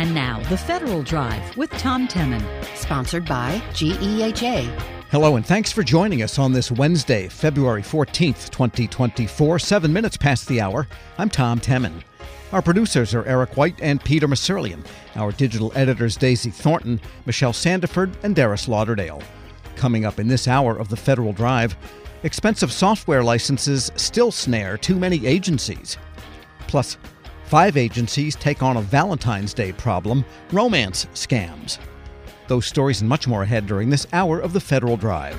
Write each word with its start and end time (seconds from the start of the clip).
And 0.00 0.14
now, 0.14 0.40
The 0.48 0.56
Federal 0.56 1.02
Drive 1.02 1.54
with 1.58 1.68
Tom 1.72 2.08
Temin. 2.08 2.42
Sponsored 2.74 3.26
by 3.26 3.60
GEHA. 3.74 4.64
Hello, 5.10 5.36
and 5.36 5.44
thanks 5.44 5.70
for 5.70 5.82
joining 5.82 6.22
us 6.22 6.38
on 6.38 6.54
this 6.54 6.72
Wednesday, 6.72 7.28
February 7.28 7.82
14th, 7.82 8.48
2024, 8.48 9.58
seven 9.58 9.92
minutes 9.92 10.16
past 10.16 10.48
the 10.48 10.58
hour. 10.58 10.88
I'm 11.18 11.28
Tom 11.28 11.60
Temin. 11.60 12.00
Our 12.50 12.62
producers 12.62 13.14
are 13.14 13.26
Eric 13.26 13.58
White 13.58 13.78
and 13.82 14.02
Peter 14.02 14.26
Musurlian. 14.26 14.86
Our 15.16 15.32
digital 15.32 15.70
editors, 15.74 16.16
Daisy 16.16 16.50
Thornton, 16.50 16.98
Michelle 17.26 17.52
Sandiford, 17.52 18.14
and 18.22 18.34
Darius 18.34 18.68
Lauderdale. 18.68 19.22
Coming 19.76 20.06
up 20.06 20.18
in 20.18 20.28
this 20.28 20.48
hour 20.48 20.78
of 20.78 20.88
the 20.88 20.96
Federal 20.96 21.34
Drive, 21.34 21.76
expensive 22.22 22.72
software 22.72 23.22
licenses 23.22 23.92
still 23.96 24.32
snare 24.32 24.78
too 24.78 24.96
many 24.96 25.26
agencies. 25.26 25.98
Plus, 26.68 26.96
five 27.50 27.76
agencies 27.76 28.36
take 28.36 28.62
on 28.62 28.76
a 28.76 28.80
Valentine's 28.80 29.52
Day 29.52 29.72
problem 29.72 30.24
romance 30.52 31.06
scams. 31.14 31.80
Those 32.46 32.64
stories 32.64 33.00
and 33.00 33.08
much 33.08 33.26
more 33.26 33.42
ahead 33.42 33.66
during 33.66 33.90
this 33.90 34.06
hour 34.12 34.38
of 34.38 34.52
the 34.52 34.60
Federal 34.60 34.96
Drive. 34.96 35.36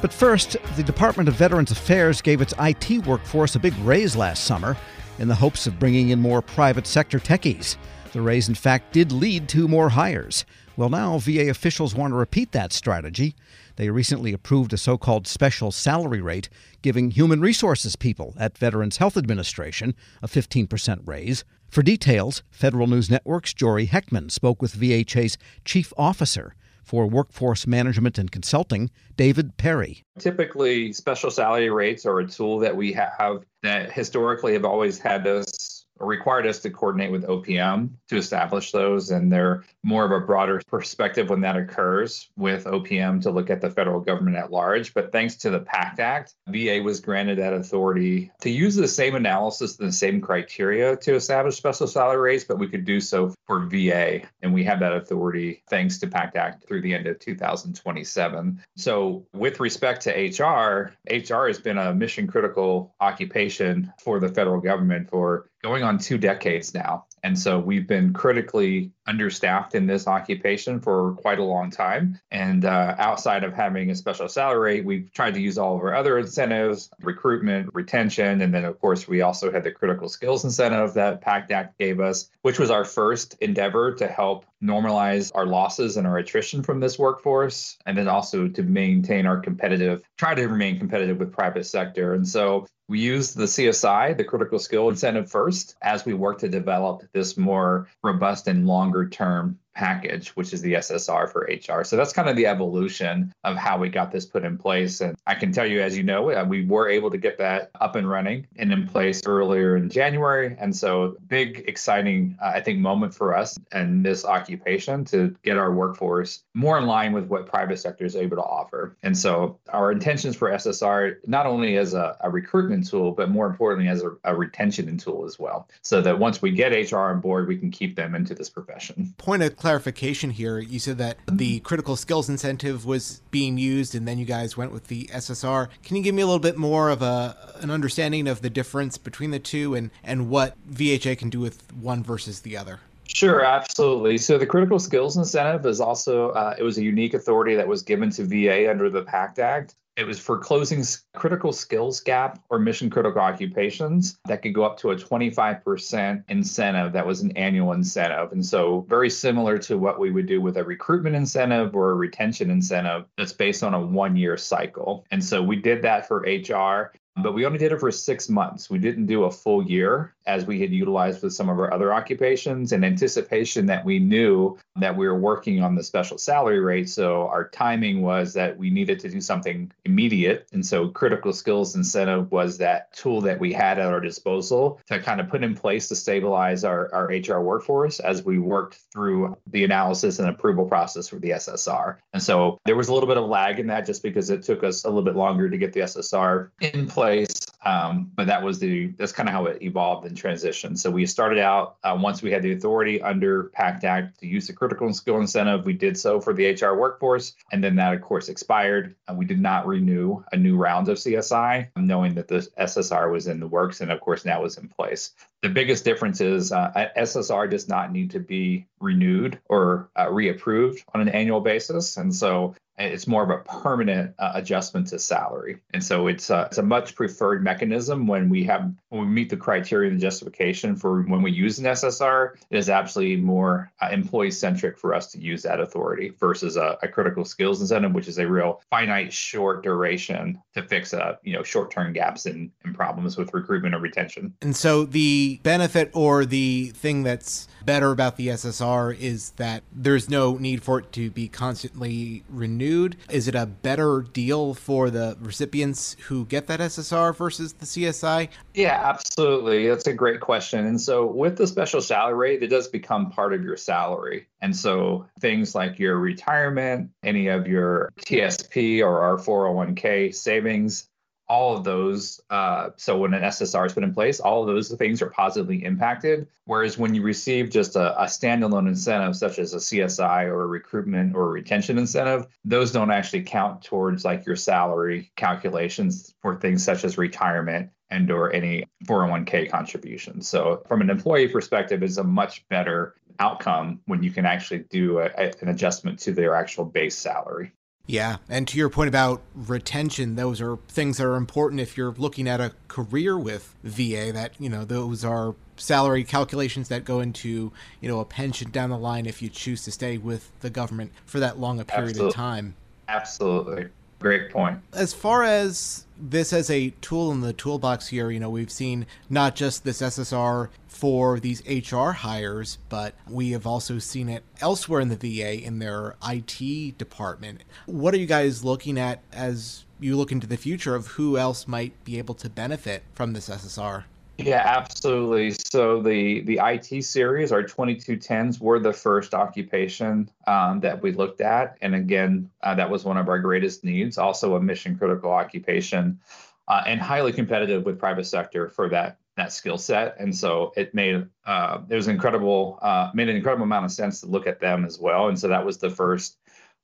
But 0.00 0.12
first, 0.12 0.56
the 0.76 0.84
Department 0.84 1.28
of 1.28 1.34
Veterans 1.34 1.72
Affairs 1.72 2.22
gave 2.22 2.40
its 2.40 2.54
IT 2.60 3.06
workforce 3.06 3.56
a 3.56 3.58
big 3.58 3.76
raise 3.78 4.14
last 4.14 4.44
summer 4.44 4.76
in 5.18 5.26
the 5.26 5.34
hopes 5.34 5.66
of 5.66 5.80
bringing 5.80 6.10
in 6.10 6.20
more 6.20 6.40
private 6.40 6.86
sector 6.86 7.18
techies. 7.18 7.76
The 8.12 8.22
raise, 8.22 8.48
in 8.48 8.54
fact, 8.54 8.92
did 8.92 9.10
lead 9.10 9.48
to 9.48 9.66
more 9.66 9.88
hires. 9.88 10.44
Well, 10.76 10.90
now 10.90 11.18
VA 11.18 11.50
officials 11.50 11.92
want 11.92 12.12
to 12.12 12.16
repeat 12.16 12.52
that 12.52 12.72
strategy. 12.72 13.34
They 13.76 13.90
recently 13.90 14.32
approved 14.32 14.72
a 14.72 14.76
so 14.76 14.96
called 14.96 15.26
special 15.26 15.72
salary 15.72 16.20
rate, 16.20 16.48
giving 16.82 17.10
human 17.10 17.40
resources 17.40 17.96
people 17.96 18.34
at 18.38 18.56
Veterans 18.56 18.98
Health 18.98 19.16
Administration 19.16 19.94
a 20.22 20.28
15% 20.28 21.00
raise. 21.06 21.44
For 21.68 21.82
details, 21.82 22.42
Federal 22.50 22.86
News 22.86 23.10
Network's 23.10 23.52
Jory 23.52 23.86
Heckman 23.88 24.30
spoke 24.30 24.62
with 24.62 24.78
VHA's 24.78 25.36
chief 25.64 25.92
officer 25.98 26.54
for 26.84 27.06
Workforce 27.06 27.66
Management 27.66 28.18
and 28.18 28.30
Consulting, 28.30 28.90
David 29.16 29.56
Perry. 29.56 30.04
Typically, 30.18 30.92
special 30.92 31.30
salary 31.30 31.70
rates 31.70 32.06
are 32.06 32.20
a 32.20 32.26
tool 32.26 32.58
that 32.60 32.76
we 32.76 32.92
have 32.92 33.44
that 33.62 33.90
historically 33.90 34.52
have 34.52 34.64
always 34.64 34.98
had 34.98 35.26
us 35.26 35.86
required 36.00 36.46
us 36.46 36.58
to 36.58 36.70
coordinate 36.70 37.10
with 37.10 37.24
OPM 37.24 37.90
to 38.08 38.16
establish 38.16 38.72
those. 38.72 39.10
And 39.10 39.32
they're 39.32 39.64
more 39.84 40.04
of 40.04 40.10
a 40.10 40.24
broader 40.24 40.60
perspective 40.66 41.28
when 41.28 41.42
that 41.42 41.56
occurs 41.56 42.28
with 42.36 42.64
OPM 42.64 43.22
to 43.22 43.30
look 43.30 43.50
at 43.50 43.60
the 43.60 43.70
federal 43.70 44.00
government 44.00 44.36
at 44.36 44.50
large. 44.50 44.94
But 44.94 45.12
thanks 45.12 45.36
to 45.38 45.50
the 45.50 45.60
PACT 45.60 46.00
Act, 46.00 46.34
VA 46.48 46.80
was 46.82 47.00
granted 47.00 47.38
that 47.38 47.52
authority 47.52 48.32
to 48.40 48.50
use 48.50 48.74
the 48.74 48.88
same 48.88 49.14
analysis 49.14 49.78
and 49.78 49.88
the 49.88 49.92
same 49.92 50.20
criteria 50.20 50.96
to 50.96 51.14
establish 51.14 51.56
special 51.56 51.86
salary 51.86 52.20
rates, 52.20 52.44
but 52.44 52.58
we 52.58 52.68
could 52.68 52.84
do 52.84 53.00
so 53.00 53.34
for 53.46 53.66
VA. 53.66 54.22
And 54.42 54.54
we 54.54 54.64
have 54.64 54.80
that 54.80 54.94
authority 54.94 55.62
thanks 55.68 55.98
to 55.98 56.06
PACT 56.06 56.36
Act 56.36 56.66
through 56.66 56.80
the 56.80 56.94
end 56.94 57.06
of 57.06 57.18
2027. 57.18 58.60
So, 58.76 59.26
with 59.34 59.60
respect 59.60 60.02
to 60.02 60.10
HR, 60.10 60.94
HR 61.10 61.46
has 61.46 61.58
been 61.58 61.78
a 61.78 61.94
mission 61.94 62.26
critical 62.26 62.94
occupation 63.00 63.92
for 64.02 64.18
the 64.18 64.28
federal 64.28 64.60
government 64.60 65.10
for 65.10 65.50
going 65.62 65.82
on 65.82 65.98
two 65.98 66.18
decades 66.18 66.74
now. 66.74 67.06
And 67.24 67.38
so 67.38 67.58
we've 67.58 67.86
been 67.86 68.12
critically 68.12 68.92
understaffed 69.06 69.74
in 69.74 69.86
this 69.86 70.06
occupation 70.06 70.78
for 70.78 71.12
quite 71.14 71.38
a 71.38 71.42
long 71.42 71.70
time. 71.70 72.20
And 72.30 72.66
uh, 72.66 72.94
outside 72.98 73.44
of 73.44 73.54
having 73.54 73.90
a 73.90 73.94
special 73.94 74.28
salary, 74.28 74.82
we've 74.82 75.10
tried 75.10 75.32
to 75.34 75.40
use 75.40 75.56
all 75.56 75.76
of 75.76 75.82
our 75.82 75.94
other 75.94 76.18
incentives, 76.18 76.90
recruitment, 77.00 77.70
retention. 77.72 78.42
And 78.42 78.52
then, 78.52 78.66
of 78.66 78.78
course, 78.78 79.08
we 79.08 79.22
also 79.22 79.50
had 79.50 79.64
the 79.64 79.70
critical 79.70 80.10
skills 80.10 80.44
incentive 80.44 80.94
that 80.94 81.22
PACT 81.22 81.50
Act 81.50 81.78
gave 81.78 81.98
us, 81.98 82.28
which 82.42 82.58
was 82.58 82.70
our 82.70 82.84
first 82.84 83.36
endeavor 83.40 83.94
to 83.94 84.06
help 84.06 84.44
normalize 84.64 85.30
our 85.34 85.46
losses 85.46 85.96
and 85.96 86.06
our 86.06 86.18
attrition 86.18 86.62
from 86.62 86.80
this 86.80 86.98
workforce. 86.98 87.76
And 87.86 87.96
then 87.96 88.08
also 88.08 88.48
to 88.48 88.62
maintain 88.62 89.26
our 89.26 89.38
competitive, 89.38 90.02
try 90.16 90.34
to 90.34 90.48
remain 90.48 90.78
competitive 90.78 91.18
with 91.18 91.32
private 91.32 91.66
sector. 91.66 92.14
And 92.14 92.26
so 92.26 92.66
we 92.88 93.00
used 93.00 93.36
the 93.36 93.44
CSI, 93.44 94.16
the 94.16 94.24
critical 94.24 94.58
skill 94.58 94.88
incentive 94.88 95.30
first, 95.30 95.76
as 95.82 96.04
we 96.04 96.14
work 96.14 96.38
to 96.38 96.48
develop 96.48 97.02
this 97.12 97.36
more 97.36 97.88
robust 98.02 98.48
and 98.48 98.66
longer 98.66 99.08
term 99.08 99.58
package, 99.74 100.28
which 100.30 100.52
is 100.52 100.60
the 100.62 100.74
SSR 100.74 101.30
for 101.30 101.48
HR. 101.50 101.84
So 101.84 101.96
that's 101.96 102.12
kind 102.12 102.28
of 102.28 102.36
the 102.36 102.46
evolution 102.46 103.32
of 103.42 103.56
how 103.56 103.78
we 103.78 103.88
got 103.88 104.12
this 104.12 104.26
put 104.26 104.44
in 104.44 104.56
place. 104.58 105.00
And 105.00 105.16
I 105.26 105.34
can 105.34 105.52
tell 105.52 105.66
you, 105.66 105.82
as 105.82 105.96
you 105.96 106.02
know, 106.02 106.30
uh, 106.30 106.44
we 106.44 106.64
were 106.64 106.88
able 106.88 107.10
to 107.10 107.18
get 107.18 107.38
that 107.38 107.70
up 107.80 107.96
and 107.96 108.08
running 108.08 108.46
and 108.56 108.72
in 108.72 108.86
place 108.86 109.22
earlier 109.26 109.76
in 109.76 109.90
January. 109.90 110.56
And 110.58 110.74
so, 110.74 111.16
big, 111.26 111.64
exciting, 111.66 112.38
uh, 112.42 112.52
I 112.54 112.60
think, 112.60 112.78
moment 112.78 113.14
for 113.14 113.36
us 113.36 113.58
and 113.72 114.04
this 114.04 114.24
occupation 114.24 115.04
to 115.06 115.34
get 115.42 115.56
our 115.56 115.72
workforce 115.72 116.42
more 116.54 116.78
in 116.78 116.86
line 116.86 117.12
with 117.12 117.26
what 117.26 117.46
private 117.46 117.78
sector 117.78 118.04
is 118.04 118.16
able 118.16 118.36
to 118.36 118.42
offer. 118.42 118.96
And 119.02 119.16
so, 119.16 119.58
our 119.70 119.90
intentions 119.90 120.36
for 120.36 120.50
SSR, 120.50 121.16
not 121.26 121.46
only 121.46 121.76
as 121.76 121.94
a, 121.94 122.16
a 122.20 122.30
recruitment 122.30 122.88
tool, 122.88 123.12
but 123.12 123.30
more 123.30 123.46
importantly, 123.46 123.88
as 123.88 124.02
a, 124.02 124.12
a 124.24 124.34
retention 124.34 124.84
tool 124.98 125.24
as 125.24 125.38
well. 125.38 125.68
So 125.82 126.00
that 126.02 126.18
once 126.18 126.42
we 126.42 126.50
get 126.50 126.92
HR 126.92 126.98
on 126.98 127.20
board, 127.20 127.48
we 127.48 127.56
can 127.56 127.70
keep 127.70 127.96
them 127.96 128.14
into 128.14 128.34
this 128.34 128.50
profession. 128.50 129.14
Point 129.16 129.42
of 129.42 129.56
clarification 129.64 130.28
here. 130.28 130.58
You 130.58 130.78
said 130.78 130.98
that 130.98 131.16
mm-hmm. 131.24 131.38
the 131.38 131.60
critical 131.60 131.96
skills 131.96 132.28
incentive 132.28 132.84
was 132.84 133.22
being 133.30 133.56
used, 133.56 133.94
and 133.94 134.06
then 134.06 134.18
you 134.18 134.26
guys 134.26 134.58
went 134.58 134.72
with 134.72 134.88
the 134.88 135.06
SSR. 135.06 135.68
Can 135.82 135.96
you 135.96 136.02
give 136.02 136.14
me 136.14 136.20
a 136.20 136.26
little 136.26 136.38
bit 136.38 136.58
more 136.58 136.90
of 136.90 137.00
a 137.00 137.34
an 137.62 137.70
understanding 137.70 138.28
of 138.28 138.42
the 138.42 138.50
difference 138.50 138.98
between 138.98 139.30
the 139.30 139.38
two, 139.38 139.74
and 139.74 139.90
and 140.02 140.28
what 140.28 140.54
VHA 140.70 141.16
can 141.16 141.30
do 141.30 141.40
with 141.40 141.72
one 141.72 142.02
versus 142.02 142.40
the 142.40 142.58
other? 142.58 142.80
Sure, 143.06 143.44
absolutely. 143.44 144.18
So 144.18 144.38
the 144.38 144.46
critical 144.46 144.78
skills 144.78 145.16
incentive 145.16 145.66
is 145.66 145.80
also 145.80 146.30
uh, 146.30 146.54
it 146.58 146.62
was 146.62 146.78
a 146.78 146.82
unique 146.82 147.14
authority 147.14 147.54
that 147.54 147.68
was 147.68 147.82
given 147.82 148.10
to 148.10 148.24
VA 148.24 148.70
under 148.70 148.90
the 148.90 149.02
PACT 149.02 149.38
Act. 149.38 149.76
It 149.96 150.04
was 150.04 150.18
for 150.18 150.38
closing 150.38 150.82
critical 151.14 151.52
skills 151.52 152.00
gap 152.00 152.42
or 152.50 152.58
mission 152.58 152.90
critical 152.90 153.20
occupations 153.20 154.18
that 154.24 154.42
could 154.42 154.52
go 154.52 154.64
up 154.64 154.76
to 154.78 154.90
a 154.90 154.96
25% 154.96 156.24
incentive. 156.28 156.92
That 156.92 157.06
was 157.06 157.20
an 157.20 157.30
annual 157.36 157.72
incentive. 157.72 158.32
And 158.32 158.44
so, 158.44 158.84
very 158.88 159.08
similar 159.08 159.56
to 159.58 159.78
what 159.78 160.00
we 160.00 160.10
would 160.10 160.26
do 160.26 160.40
with 160.40 160.56
a 160.56 160.64
recruitment 160.64 161.14
incentive 161.14 161.76
or 161.76 161.92
a 161.92 161.94
retention 161.94 162.50
incentive 162.50 163.04
that's 163.16 163.32
based 163.32 163.62
on 163.62 163.74
a 163.74 163.80
one 163.80 164.16
year 164.16 164.36
cycle. 164.36 165.04
And 165.12 165.22
so, 165.22 165.40
we 165.40 165.56
did 165.56 165.82
that 165.82 166.08
for 166.08 166.26
HR 166.26 166.92
but 167.22 167.32
we 167.32 167.46
only 167.46 167.58
did 167.58 167.72
it 167.72 167.78
for 167.78 167.92
six 167.92 168.28
months. 168.28 168.68
We 168.68 168.78
didn't 168.78 169.06
do 169.06 169.24
a 169.24 169.30
full 169.30 169.64
year 169.64 170.13
as 170.26 170.46
we 170.46 170.60
had 170.60 170.72
utilized 170.72 171.22
with 171.22 171.32
some 171.32 171.48
of 171.48 171.58
our 171.58 171.72
other 171.72 171.92
occupations 171.92 172.72
in 172.72 172.84
anticipation 172.84 173.66
that 173.66 173.84
we 173.84 173.98
knew 173.98 174.56
that 174.76 174.96
we 174.96 175.06
were 175.06 175.18
working 175.18 175.62
on 175.62 175.74
the 175.74 175.82
special 175.82 176.18
salary 176.18 176.60
rate. 176.60 176.88
So 176.88 177.28
our 177.28 177.48
timing 177.48 178.02
was 178.02 178.32
that 178.34 178.56
we 178.56 178.70
needed 178.70 178.98
to 179.00 179.08
do 179.08 179.20
something 179.20 179.70
immediate. 179.84 180.48
And 180.52 180.64
so 180.64 180.88
critical 180.88 181.32
skills 181.32 181.76
incentive 181.76 182.30
was 182.32 182.58
that 182.58 182.92
tool 182.92 183.20
that 183.22 183.38
we 183.38 183.52
had 183.52 183.78
at 183.78 183.86
our 183.86 184.00
disposal 184.00 184.80
to 184.86 184.98
kind 185.00 185.20
of 185.20 185.28
put 185.28 185.44
in 185.44 185.54
place 185.54 185.88
to 185.88 185.96
stabilize 185.96 186.64
our, 186.64 186.92
our 186.94 187.06
HR 187.06 187.40
workforce 187.40 188.00
as 188.00 188.24
we 188.24 188.38
worked 188.38 188.78
through 188.92 189.36
the 189.46 189.64
analysis 189.64 190.18
and 190.18 190.28
approval 190.28 190.66
process 190.66 191.08
for 191.08 191.16
the 191.16 191.30
SSR. 191.30 191.96
And 192.12 192.22
so 192.22 192.58
there 192.64 192.76
was 192.76 192.88
a 192.88 192.94
little 192.94 193.08
bit 193.08 193.18
of 193.18 193.28
lag 193.28 193.58
in 193.60 193.68
that 193.68 193.86
just 193.86 194.02
because 194.02 194.30
it 194.30 194.42
took 194.42 194.64
us 194.64 194.84
a 194.84 194.88
little 194.88 195.02
bit 195.02 195.16
longer 195.16 195.48
to 195.48 195.58
get 195.58 195.72
the 195.72 195.80
SSR 195.80 196.50
in 196.60 196.86
place 196.86 197.04
place. 197.04 197.46
Um, 197.64 198.10
but 198.14 198.26
that 198.26 198.42
was 198.42 198.58
the 198.58 198.88
that's 198.98 199.12
kind 199.12 199.28
of 199.28 199.34
how 199.34 199.46
it 199.46 199.62
evolved 199.62 200.06
and 200.06 200.16
transitioned. 200.16 200.78
So 200.78 200.90
we 200.90 201.06
started 201.06 201.38
out 201.38 201.76
uh, 201.82 201.96
once 202.00 202.22
we 202.22 202.30
had 202.30 202.42
the 202.42 202.52
authority 202.52 203.00
under 203.00 203.44
PACT 203.44 203.84
Act 203.84 204.20
to 204.20 204.26
use 204.26 204.46
the 204.46 204.52
critical 204.52 204.92
skill 204.92 205.18
incentive. 205.18 205.64
We 205.64 205.72
did 205.72 205.96
so 205.96 206.20
for 206.20 206.34
the 206.34 206.52
HR 206.52 206.74
workforce, 206.74 207.34
and 207.52 207.64
then 207.64 207.76
that 207.76 207.94
of 207.94 208.02
course 208.02 208.28
expired. 208.28 208.94
And 209.08 209.16
we 209.16 209.24
did 209.24 209.40
not 209.40 209.66
renew 209.66 210.22
a 210.32 210.36
new 210.36 210.56
round 210.56 210.88
of 210.88 210.98
CSI, 210.98 211.68
knowing 211.76 212.14
that 212.14 212.28
the 212.28 212.46
SSR 212.58 213.10
was 213.10 213.26
in 213.26 213.40
the 213.40 213.48
works, 213.48 213.80
and 213.80 213.90
of 213.90 214.00
course 214.00 214.24
now 214.24 214.44
is 214.44 214.58
in 214.58 214.68
place. 214.68 215.12
The 215.42 215.48
biggest 215.48 215.84
difference 215.84 216.20
is 216.20 216.52
uh, 216.52 216.88
SSR 216.96 217.50
does 217.50 217.68
not 217.68 217.92
need 217.92 218.10
to 218.12 218.20
be 218.20 218.66
renewed 218.80 219.38
or 219.48 219.90
uh, 219.96 220.06
reapproved 220.06 220.82
on 220.94 221.00
an 221.00 221.08
annual 221.08 221.40
basis, 221.40 221.96
and 221.96 222.14
so 222.14 222.54
it's 222.78 223.06
more 223.06 223.22
of 223.22 223.30
a 223.30 223.38
permanent 223.38 224.14
uh, 224.18 224.32
adjustment 224.34 224.86
to 224.88 224.98
salary 224.98 225.58
and 225.72 225.82
so 225.82 226.06
it's 226.06 226.30
uh, 226.30 226.46
it's 226.46 226.58
a 226.58 226.62
much 226.62 226.94
preferred 226.94 227.42
mechanism 227.42 228.06
when 228.06 228.28
we 228.28 228.44
have 228.44 228.72
when 228.88 229.02
we 229.02 229.06
meet 229.06 229.30
the 229.30 229.36
criteria 229.36 229.90
and 229.90 230.00
justification 230.00 230.74
for 230.74 231.02
when 231.02 231.22
we 231.22 231.30
use 231.30 231.58
an 231.58 231.64
ssr 231.66 232.34
it 232.50 232.56
is 232.56 232.68
absolutely 232.68 233.16
more 233.16 233.72
uh, 233.80 233.88
employee 233.92 234.30
centric 234.30 234.78
for 234.78 234.94
us 234.94 235.10
to 235.12 235.20
use 235.20 235.42
that 235.42 235.60
authority 235.60 236.12
versus 236.18 236.56
a, 236.56 236.76
a, 236.82 236.88
critical 236.88 237.24
skills 237.24 237.60
incentive 237.60 237.92
which 237.92 238.08
is 238.08 238.18
a 238.18 238.26
real 238.26 238.60
finite 238.70 239.12
short 239.12 239.62
duration 239.62 240.40
to 240.52 240.62
fix 240.62 240.92
uh, 240.92 241.16
you 241.22 241.32
know 241.32 241.42
short 241.42 241.70
term 241.70 241.92
gaps 241.92 242.26
and 242.26 242.50
problems 242.74 243.16
with 243.16 243.32
recruitment 243.34 243.74
or 243.74 243.78
retention 243.78 244.34
and 244.42 244.56
so 244.56 244.84
the 244.84 245.40
benefit 245.42 245.90
or 245.92 246.24
the 246.24 246.72
thing 246.74 247.02
that's 247.02 247.48
better 247.64 247.90
about 247.90 248.16
the 248.16 248.28
SSR 248.28 248.98
is 248.98 249.30
that 249.30 249.62
there's 249.72 250.08
no 250.10 250.36
need 250.36 250.62
for 250.62 250.80
it 250.80 250.92
to 250.92 251.10
be 251.10 251.28
constantly 251.28 252.24
renewed. 252.28 252.63
Is 253.10 253.28
it 253.28 253.34
a 253.34 253.46
better 253.46 254.02
deal 254.12 254.54
for 254.54 254.90
the 254.90 255.16
recipients 255.20 255.96
who 256.06 256.24
get 256.24 256.46
that 256.46 256.60
SSR 256.60 257.14
versus 257.16 257.52
the 257.54 257.66
CSI? 257.66 258.28
Yeah, 258.54 258.80
absolutely. 258.84 259.68
That's 259.68 259.86
a 259.86 259.92
great 259.92 260.20
question. 260.20 260.66
And 260.66 260.80
so 260.80 261.06
with 261.06 261.36
the 261.36 261.46
special 261.46 261.80
salary 261.80 262.14
rate, 262.14 262.42
it 262.42 262.48
does 262.48 262.68
become 262.68 263.10
part 263.10 263.34
of 263.34 263.42
your 263.42 263.56
salary. 263.56 264.26
And 264.40 264.56
so 264.56 265.06
things 265.20 265.54
like 265.54 265.78
your 265.78 265.98
retirement, 265.98 266.90
any 267.02 267.28
of 267.28 267.46
your 267.46 267.90
TSP 268.00 268.80
or 268.80 269.00
our 269.00 269.16
401k 269.16 270.14
savings, 270.14 270.88
all 271.28 271.56
of 271.56 271.64
those. 271.64 272.20
Uh, 272.30 272.70
so 272.76 272.98
when 272.98 273.14
an 273.14 273.22
SSR 273.22 273.66
is 273.66 273.72
put 273.72 273.82
in 273.82 273.94
place, 273.94 274.20
all 274.20 274.42
of 274.42 274.46
those 274.46 274.70
things 274.72 275.00
are 275.00 275.10
positively 275.10 275.64
impacted. 275.64 276.28
Whereas 276.44 276.76
when 276.76 276.94
you 276.94 277.02
receive 277.02 277.50
just 277.50 277.76
a, 277.76 277.98
a, 278.00 278.04
standalone 278.04 278.68
incentive, 278.68 279.16
such 279.16 279.38
as 279.38 279.54
a 279.54 279.58
CSI 279.58 280.24
or 280.26 280.42
a 280.42 280.46
recruitment 280.46 281.14
or 281.14 281.22
a 281.22 281.30
retention 281.30 281.78
incentive, 281.78 282.26
those 282.44 282.72
don't 282.72 282.90
actually 282.90 283.22
count 283.22 283.62
towards 283.62 284.04
like 284.04 284.26
your 284.26 284.36
salary 284.36 285.10
calculations 285.16 286.14
for 286.20 286.36
things 286.36 286.62
such 286.62 286.84
as 286.84 286.98
retirement 286.98 287.70
and 287.90 288.10
or 288.10 288.32
any 288.32 288.64
401k 288.86 289.50
contributions. 289.50 290.28
So 290.28 290.62
from 290.66 290.80
an 290.82 290.90
employee 290.90 291.28
perspective, 291.28 291.82
it's 291.82 291.96
a 291.96 292.04
much 292.04 292.46
better 292.48 292.94
outcome 293.18 293.80
when 293.86 294.02
you 294.02 294.10
can 294.10 294.26
actually 294.26 294.64
do 294.70 294.98
a, 294.98 295.10
an 295.40 295.48
adjustment 295.48 296.00
to 296.00 296.12
their 296.12 296.34
actual 296.34 296.64
base 296.64 296.96
salary. 296.96 297.52
Yeah, 297.86 298.16
and 298.30 298.48
to 298.48 298.56
your 298.56 298.70
point 298.70 298.88
about 298.88 299.20
retention, 299.34 300.16
those 300.16 300.40
are 300.40 300.56
things 300.68 300.96
that 300.96 301.06
are 301.06 301.16
important 301.16 301.60
if 301.60 301.76
you're 301.76 301.92
looking 301.92 302.26
at 302.26 302.40
a 302.40 302.52
career 302.66 303.18
with 303.18 303.54
VA. 303.62 304.10
That 304.12 304.32
you 304.38 304.48
know, 304.48 304.64
those 304.64 305.04
are 305.04 305.34
salary 305.56 306.02
calculations 306.02 306.68
that 306.68 306.84
go 306.84 307.00
into 307.00 307.52
you 307.80 307.88
know 307.88 308.00
a 308.00 308.04
pension 308.04 308.50
down 308.50 308.70
the 308.70 308.78
line 308.78 309.04
if 309.04 309.20
you 309.20 309.28
choose 309.28 309.62
to 309.64 309.70
stay 309.70 309.98
with 309.98 310.30
the 310.40 310.48
government 310.48 310.92
for 311.04 311.20
that 311.20 311.38
long 311.38 311.60
a 311.60 311.64
period 311.64 311.90
Absolutely. 311.90 312.08
of 312.08 312.14
time. 312.14 312.54
Absolutely, 312.88 313.68
great 313.98 314.30
point. 314.30 314.60
As 314.72 314.94
far 314.94 315.22
as 315.22 315.83
this 315.98 316.32
as 316.32 316.50
a 316.50 316.70
tool 316.80 317.12
in 317.12 317.20
the 317.20 317.32
toolbox 317.32 317.88
here, 317.88 318.10
you 318.10 318.20
know, 318.20 318.30
we've 318.30 318.50
seen 318.50 318.86
not 319.08 319.34
just 319.34 319.64
this 319.64 319.80
SSR 319.80 320.48
for 320.66 321.20
these 321.20 321.42
HR 321.46 321.90
hires, 321.90 322.58
but 322.68 322.94
we 323.08 323.30
have 323.30 323.46
also 323.46 323.78
seen 323.78 324.08
it 324.08 324.24
elsewhere 324.40 324.80
in 324.80 324.88
the 324.88 324.96
VA 324.96 325.42
in 325.42 325.58
their 325.58 325.96
IT 326.06 326.76
department. 326.78 327.42
What 327.66 327.94
are 327.94 327.98
you 327.98 328.06
guys 328.06 328.44
looking 328.44 328.78
at 328.78 329.02
as 329.12 329.64
you 329.80 329.96
look 329.96 330.12
into 330.12 330.26
the 330.26 330.36
future 330.36 330.74
of 330.74 330.88
who 330.88 331.16
else 331.16 331.46
might 331.46 331.84
be 331.84 331.98
able 331.98 332.14
to 332.14 332.28
benefit 332.28 332.82
from 332.92 333.12
this 333.12 333.28
SSR? 333.28 333.84
Yeah, 334.18 334.42
absolutely. 334.44 335.32
So 335.32 335.82
the 335.82 336.20
the 336.20 336.38
IT 336.40 336.84
series, 336.84 337.32
our 337.32 337.42
2210s, 337.42 338.40
were 338.40 338.60
the 338.60 338.72
first 338.72 339.12
occupation 339.12 340.08
um, 340.28 340.60
that 340.60 340.80
we 340.82 340.92
looked 340.92 341.20
at, 341.20 341.58
and 341.62 341.74
again, 341.74 342.30
uh, 342.42 342.54
that 342.54 342.70
was 342.70 342.84
one 342.84 342.96
of 342.96 343.08
our 343.08 343.18
greatest 343.18 343.64
needs. 343.64 343.98
Also, 343.98 344.36
a 344.36 344.40
mission 344.40 344.78
critical 344.78 345.10
occupation, 345.10 345.98
uh, 346.46 346.62
and 346.64 346.80
highly 346.80 347.12
competitive 347.12 347.64
with 347.64 347.76
private 347.76 348.04
sector 348.06 348.48
for 348.48 348.68
that 348.68 348.98
that 349.16 349.32
skill 349.32 349.58
set. 349.58 349.96
And 349.98 350.14
so 350.14 350.52
it 350.56 350.74
made 350.74 351.06
uh, 351.26 351.58
it 351.68 351.74
was 351.74 351.88
incredible 351.88 352.60
uh, 352.62 352.90
made 352.94 353.08
an 353.08 353.16
incredible 353.16 353.44
amount 353.44 353.64
of 353.64 353.72
sense 353.72 354.00
to 354.02 354.06
look 354.06 354.28
at 354.28 354.38
them 354.38 354.64
as 354.64 354.78
well. 354.78 355.08
And 355.08 355.18
so 355.18 355.26
that 355.26 355.44
was 355.44 355.58
the 355.58 355.70
first 355.70 356.18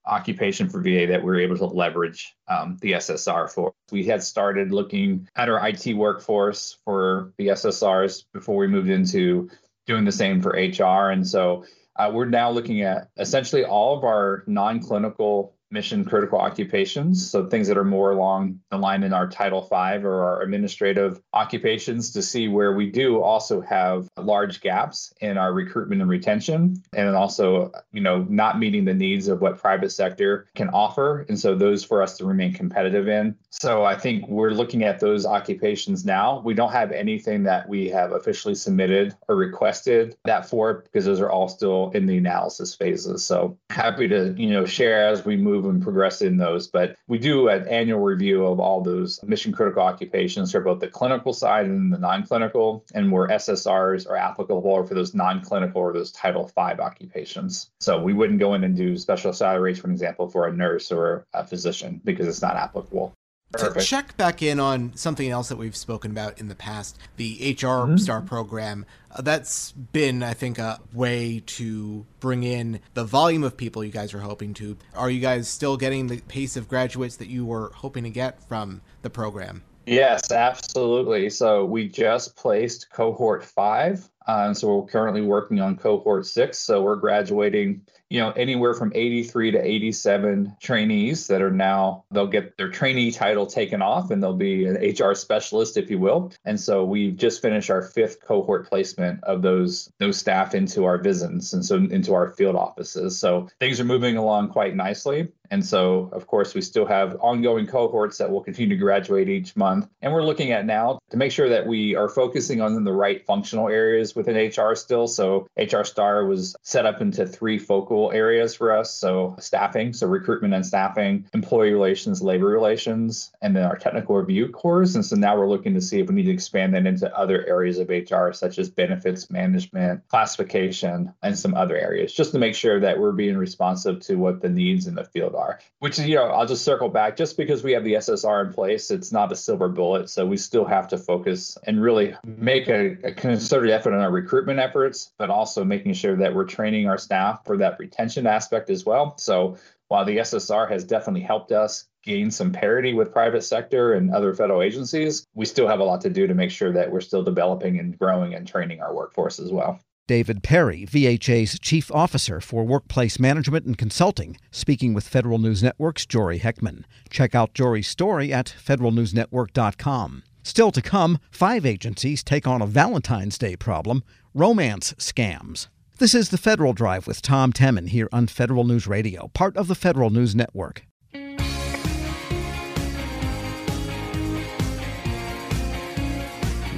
occupation 0.06 0.68
for 0.68 0.80
VA 0.80 1.06
that 1.08 1.22
we 1.22 1.26
were 1.26 1.40
able 1.40 1.56
to 1.58 1.66
leverage 1.66 2.34
um, 2.48 2.76
the 2.80 2.92
SSR 2.92 3.50
for. 3.50 3.72
We 3.92 4.04
had 4.04 4.22
started 4.22 4.72
looking 4.72 5.28
at 5.36 5.48
our 5.48 5.68
IT 5.68 5.94
workforce 5.94 6.78
for 6.84 7.32
the 7.38 7.48
SSRs 7.48 8.24
before 8.32 8.56
we 8.56 8.66
moved 8.66 8.90
into 8.90 9.50
doing 9.86 10.04
the 10.04 10.12
same 10.12 10.40
for 10.40 10.50
HR. 10.50 11.10
And 11.10 11.26
so 11.26 11.64
uh, 11.96 12.10
we're 12.12 12.26
now 12.26 12.50
looking 12.50 12.82
at 12.82 13.10
essentially 13.18 13.64
all 13.64 13.98
of 13.98 14.04
our 14.04 14.44
non 14.46 14.80
clinical 14.80 15.54
mission 15.70 16.04
critical 16.04 16.38
occupations, 16.38 17.30
so 17.30 17.46
things 17.46 17.68
that 17.68 17.78
are 17.78 17.84
more 17.84 18.12
along 18.12 18.60
the 18.70 18.76
line 18.76 19.02
in 19.02 19.12
our 19.12 19.28
Title 19.28 19.62
V 19.62 20.04
or 20.04 20.22
our 20.22 20.42
administrative 20.42 21.20
occupations 21.32 22.12
to 22.12 22.22
see 22.22 22.48
where 22.48 22.74
we 22.74 22.90
do 22.90 23.22
also 23.22 23.60
have 23.60 24.08
large 24.16 24.60
gaps 24.60 25.12
in 25.20 25.38
our 25.38 25.52
recruitment 25.52 26.00
and 26.00 26.10
retention, 26.10 26.82
and 26.92 27.14
also, 27.14 27.72
you 27.92 28.00
know, 28.00 28.26
not 28.28 28.58
meeting 28.58 28.84
the 28.84 28.94
needs 28.94 29.28
of 29.28 29.40
what 29.40 29.58
private 29.58 29.90
sector 29.90 30.48
can 30.54 30.68
offer. 30.70 31.24
And 31.28 31.38
so 31.38 31.54
those 31.54 31.84
for 31.84 32.02
us 32.02 32.16
to 32.18 32.24
remain 32.24 32.52
competitive 32.52 33.08
in. 33.08 33.36
So 33.50 33.84
I 33.84 33.96
think 33.96 34.28
we're 34.28 34.50
looking 34.50 34.84
at 34.84 35.00
those 35.00 35.26
occupations 35.26 36.04
now. 36.04 36.40
We 36.44 36.54
don't 36.54 36.72
have 36.72 36.92
anything 36.92 37.44
that 37.44 37.68
we 37.68 37.88
have 37.90 38.12
officially 38.12 38.54
submitted 38.54 39.14
or 39.28 39.36
requested 39.36 40.16
that 40.24 40.48
for 40.48 40.74
because 40.74 41.04
those 41.04 41.20
are 41.20 41.30
all 41.30 41.48
still 41.48 41.90
in 41.94 42.06
the 42.06 42.16
analysis 42.16 42.74
phases. 42.74 43.24
So 43.24 43.58
happy 43.70 44.08
to, 44.08 44.34
you 44.36 44.50
know, 44.50 44.64
share 44.64 45.06
as 45.06 45.24
we 45.24 45.36
move 45.36 45.59
and 45.68 45.82
progress 45.82 46.22
in 46.22 46.36
those. 46.36 46.68
But 46.68 46.96
we 47.08 47.18
do 47.18 47.48
an 47.48 47.68
annual 47.68 48.00
review 48.00 48.46
of 48.46 48.60
all 48.60 48.82
those 48.82 49.22
mission 49.22 49.52
critical 49.52 49.82
occupations 49.82 50.52
for 50.52 50.60
both 50.60 50.80
the 50.80 50.88
clinical 50.88 51.32
side 51.32 51.66
and 51.66 51.92
the 51.92 51.98
non 51.98 52.24
clinical, 52.24 52.84
and 52.94 53.12
where 53.12 53.28
SSRs 53.28 54.08
are 54.08 54.16
applicable 54.16 54.86
for 54.86 54.94
those 54.94 55.14
non 55.14 55.42
clinical 55.42 55.80
or 55.82 55.92
those 55.92 56.12
Title 56.12 56.46
V 56.46 56.80
occupations. 56.80 57.70
So 57.80 58.00
we 58.00 58.14
wouldn't 58.14 58.38
go 58.38 58.54
in 58.54 58.64
and 58.64 58.76
do 58.76 58.96
special 58.96 59.32
salary 59.32 59.60
rates, 59.60 59.80
for 59.80 59.90
example, 59.90 60.28
for 60.28 60.46
a 60.46 60.52
nurse 60.52 60.90
or 60.92 61.26
a 61.34 61.44
physician 61.44 62.00
because 62.04 62.26
it's 62.26 62.42
not 62.42 62.56
applicable. 62.56 63.14
Perfect. 63.52 63.80
To 63.80 63.86
check 63.86 64.16
back 64.16 64.42
in 64.42 64.60
on 64.60 64.94
something 64.94 65.28
else 65.28 65.48
that 65.48 65.56
we've 65.56 65.74
spoken 65.74 66.12
about 66.12 66.38
in 66.38 66.48
the 66.48 66.54
past, 66.54 66.98
the 67.16 67.36
HR 67.40 67.82
mm-hmm. 67.84 67.96
Star 67.96 68.20
program, 68.20 68.86
uh, 69.10 69.22
that's 69.22 69.72
been, 69.72 70.22
I 70.22 70.34
think, 70.34 70.58
a 70.58 70.78
way 70.92 71.42
to 71.46 72.06
bring 72.20 72.44
in 72.44 72.80
the 72.94 73.04
volume 73.04 73.42
of 73.42 73.56
people 73.56 73.82
you 73.82 73.90
guys 73.90 74.14
are 74.14 74.20
hoping 74.20 74.54
to. 74.54 74.76
Are 74.94 75.10
you 75.10 75.20
guys 75.20 75.48
still 75.48 75.76
getting 75.76 76.06
the 76.06 76.20
pace 76.20 76.56
of 76.56 76.68
graduates 76.68 77.16
that 77.16 77.28
you 77.28 77.44
were 77.44 77.72
hoping 77.74 78.04
to 78.04 78.10
get 78.10 78.40
from 78.46 78.82
the 79.02 79.10
program? 79.10 79.64
Yes, 79.86 80.30
absolutely. 80.30 81.30
So 81.30 81.64
we 81.64 81.88
just 81.88 82.36
placed 82.36 82.90
cohort 82.90 83.44
five. 83.44 84.08
Uh, 84.26 84.54
so 84.54 84.76
we're 84.76 84.86
currently 84.86 85.22
working 85.22 85.60
on 85.60 85.76
cohort 85.76 86.26
six. 86.26 86.58
So 86.58 86.82
we're 86.82 86.96
graduating 86.96 87.82
you 88.10 88.18
know, 88.18 88.32
anywhere 88.32 88.74
from 88.74 88.90
83 88.92 89.52
to 89.52 89.64
87 89.64 90.56
trainees 90.60 91.28
that 91.28 91.40
are 91.40 91.50
now, 91.52 92.04
they'll 92.10 92.26
get 92.26 92.56
their 92.56 92.68
trainee 92.68 93.12
title 93.12 93.46
taken 93.46 93.82
off 93.82 94.10
and 94.10 94.20
they'll 94.20 94.34
be 94.34 94.66
an 94.66 94.74
HR 94.76 95.14
specialist, 95.14 95.76
if 95.76 95.90
you 95.90 95.98
will. 95.98 96.32
And 96.44 96.58
so 96.58 96.84
we've 96.84 97.16
just 97.16 97.40
finished 97.40 97.70
our 97.70 97.82
fifth 97.82 98.20
cohort 98.20 98.68
placement 98.68 99.22
of 99.22 99.42
those, 99.42 99.92
those 99.98 100.18
staff 100.18 100.56
into 100.56 100.84
our 100.86 100.98
VISNs 100.98 101.54
and 101.54 101.64
so 101.64 101.76
into 101.76 102.12
our 102.12 102.30
field 102.30 102.56
offices. 102.56 103.16
So 103.16 103.48
things 103.60 103.78
are 103.78 103.84
moving 103.84 104.16
along 104.16 104.48
quite 104.48 104.74
nicely. 104.74 105.28
And 105.52 105.66
so, 105.66 106.08
of 106.12 106.28
course, 106.28 106.54
we 106.54 106.60
still 106.60 106.86
have 106.86 107.16
ongoing 107.20 107.66
cohorts 107.66 108.18
that 108.18 108.30
will 108.30 108.40
continue 108.40 108.76
to 108.76 108.80
graduate 108.80 109.28
each 109.28 109.56
month. 109.56 109.88
And 110.00 110.12
we're 110.12 110.22
looking 110.22 110.52
at 110.52 110.64
now 110.64 111.00
to 111.10 111.16
make 111.16 111.32
sure 111.32 111.48
that 111.48 111.66
we 111.66 111.96
are 111.96 112.08
focusing 112.08 112.60
on 112.60 112.84
the 112.84 112.92
right 112.92 113.24
functional 113.26 113.68
areas 113.68 114.09
within 114.14 114.36
HR 114.36 114.74
still. 114.74 115.06
So, 115.06 115.48
HR 115.56 115.84
Star 115.84 116.24
was 116.24 116.56
set 116.62 116.86
up 116.86 117.00
into 117.00 117.26
three 117.26 117.58
focal 117.58 118.12
areas 118.12 118.54
for 118.54 118.76
us. 118.76 118.92
So, 118.94 119.36
staffing, 119.38 119.92
so 119.92 120.06
recruitment 120.06 120.54
and 120.54 120.64
staffing, 120.64 121.26
employee 121.34 121.72
relations, 121.72 122.22
labor 122.22 122.46
relations, 122.46 123.32
and 123.42 123.56
then 123.56 123.64
our 123.64 123.76
technical 123.76 124.16
review 124.16 124.48
course. 124.48 124.94
And 124.94 125.04
so 125.04 125.16
now 125.16 125.36
we're 125.36 125.48
looking 125.48 125.74
to 125.74 125.80
see 125.80 126.00
if 126.00 126.08
we 126.08 126.14
need 126.14 126.24
to 126.24 126.32
expand 126.32 126.74
that 126.74 126.86
into 126.86 127.16
other 127.16 127.46
areas 127.46 127.78
of 127.78 127.88
HR, 127.88 128.32
such 128.32 128.58
as 128.58 128.68
benefits 128.68 129.30
management, 129.30 130.06
classification, 130.08 131.12
and 131.22 131.38
some 131.38 131.54
other 131.54 131.76
areas, 131.76 132.12
just 132.12 132.32
to 132.32 132.38
make 132.38 132.54
sure 132.54 132.80
that 132.80 132.98
we're 132.98 133.12
being 133.12 133.36
responsive 133.36 134.00
to 134.00 134.16
what 134.16 134.40
the 134.40 134.48
needs 134.48 134.86
in 134.86 134.94
the 134.94 135.04
field 135.04 135.34
are. 135.34 135.58
Which 135.78 135.98
you 135.98 136.14
know, 136.14 136.24
I'll 136.24 136.46
just 136.46 136.64
circle 136.64 136.88
back. 136.88 137.16
Just 137.16 137.36
because 137.36 137.62
we 137.62 137.72
have 137.72 137.84
the 137.84 137.94
SSR 137.94 138.46
in 138.46 138.52
place, 138.52 138.90
it's 138.90 139.12
not 139.12 139.32
a 139.32 139.36
silver 139.36 139.68
bullet. 139.68 140.10
So 140.10 140.26
we 140.26 140.36
still 140.36 140.64
have 140.64 140.88
to 140.88 140.98
focus 140.98 141.56
and 141.64 141.82
really 141.82 142.14
make 142.24 142.68
a, 142.68 142.96
a 143.04 143.12
concerted 143.12 143.70
effort 143.70 143.92
our 144.00 144.10
recruitment 144.10 144.58
efforts, 144.58 145.12
but 145.18 145.30
also 145.30 145.64
making 145.64 145.92
sure 145.94 146.16
that 146.16 146.34
we're 146.34 146.44
training 146.44 146.88
our 146.88 146.98
staff 146.98 147.44
for 147.44 147.56
that 147.58 147.78
retention 147.78 148.26
aspect 148.26 148.70
as 148.70 148.84
well. 148.84 149.16
So 149.18 149.56
while 149.88 150.04
the 150.04 150.18
SSR 150.18 150.70
has 150.70 150.84
definitely 150.84 151.22
helped 151.22 151.52
us 151.52 151.86
gain 152.02 152.30
some 152.30 152.52
parity 152.52 152.94
with 152.94 153.12
private 153.12 153.42
sector 153.42 153.94
and 153.94 154.12
other 154.12 154.34
federal 154.34 154.62
agencies, 154.62 155.26
we 155.34 155.44
still 155.44 155.68
have 155.68 155.80
a 155.80 155.84
lot 155.84 156.00
to 156.02 156.10
do 156.10 156.26
to 156.26 156.34
make 156.34 156.50
sure 156.50 156.72
that 156.72 156.90
we're 156.90 157.00
still 157.00 157.22
developing 157.22 157.78
and 157.78 157.98
growing 157.98 158.34
and 158.34 158.46
training 158.46 158.80
our 158.80 158.94
workforce 158.94 159.38
as 159.38 159.52
well. 159.52 159.80
David 160.06 160.42
Perry, 160.42 160.86
VHA's 160.86 161.58
Chief 161.60 161.88
Officer 161.92 162.40
for 162.40 162.64
Workplace 162.64 163.20
Management 163.20 163.64
and 163.64 163.78
Consulting, 163.78 164.36
speaking 164.50 164.92
with 164.92 165.06
Federal 165.06 165.38
News 165.38 165.62
Network's 165.62 166.04
Jory 166.04 166.40
Heckman. 166.40 166.82
Check 167.10 167.34
out 167.34 167.54
Jory's 167.54 167.86
story 167.86 168.32
at 168.32 168.52
federalnewsnetwork.com. 168.60 170.24
Still 170.42 170.72
to 170.72 170.80
come, 170.80 171.18
five 171.30 171.66
agencies 171.66 172.24
take 172.24 172.46
on 172.46 172.62
a 172.62 172.66
Valentine's 172.66 173.36
Day 173.36 173.56
problem 173.56 174.02
romance 174.32 174.94
scams. 174.94 175.68
This 175.98 176.14
is 176.14 176.30
the 176.30 176.38
Federal 176.38 176.72
Drive 176.72 177.06
with 177.06 177.20
Tom 177.20 177.52
Temin 177.52 177.88
here 177.88 178.08
on 178.10 178.26
Federal 178.26 178.64
News 178.64 178.86
Radio, 178.86 179.28
part 179.34 179.54
of 179.56 179.68
the 179.68 179.74
Federal 179.74 180.08
News 180.08 180.34
Network. 180.34 180.86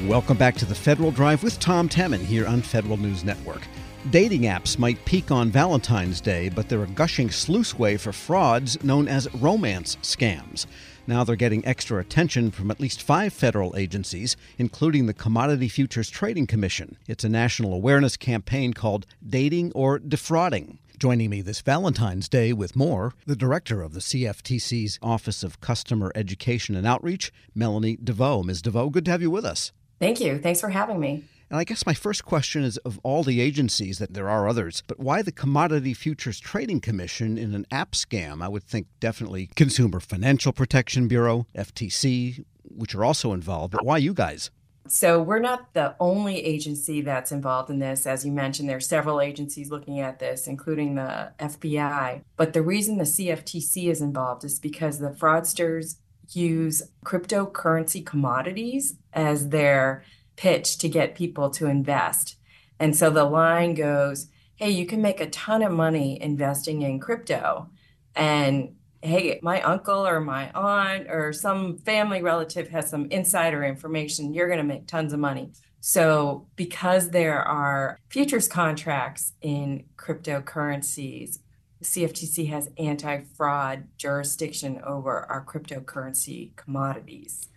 Welcome 0.09 0.37
back 0.37 0.57
to 0.57 0.64
the 0.64 0.75
Federal 0.75 1.12
Drive 1.12 1.45
with 1.45 1.61
Tom 1.61 1.88
Temin 1.88 2.25
here 2.25 2.49
on 2.49 2.62
Federal 2.62 2.97
News 2.97 3.23
Network. 3.23 3.62
Dating 4.11 4.42
apps 4.42 4.76
might 4.76 5.02
peak 5.04 5.31
on 5.31 5.52
Valentine's 5.52 6.21
Day, 6.21 6.49
but 6.49 6.69
they're 6.69 6.83
a 6.83 6.88
gushing 6.88 7.28
sluiceway 7.28 8.00
for 8.00 8.12
frauds 8.12 8.83
known 8.83 9.07
as 9.07 9.33
romance 9.35 9.97
scams. 10.02 10.66
Now 11.06 11.25
they're 11.25 11.35
getting 11.35 11.66
extra 11.66 11.99
attention 11.99 12.52
from 12.52 12.71
at 12.71 12.78
least 12.78 13.02
five 13.02 13.32
federal 13.32 13.76
agencies, 13.76 14.37
including 14.56 15.06
the 15.06 15.14
Commodity 15.14 15.68
Futures 15.68 16.09
Trading 16.09 16.47
Commission. 16.47 16.97
It's 17.09 17.25
a 17.25 17.28
national 17.28 17.75
awareness 17.75 18.16
campaign 18.16 18.73
called 18.73 19.06
Dating 19.26 19.73
or 19.73 19.99
Defrauding. 19.99 20.78
Joining 20.99 21.30
me 21.30 21.40
this 21.40 21.61
Valentine's 21.61 22.28
Day 22.28 22.52
with 22.52 22.76
more, 22.76 23.14
the 23.26 23.35
director 23.35 23.82
of 23.82 23.94
the 23.94 24.00
CFTC's 24.00 25.00
Office 25.02 25.42
of 25.42 25.61
Customer 25.61 26.12
Education 26.14 26.76
and 26.76 26.87
Outreach, 26.87 27.32
Melanie 27.52 27.99
DeVoe. 28.02 28.44
Ms. 28.44 28.62
DeVoe, 28.62 28.88
good 28.88 29.04
to 29.06 29.11
have 29.11 29.23
you 29.23 29.30
with 29.30 29.44
us. 29.44 29.73
Thank 29.99 30.21
you. 30.21 30.38
Thanks 30.38 30.61
for 30.61 30.68
having 30.68 31.00
me. 31.00 31.25
And 31.52 31.61
I 31.61 31.64
guess 31.64 31.85
my 31.85 31.92
first 31.92 32.25
question 32.25 32.64
is 32.64 32.78
of 32.78 32.99
all 33.02 33.23
the 33.23 33.42
agencies 33.42 33.99
that 33.99 34.14
there 34.14 34.30
are 34.30 34.49
others, 34.49 34.82
but 34.87 34.99
why 34.99 35.21
the 35.21 35.30
Commodity 35.30 35.92
Futures 35.92 36.40
Trading 36.40 36.80
Commission 36.80 37.37
in 37.37 37.54
an 37.54 37.66
app 37.71 37.92
scam? 37.92 38.42
I 38.42 38.49
would 38.49 38.62
think 38.62 38.87
definitely 39.00 39.50
Consumer 39.54 40.00
Financial 40.00 40.54
Protection 40.54 41.09
Bureau, 41.09 41.47
FTC, 41.54 42.47
which 42.62 42.94
are 42.94 43.04
also 43.04 43.35
involved, 43.35 43.73
but 43.73 43.85
why 43.85 43.99
you 43.99 44.14
guys? 44.14 44.50
So, 44.88 45.23
we're 45.23 45.40
not 45.40 45.75
the 45.75 45.94
only 46.00 46.42
agency 46.42 47.02
that's 47.02 47.30
involved 47.30 47.68
in 47.68 47.80
this. 47.80 48.06
As 48.06 48.25
you 48.25 48.32
mentioned, 48.32 48.71
there 48.71 48.78
are 48.78 48.80
several 48.80 49.21
agencies 49.21 49.71
looking 49.71 50.00
at 50.00 50.21
this, 50.21 50.47
including 50.47 50.94
the 50.94 51.32
FBI. 51.38 52.23
But 52.38 52.54
the 52.54 52.62
reason 52.62 52.97
the 52.97 53.04
CFTC 53.04 53.90
is 53.90 54.00
involved 54.00 54.42
is 54.42 54.59
because 54.59 55.00
the 55.00 55.11
fraudsters 55.11 55.97
use 56.30 56.82
cryptocurrency 57.04 58.04
commodities 58.04 58.94
as 59.12 59.50
their 59.50 60.02
pitch 60.42 60.76
to 60.78 60.88
get 60.88 61.14
people 61.14 61.49
to 61.49 61.68
invest. 61.68 62.34
And 62.80 62.96
so 62.96 63.11
the 63.11 63.25
line 63.25 63.75
goes, 63.75 64.26
hey, 64.56 64.70
you 64.70 64.87
can 64.87 65.00
make 65.00 65.20
a 65.20 65.30
ton 65.30 65.62
of 65.62 65.70
money 65.70 66.20
investing 66.20 66.82
in 66.82 66.99
crypto. 66.99 67.70
And 68.16 68.75
hey, 69.02 69.38
my 69.40 69.62
uncle 69.62 70.04
or 70.04 70.18
my 70.18 70.50
aunt 70.50 71.06
or 71.08 71.32
some 71.32 71.78
family 71.78 72.22
relative 72.22 72.70
has 72.70 72.90
some 72.90 73.06
insider 73.12 73.62
information, 73.62 74.34
you're 74.34 74.49
going 74.49 74.58
to 74.58 74.64
make 74.64 74.88
tons 74.88 75.12
of 75.12 75.20
money. 75.20 75.52
So, 75.78 76.49
because 76.56 77.11
there 77.11 77.40
are 77.40 77.96
futures 78.08 78.49
contracts 78.49 79.34
in 79.42 79.84
cryptocurrencies, 79.96 81.38
the 81.78 81.84
CFTC 81.84 82.49
has 82.49 82.68
anti 82.78 83.20
fraud 83.37 83.87
jurisdiction 83.96 84.80
over 84.84 85.20
our 85.20 85.44
cryptocurrency 85.44 86.54
commodities 86.56 87.49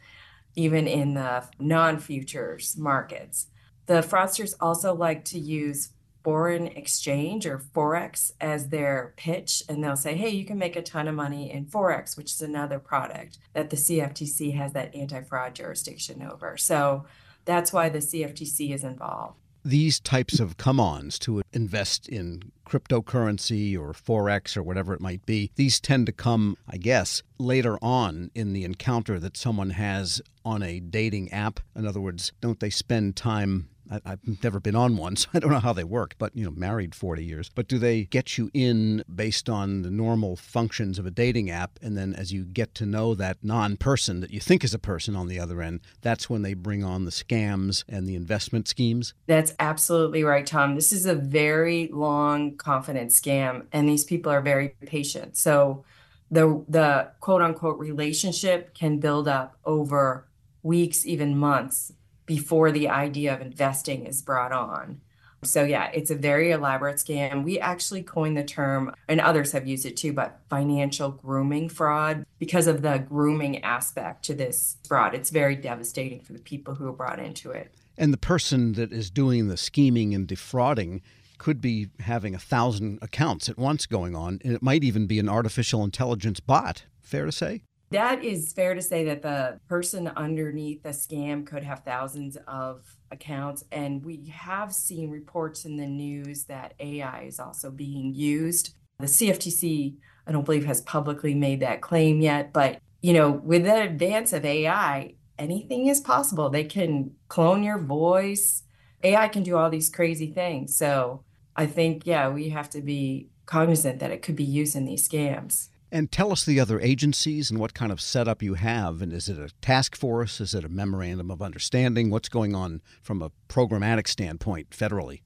even 0.56 0.88
in 0.88 1.14
the 1.14 1.44
non 1.60 2.00
futures 2.00 2.78
markets. 2.78 3.48
The 3.88 3.96
fraudsters 3.96 4.56
also 4.60 4.94
like 4.94 5.26
to 5.26 5.40
use 5.40 5.90
foreign 6.24 6.66
exchange 6.68 7.46
or 7.46 7.60
Forex 7.60 8.32
as 8.42 8.70
their 8.70 9.14
pitch, 9.16 9.62
and 9.70 9.84
they'll 9.84 9.96
say, 9.96 10.16
hey, 10.16 10.30
you 10.30 10.44
can 10.44 10.58
make 10.58 10.76
a 10.76 10.82
ton 10.82 11.08
of 11.08 11.14
money 11.14 11.52
in 11.52 11.68
Forex, 11.68 12.18
which 12.18 12.32
is 12.32 12.42
another 12.42 12.80
product 12.80 13.38
that 13.54 13.70
the 13.70 13.78
CFTC 13.78 14.56
has 14.56 14.74
that 14.74 14.96
anti 14.96 15.22
fraud 15.22 15.54
jurisdiction 15.54 16.24
over. 16.24 16.58
So 16.58 17.06
that's 17.46 17.72
why 17.72 17.90
the 17.90 18.00
CFTC 18.00 18.74
is 18.74 18.84
involved 18.84 19.38
these 19.66 20.00
types 20.00 20.40
of 20.40 20.58
come 20.58 20.80
ons 20.80 21.18
to 21.20 21.42
invest 21.52 22.08
in 22.08 22.52
cryptocurrency 22.68 23.78
or 23.78 23.94
Forex 23.94 24.56
or 24.56 24.64
whatever 24.64 24.94
it 24.94 25.02
might 25.02 25.26
be, 25.26 25.52
these 25.56 25.80
tend 25.80 26.06
to 26.06 26.12
come, 26.12 26.56
I 26.70 26.78
guess, 26.78 27.24
later 27.40 27.78
on 27.82 28.30
in 28.36 28.54
the 28.54 28.64
encounter 28.64 29.20
that 29.20 29.36
someone 29.36 29.72
has 29.72 30.22
on 30.46 30.62
a 30.62 30.80
dating 30.80 31.32
app. 31.32 31.60
In 31.76 31.88
other 31.88 32.00
words, 32.00 32.32
don't 32.42 32.60
they 32.60 32.70
spend 32.70 33.16
time 33.16 33.68
I, 33.90 34.02
have 34.06 34.44
never 34.44 34.60
been 34.60 34.76
on 34.76 34.98
one, 34.98 35.16
so 35.16 35.30
I 35.34 35.40
don't 35.40 35.52
know 35.52 35.60
how 35.60 35.74
they 35.74 35.84
work, 35.84 36.16
but, 36.18 36.36
you 36.36 36.46
know, 36.46 36.52
married 36.52 36.96
40 36.96 37.24
years. 37.24 37.50
But 37.54 37.68
do 37.68 37.78
they 37.78 38.06
get 38.06 38.38
you 38.38 38.50
in 38.54 39.04
based 39.14 39.50
on 39.50 39.82
the 39.82 39.92
normal 39.92 40.36
functions 40.36 41.00
of 41.00 41.06
a 41.06 41.12
dating 41.12 41.50
app? 41.50 41.80
And 41.82 41.98
then 41.98 42.14
as 42.14 42.32
you 42.32 42.44
get 42.44 42.76
to 42.76 42.86
know 42.86 43.16
that 43.16 43.38
non 43.44 43.78
person 43.78 44.20
that 44.22 44.32
you 44.32 44.40
think 44.40 44.64
is 44.64 44.74
a 44.74 44.80
person 44.80 45.16
on 45.16 45.28
the 45.28 45.40
other 45.40 45.62
end, 45.62 45.82
that's 46.02 46.30
when 46.30 46.42
they 46.42 46.54
bring 46.54 46.84
on 46.84 47.06
the 47.06 47.12
scams 47.12 47.84
and 47.88 48.08
the 48.08 48.16
investment 48.16 48.68
schemes? 48.68 49.14
That's 49.28 49.54
absolutely 49.60 50.24
right, 50.24 50.46
Tom. 50.46 50.76
This 50.76 50.92
is 50.92 51.06
a 51.06 51.16
very 51.16 51.90
long 51.92 52.56
confidence 52.58 53.20
scam, 53.20 53.66
and 53.72 53.88
these 53.88 54.04
people 54.04 54.32
are 54.32 54.42
very 54.42 54.70
patient. 54.86 55.38
So 55.38 55.84
the, 56.32 56.64
the 56.68 57.12
quote 57.20 57.42
unquote 57.42 57.80
relationship 57.80 58.74
can 58.74 59.00
build 59.00 59.28
up 59.28 59.58
over 59.66 60.28
weeks, 60.64 61.06
even 61.06 61.38
months 61.38 61.92
before 62.26 62.72
the 62.72 62.90
idea 62.90 63.34
of 63.34 63.42
investing 63.42 64.06
is 64.06 64.22
brought 64.22 64.52
on. 64.52 65.02
So, 65.44 65.64
yeah, 65.64 65.92
it's 65.94 66.10
a 66.10 66.16
very 66.16 66.52
elaborate 66.52 66.96
scam. 66.98 67.44
We 67.44 67.60
actually 67.60 68.02
coined 68.02 68.36
the 68.36 68.44
term, 68.44 68.94
and 69.08 69.22
others 69.22 69.52
have 69.52 69.68
used 69.68 69.86
it 69.86 69.96
too, 69.96 70.12
but 70.12 70.40
financial 70.50 71.12
grooming 71.12 71.70
fraud 71.70 72.26
because 72.40 72.66
of 72.66 72.82
the 72.82 72.98
grooming 72.98 73.64
aspect 73.64 74.26
to 74.26 74.34
this 74.34 74.78
fraud. 74.88 75.14
It's 75.14 75.30
very 75.30 75.56
devastating 75.56 76.22
for 76.22 76.34
the 76.34 76.40
people 76.40 76.76
who 76.76 76.88
are 76.88 76.94
brought 76.94 77.20
into 77.20 77.52
it. 77.52 77.74
And 77.98 78.12
the 78.12 78.18
person 78.18 78.74
that 78.74 78.92
is 78.92 79.12
doing 79.12 79.48
the 79.48 79.58
scheming 79.58 80.16
and 80.16 80.28
defrauding 80.28 81.02
could 81.38 81.62
be 81.62 81.90
having 82.00 82.34
a 82.34 82.40
thousand 82.40 82.98
accounts 83.02 83.48
at 83.48 83.58
once 83.58 83.86
going 83.86 84.16
on, 84.16 84.40
and 84.44 84.54
it 84.54 84.64
might 84.64 84.84
even 84.84 85.06
be 85.06 85.20
an 85.20 85.30
artificial 85.30 85.84
intelligence 85.84 86.40
bot. 86.40 86.86
Fair 87.02 87.26
to 87.26 87.32
say? 87.32 87.62
That 87.96 88.26
is 88.26 88.52
fair 88.52 88.76
to 88.76 88.82
say 88.82 89.06
that 89.06 89.22
the 89.22 89.62
person 89.70 90.12
underneath 90.18 90.84
the 90.84 90.90
scam 90.90 91.48
could 91.48 91.64
have 91.64 91.86
thousands 91.86 92.38
of 92.46 92.82
accounts. 93.10 93.64
And 93.72 94.04
we 94.04 94.28
have 94.36 94.74
seen 94.74 95.10
reports 95.10 95.64
in 95.64 95.78
the 95.78 95.88
news 95.88 96.44
that 96.46 96.74
AI 96.82 97.22
is 97.22 97.40
also 97.40 97.72
being 97.72 98.14
used. 98.14 98.76
The 99.00 99.06
CFTC, 99.06 99.96
I 100.28 100.32
don't 100.34 100.44
believe, 100.44 100.66
has 100.66 100.82
publicly 100.82 101.34
made 101.36 101.62
that 101.62 101.80
claim 101.80 102.20
yet. 102.20 102.52
But, 102.52 102.82
you 103.02 103.14
know, 103.14 103.32
with 103.32 103.64
the 103.64 103.84
advance 103.84 104.34
of 104.34 104.44
AI, 104.44 105.16
anything 105.40 105.88
is 105.88 106.02
possible. 106.02 106.50
They 106.50 106.66
can 106.66 107.12
clone 107.30 107.64
your 107.64 107.80
voice. 107.80 108.64
AI 109.04 109.30
can 109.30 109.44
do 109.44 109.56
all 109.56 109.70
these 109.70 109.90
crazy 109.90 110.34
things. 110.34 110.76
So 110.76 111.24
I 111.56 111.66
think, 111.66 112.06
yeah, 112.06 112.28
we 112.28 112.50
have 112.50 112.70
to 112.72 112.82
be 112.82 113.30
cognizant 113.46 114.00
that 114.00 114.12
it 114.12 114.22
could 114.22 114.36
be 114.36 114.44
used 114.44 114.76
in 114.76 114.84
these 114.84 115.08
scams. 115.08 115.70
And 115.96 116.12
tell 116.12 116.34
us 116.34 116.44
the 116.44 116.60
other 116.60 116.78
agencies 116.82 117.50
and 117.50 117.58
what 117.58 117.74
kind 117.74 117.90
of 117.90 118.02
setup 118.02 118.44
you 118.44 118.56
have. 118.56 119.02
And 119.02 119.14
is 119.14 119.30
it 119.30 119.40
a 119.40 119.54
task 119.62 119.96
force? 119.96 120.42
Is 120.42 120.54
it 120.54 120.66
a 120.66 120.68
memorandum 120.68 121.32
of 121.32 121.42
understanding? 121.42 122.10
What's 122.10 122.28
going 122.28 122.54
on 122.54 122.82
from 123.02 123.22
a 123.22 123.32
programmatic 123.48 124.10
standpoint 124.10 124.72
federally? 124.72 125.22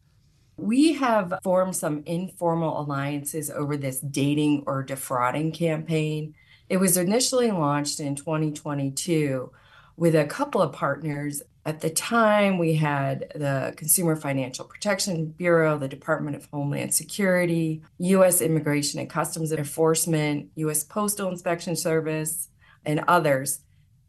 We 0.58 0.94
have 0.94 1.34
formed 1.44 1.76
some 1.76 2.04
informal 2.06 2.82
alliances 2.82 3.50
over 3.50 3.78
this 3.78 4.00
dating 4.00 4.66
or 4.68 4.84
defrauding 4.84 5.54
campaign. 5.54 6.36
It 6.70 6.78
was 6.78 6.98
initially 6.98 7.50
launched 7.50 8.00
in 8.00 8.14
2022 8.14 9.52
with 9.98 10.14
a 10.14 10.26
couple 10.26 10.62
of 10.62 10.72
partners 10.72 11.42
at 11.66 11.82
the 11.82 11.90
time, 11.90 12.58
we 12.58 12.76
had 12.76 13.32
the 13.36 13.74
Consumer 13.76 14.16
Financial 14.16 14.66
Protection 14.66 15.28
Bureau, 15.28 15.78
the 15.78 15.88
Department 15.88 16.36
of 16.36 16.48
Homeland 16.52 16.94
Security, 16.94 17.84
U.S. 18.00 18.42
Immigration 18.42 19.00
and 19.00 19.10
Customs 19.10 19.52
Enforcement, 19.52 20.50
U.S. 20.56 20.84
Postal 20.84 21.30
Inspection 21.30 21.76
Service, 21.76 22.50
and 22.86 23.04
others. 23.08 23.62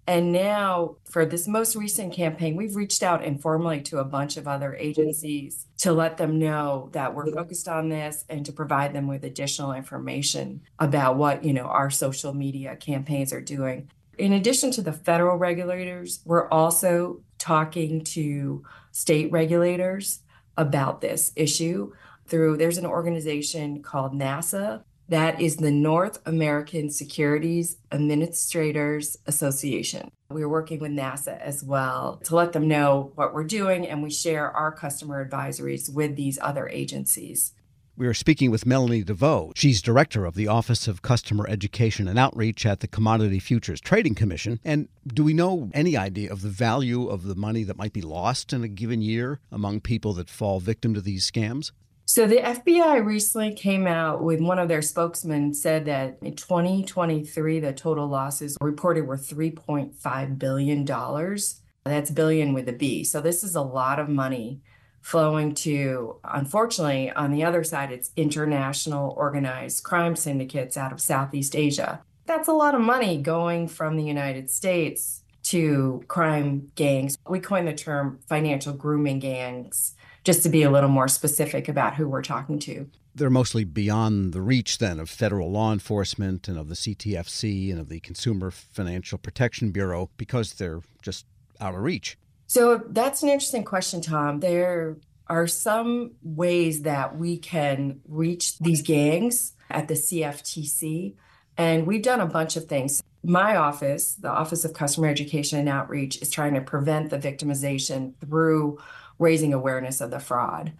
And 0.07 0.33
now, 0.33 0.97
for 1.09 1.27
this 1.27 1.47
most 1.47 1.77
recent 1.77 2.13
campaign, 2.13 2.57
we've 2.57 2.75
reached 2.75 3.03
out 3.03 3.23
informally 3.25 3.81
to 3.83 3.99
a 3.99 4.05
bunch 4.05 4.37
of 4.37 4.49
other 4.49 4.75
agencies 4.75 5.67
to 5.79 5.93
let 5.93 6.17
them 6.17 6.39
know 6.39 6.89
that 6.93 7.15
we're 7.15 7.31
focused 7.31 7.69
on 7.69 7.89
this 7.89 8.25
and 8.29 8.45
to 8.47 8.53
provide 8.53 8.93
them 8.93 9.07
with 9.07 9.25
additional 9.25 9.73
information 9.73 10.63
about 10.79 11.17
what, 11.17 11.45
you 11.45 11.53
know, 11.53 11.67
our 11.67 11.91
social 11.91 12.33
media 12.33 12.75
campaigns 12.77 13.33
are 13.33 13.41
doing. 13.41 13.91
In 14.19 14.33
addition 14.33 14.71
to 14.73 14.83
the 14.83 14.93
federal 14.93 15.37
regulators, 15.37 16.21
we're 16.25 16.49
also 16.49 17.21
talking 17.41 18.05
to 18.05 18.63
state 18.93 19.33
regulators 19.33 20.21
about 20.57 21.01
this 21.01 21.33
issue 21.35 21.93
through 22.27 22.57
there's 22.57 22.79
an 22.79 22.87
organization 22.87 23.83
called 23.83 24.13
NASAA 24.13 24.85
that 25.11 25.41
is 25.41 25.57
the 25.57 25.73
North 25.73 26.21
American 26.25 26.89
Securities 26.89 27.79
Administrators 27.91 29.19
Association. 29.27 30.09
We're 30.31 30.49
working 30.49 30.79
with 30.79 30.93
NASAA 30.93 31.41
as 31.41 31.65
well 31.65 32.21
to 32.25 32.37
let 32.37 32.53
them 32.53 32.69
know 32.69 33.11
what 33.17 33.35
we're 33.35 33.43
doing, 33.43 33.89
and 33.89 34.05
we 34.05 34.11
share 34.11 34.53
our 34.53 34.71
customer 34.71 35.29
advisories 35.29 35.93
with 35.93 36.15
these 36.15 36.39
other 36.41 36.69
agencies. 36.69 37.55
We 37.97 38.07
are 38.07 38.15
speaking 38.15 38.51
with 38.51 38.65
Melanie 38.65 39.03
DeVoe. 39.03 39.53
She's 39.55 39.83
director 39.83 40.25
of 40.25 40.35
the 40.35 40.49
Office 40.49 40.89
of 40.89 41.03
Customer 41.03 41.47
Education 41.49 42.09
and 42.09 42.19
Outreach 42.19 42.65
at 42.65 42.81
the 42.81 42.89
Commodity 42.89 43.39
Futures 43.39 43.81
Trading 43.81 44.15
Commission. 44.15 44.59
And 44.65 44.89
do 45.07 45.23
we 45.23 45.35
know 45.35 45.71
any 45.75 45.97
idea 45.97 46.33
of 46.33 46.41
the 46.41 46.49
value 46.49 47.09
of 47.09 47.25
the 47.25 47.35
money 47.35 47.63
that 47.65 47.77
might 47.77 47.93
be 47.93 48.01
lost 48.01 48.53
in 48.53 48.65
a 48.65 48.69
given 48.69 49.03
year 49.03 49.41
among 49.53 49.81
people 49.81 50.15
that 50.15 50.31
fall 50.31 50.61
victim 50.61 50.95
to 50.95 51.01
these 51.01 51.31
scams? 51.31 51.73
So 52.07 52.27
the 52.27 52.39
FBI 52.39 53.05
recently 53.05 53.53
came 53.53 53.87
out 53.87 54.23
with 54.23 54.41
one 54.41 54.59
of 54.59 54.69
their 54.69 54.83
spokesmen 54.83 55.53
said 55.53 55.85
that 55.85 56.19
in 56.23 56.37
2023 56.37 57.61
the 57.61 57.73
total 57.73 58.09
losses 58.09 58.57
reported 58.61 59.07
were 59.07 59.17
3.5 59.17 60.39
billion 60.39 60.85
dollars. 60.85 61.61
That's 61.85 62.11
billion 62.11 62.53
with 62.53 62.69
a 62.69 62.73
B. 62.73 63.05
So 63.05 63.21
this 63.21 63.45
is 63.45 63.55
a 63.55 63.63
lot 63.63 63.99
of 63.99 64.09
money 64.09 64.61
flowing 65.01 65.55
to, 65.55 66.17
unfortunately, 66.25 67.11
on 67.11 67.31
the 67.31 67.45
other 67.45 67.65
side, 67.65 67.91
it's 67.91 68.11
international 68.17 69.15
organized 69.17 69.83
crime 69.83 70.17
syndicates 70.17 70.77
out 70.77 70.93
of 70.93 71.01
Southeast 71.01 71.57
Asia. 71.57 72.03
That's 72.27 72.49
a 72.49 72.53
lot 72.53 72.75
of 72.75 72.81
money 72.81 73.21
going 73.21 73.69
from 73.69 73.97
the 73.97 74.05
United 74.05 74.51
States 74.51 75.25
to 75.45 76.05
crime 76.07 76.71
gangs. 76.75 77.17
We 77.29 77.41
coined 77.41 77.67
the 77.67 77.73
term 77.73 78.21
financial 78.29 78.73
grooming 78.73 79.19
gangs 79.19 79.95
just 80.23 80.43
to 80.43 80.49
be 80.49 80.63
a 80.63 80.71
little 80.71 80.91
more 80.91 81.09
specific 81.09 81.69
about 81.69 81.95
who 81.95 82.09
we're 82.09 82.23
talking 82.23 82.59
to. 82.61 82.89
They're 83.15 83.31
mostly 83.31 83.65
beyond 83.65 84.33
the 84.33 84.43
reach 84.43 84.79
then 84.79 85.01
of 85.01 85.11
federal 85.11 85.51
law 85.51 85.73
enforcement 85.73 86.47
and 86.47 86.57
of 86.57 86.69
the 86.69 86.77
CTFC 86.77 87.71
and 87.71 87.81
of 87.81 87.89
the 87.89 88.01
Consumer 88.01 88.51
Financial 88.51 89.19
Protection 89.19 89.73
Bureau 89.73 90.11
because 90.17 90.55
they're 90.55 90.83
just 91.03 91.27
out 91.61 91.75
of 91.75 91.81
reach. 91.81 92.17
So 92.51 92.83
that's 92.85 93.23
an 93.23 93.29
interesting 93.29 93.63
question, 93.63 94.01
Tom. 94.01 94.41
There 94.41 94.97
are 95.29 95.47
some 95.47 96.17
ways 96.21 96.83
that 96.83 97.17
we 97.17 97.39
can 97.39 98.01
reach 98.09 98.59
these 98.59 98.83
gangs 98.83 99.53
at 99.71 99.87
the 99.87 99.95
CFTC, 99.95 101.15
and 101.57 101.87
we've 101.87 102.03
done 102.03 102.19
a 102.19 102.27
bunch 102.27 102.57
of 102.57 102.65
things. 102.65 103.05
My 103.23 103.55
office, 103.55 104.15
the 104.15 104.31
Office 104.31 104.65
of 104.65 104.73
Customer 104.73 105.07
Education 105.07 105.61
and 105.61 105.69
Outreach, 105.69 106.21
is 106.23 106.29
trying 106.29 106.55
to 106.55 106.61
prevent 106.61 107.11
the 107.11 107.21
victimization 107.21 108.15
through 108.21 108.81
raising 109.21 109.55
awareness 109.55 110.01
of 110.01 110.11
the 110.11 110.19
fraud. 110.19 110.73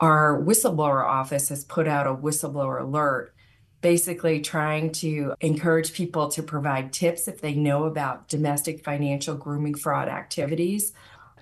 Our 0.00 0.38
whistleblower 0.42 1.06
office 1.06 1.48
has 1.48 1.64
put 1.64 1.88
out 1.88 2.06
a 2.06 2.14
whistleblower 2.14 2.82
alert 2.82 3.34
basically 3.84 4.40
trying 4.40 4.90
to 4.90 5.34
encourage 5.42 5.92
people 5.92 6.28
to 6.28 6.42
provide 6.42 6.90
tips 6.90 7.28
if 7.28 7.42
they 7.42 7.54
know 7.54 7.84
about 7.84 8.28
domestic 8.28 8.82
financial 8.82 9.34
grooming 9.34 9.74
fraud 9.74 10.08
activities. 10.08 10.94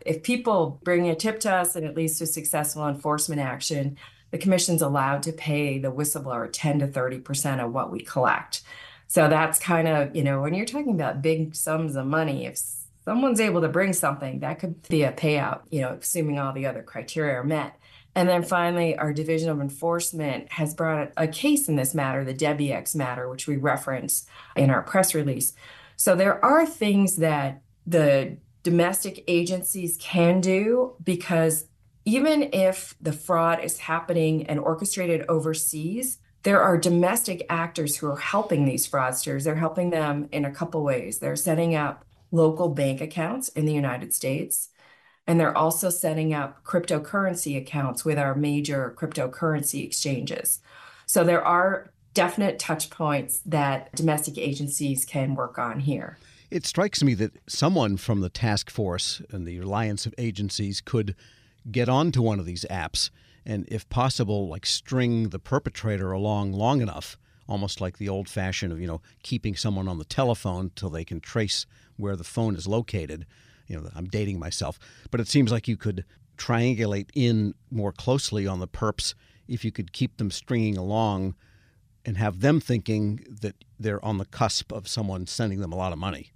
If 0.05 0.23
people 0.23 0.81
bring 0.83 1.09
a 1.09 1.15
tip 1.15 1.41
to 1.41 1.53
us 1.55 1.77
and 1.77 1.87
it 1.87 1.97
leads 1.97 2.19
to 2.19 2.27
successful 2.27 2.89
enforcement 2.89 3.41
action, 3.41 3.97
the 4.31 4.39
commission's 4.39 4.83
allowed 4.83 5.23
to 5.25 5.33
pay 5.33 5.79
the 5.79 5.93
whistleblower 5.93 6.49
10 6.51 6.81
to 6.81 6.89
30% 6.89 7.65
of 7.65 7.73
what 7.73 7.91
we 7.91 8.01
collect. 8.01 8.63
So 9.07 9.29
that's 9.29 9.59
kind 9.59 9.87
of, 9.87 10.17
you 10.17 10.25
know, 10.25 10.41
when 10.41 10.55
you're 10.55 10.65
talking 10.65 10.95
about 10.95 11.21
big 11.21 11.55
sums 11.55 11.97
of 11.97 12.07
money, 12.07 12.47
if 12.47 12.59
someone's 13.05 13.41
able 13.41 13.61
to 13.61 13.69
bring 13.69 13.93
something, 13.93 14.41
that 14.41 14.59
could 14.59 14.89
be 14.89 15.03
a 15.03 15.13
payout, 15.13 15.61
you 15.71 15.83
know, 15.83 15.99
assuming 16.01 16.39
all 16.39 16.53
the 16.53 16.67
other 16.67 16.83
criteria 16.83 17.35
are 17.35 17.45
met. 17.45 17.77
And 18.15 18.29
then 18.29 18.43
finally, 18.43 18.97
our 18.97 19.13
Division 19.13 19.51
of 19.51 19.61
Enforcement 19.61 20.53
has 20.53 20.75
brought 20.75 21.13
a 21.17 21.27
case 21.27 21.69
in 21.69 21.77
this 21.77 21.95
matter, 21.95 22.25
the 22.25 22.35
Debiex 22.35 22.95
matter, 22.95 23.29
which 23.29 23.47
we 23.47 23.57
reference 23.57 24.27
in 24.57 24.71
our 24.71 24.83
press 24.83 25.15
release. 25.15 25.53
So 25.97 26.15
there 26.15 26.43
are 26.45 26.67
things 26.67 27.17
that 27.17 27.63
the 27.87 28.37
domestic 28.63 29.25
agencies 29.27 29.97
can 30.01 30.41
do 30.41 30.95
because 31.03 31.67
even 32.05 32.51
if 32.53 32.95
the 33.01 33.13
fraud 33.13 33.63
is 33.63 33.79
happening 33.79 34.47
and 34.47 34.59
orchestrated 34.59 35.25
overseas, 35.29 36.19
there 36.43 36.61
are 36.61 36.77
domestic 36.77 37.47
actors 37.49 37.97
who 37.97 38.09
are 38.09 38.17
helping 38.17 38.65
these 38.65 38.89
fraudsters. 38.89 39.45
They're 39.45 39.55
helping 39.55 39.91
them 39.91 40.29
in 40.33 40.45
a 40.45 40.51
couple 40.51 40.83
ways. 40.83 41.19
They're 41.19 41.37
setting 41.37 41.75
up 41.77 42.05
local 42.33 42.69
bank 42.69 43.01
accounts 43.01 43.49
in 43.51 43.67
the 43.67 43.73
United 43.73 44.13
States. 44.13 44.71
And 45.27 45.39
they're 45.39 45.57
also 45.57 45.89
setting 45.89 46.35
up 46.35 46.65
cryptocurrency 46.65 47.57
accounts 47.57 48.05
with 48.05 48.19
our 48.19 48.35
major 48.35 48.95
cryptocurrency 48.99 49.85
exchanges. 49.85 50.61
So 51.07 51.23
there 51.23 51.45
are 51.45 51.93
definite 52.15 52.59
touch 52.59 52.91
points 52.91 53.41
that 53.47 53.95
domestic 53.95 54.37
agencies 54.37 55.05
can 55.05 55.37
work 55.37 55.59
on 55.59 55.79
here. 55.79 56.19
It 56.53 56.67
strikes 56.67 57.03
me 57.03 57.15
that 57.15 57.33
someone 57.49 57.97
from 57.97 58.21
the 58.21 58.29
task 58.29 58.71
force 58.71 59.23
and 59.31 59.47
the 59.47 59.59
alliance 59.59 60.05
of 60.05 60.15
agencies 60.19 60.83
could 60.83 61.15
get 61.71 61.89
onto 61.89 62.21
one 62.21 62.39
of 62.39 62.45
these 62.45 62.67
apps 62.71 63.11
and, 63.47 63.67
if 63.69 63.89
possible, 63.89 64.49
like 64.49 64.67
string 64.67 65.31
the 65.31 65.39
perpetrator 65.39 66.13
along 66.13 66.53
long 66.53 66.83
enough, 66.83 67.17
almost 67.49 67.81
like 67.81 67.97
the 67.97 68.09
old 68.09 68.29
fashioned 68.29 68.73
of, 68.73 68.81
you 68.81 68.87
know, 68.87 69.01
keeping 69.23 69.57
someone 69.57 69.89
on 69.89 69.99
the 69.99 70.05
telephone 70.05 70.71
till 70.77 70.91
they 70.91 71.05
can 71.05 71.21
trace 71.21 71.65
where 71.97 72.17
the 72.17 72.25
phone 72.25 72.55
is 72.55 72.67
located 72.67 73.27
you 73.73 73.81
know, 73.81 73.89
I'm 73.95 74.07
dating 74.07 74.39
myself, 74.39 74.79
but 75.11 75.21
it 75.21 75.29
seems 75.29 75.51
like 75.51 75.67
you 75.67 75.77
could 75.77 76.05
triangulate 76.37 77.09
in 77.15 77.55
more 77.71 77.93
closely 77.93 78.47
on 78.47 78.61
the 78.61 78.69
perps 78.69 79.15
if 79.49 79.65
you 79.65 79.73
could 79.73 79.93
keep 79.93 80.17
them 80.19 80.31
stringing 80.31 80.77
along 80.77 81.35
and 82.05 82.17
have 82.17 82.41
them 82.41 82.61
thinking 82.61 83.25
that 83.29 83.65
they're 83.79 84.05
on 84.05 84.19
the 84.19 84.25
cusp 84.25 84.73
of 84.73 84.89
someone 84.89 85.27
sending 85.27 85.61
them 85.61 85.73
a 85.73 85.77
lot 85.77 85.93
of 85.93 85.99
money. 85.99 86.33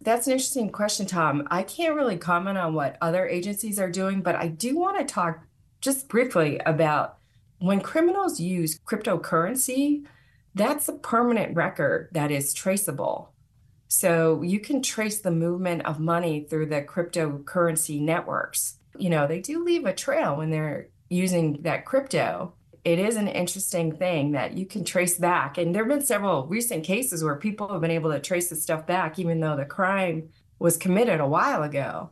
That's 0.00 0.26
an 0.26 0.32
interesting 0.32 0.70
question, 0.70 1.06
Tom. 1.06 1.46
I 1.50 1.62
can't 1.62 1.94
really 1.94 2.16
comment 2.16 2.56
on 2.56 2.74
what 2.74 2.96
other 3.02 3.26
agencies 3.26 3.78
are 3.78 3.90
doing, 3.90 4.22
but 4.22 4.34
I 4.34 4.48
do 4.48 4.78
want 4.78 4.98
to 4.98 5.04
talk 5.04 5.40
just 5.80 6.08
briefly 6.08 6.60
about 6.64 7.18
when 7.58 7.80
criminals 7.80 8.40
use 8.40 8.78
cryptocurrency, 8.78 10.06
that's 10.54 10.88
a 10.88 10.94
permanent 10.94 11.54
record 11.54 12.08
that 12.12 12.30
is 12.30 12.54
traceable. 12.54 13.32
So 13.88 14.42
you 14.42 14.60
can 14.60 14.82
trace 14.82 15.20
the 15.20 15.30
movement 15.30 15.84
of 15.84 16.00
money 16.00 16.46
through 16.48 16.66
the 16.66 16.82
cryptocurrency 16.82 18.00
networks. 18.00 18.78
You 18.96 19.10
know, 19.10 19.26
they 19.26 19.40
do 19.40 19.62
leave 19.64 19.84
a 19.84 19.92
trail 19.92 20.36
when 20.36 20.50
they're 20.50 20.88
using 21.08 21.62
that 21.62 21.84
crypto. 21.84 22.54
It 22.84 22.98
is 22.98 23.16
an 23.16 23.28
interesting 23.28 23.96
thing 23.96 24.32
that 24.32 24.56
you 24.56 24.64
can 24.64 24.84
trace 24.84 25.18
back. 25.18 25.58
And 25.58 25.74
there 25.74 25.84
have 25.84 25.90
been 25.90 26.06
several 26.06 26.46
recent 26.46 26.84
cases 26.84 27.22
where 27.22 27.36
people 27.36 27.68
have 27.68 27.80
been 27.80 27.90
able 27.90 28.10
to 28.12 28.20
trace 28.20 28.48
the 28.48 28.56
stuff 28.56 28.86
back, 28.86 29.18
even 29.18 29.40
though 29.40 29.56
the 29.56 29.66
crime 29.66 30.30
was 30.58 30.76
committed 30.76 31.20
a 31.20 31.26
while 31.26 31.62
ago. 31.62 32.10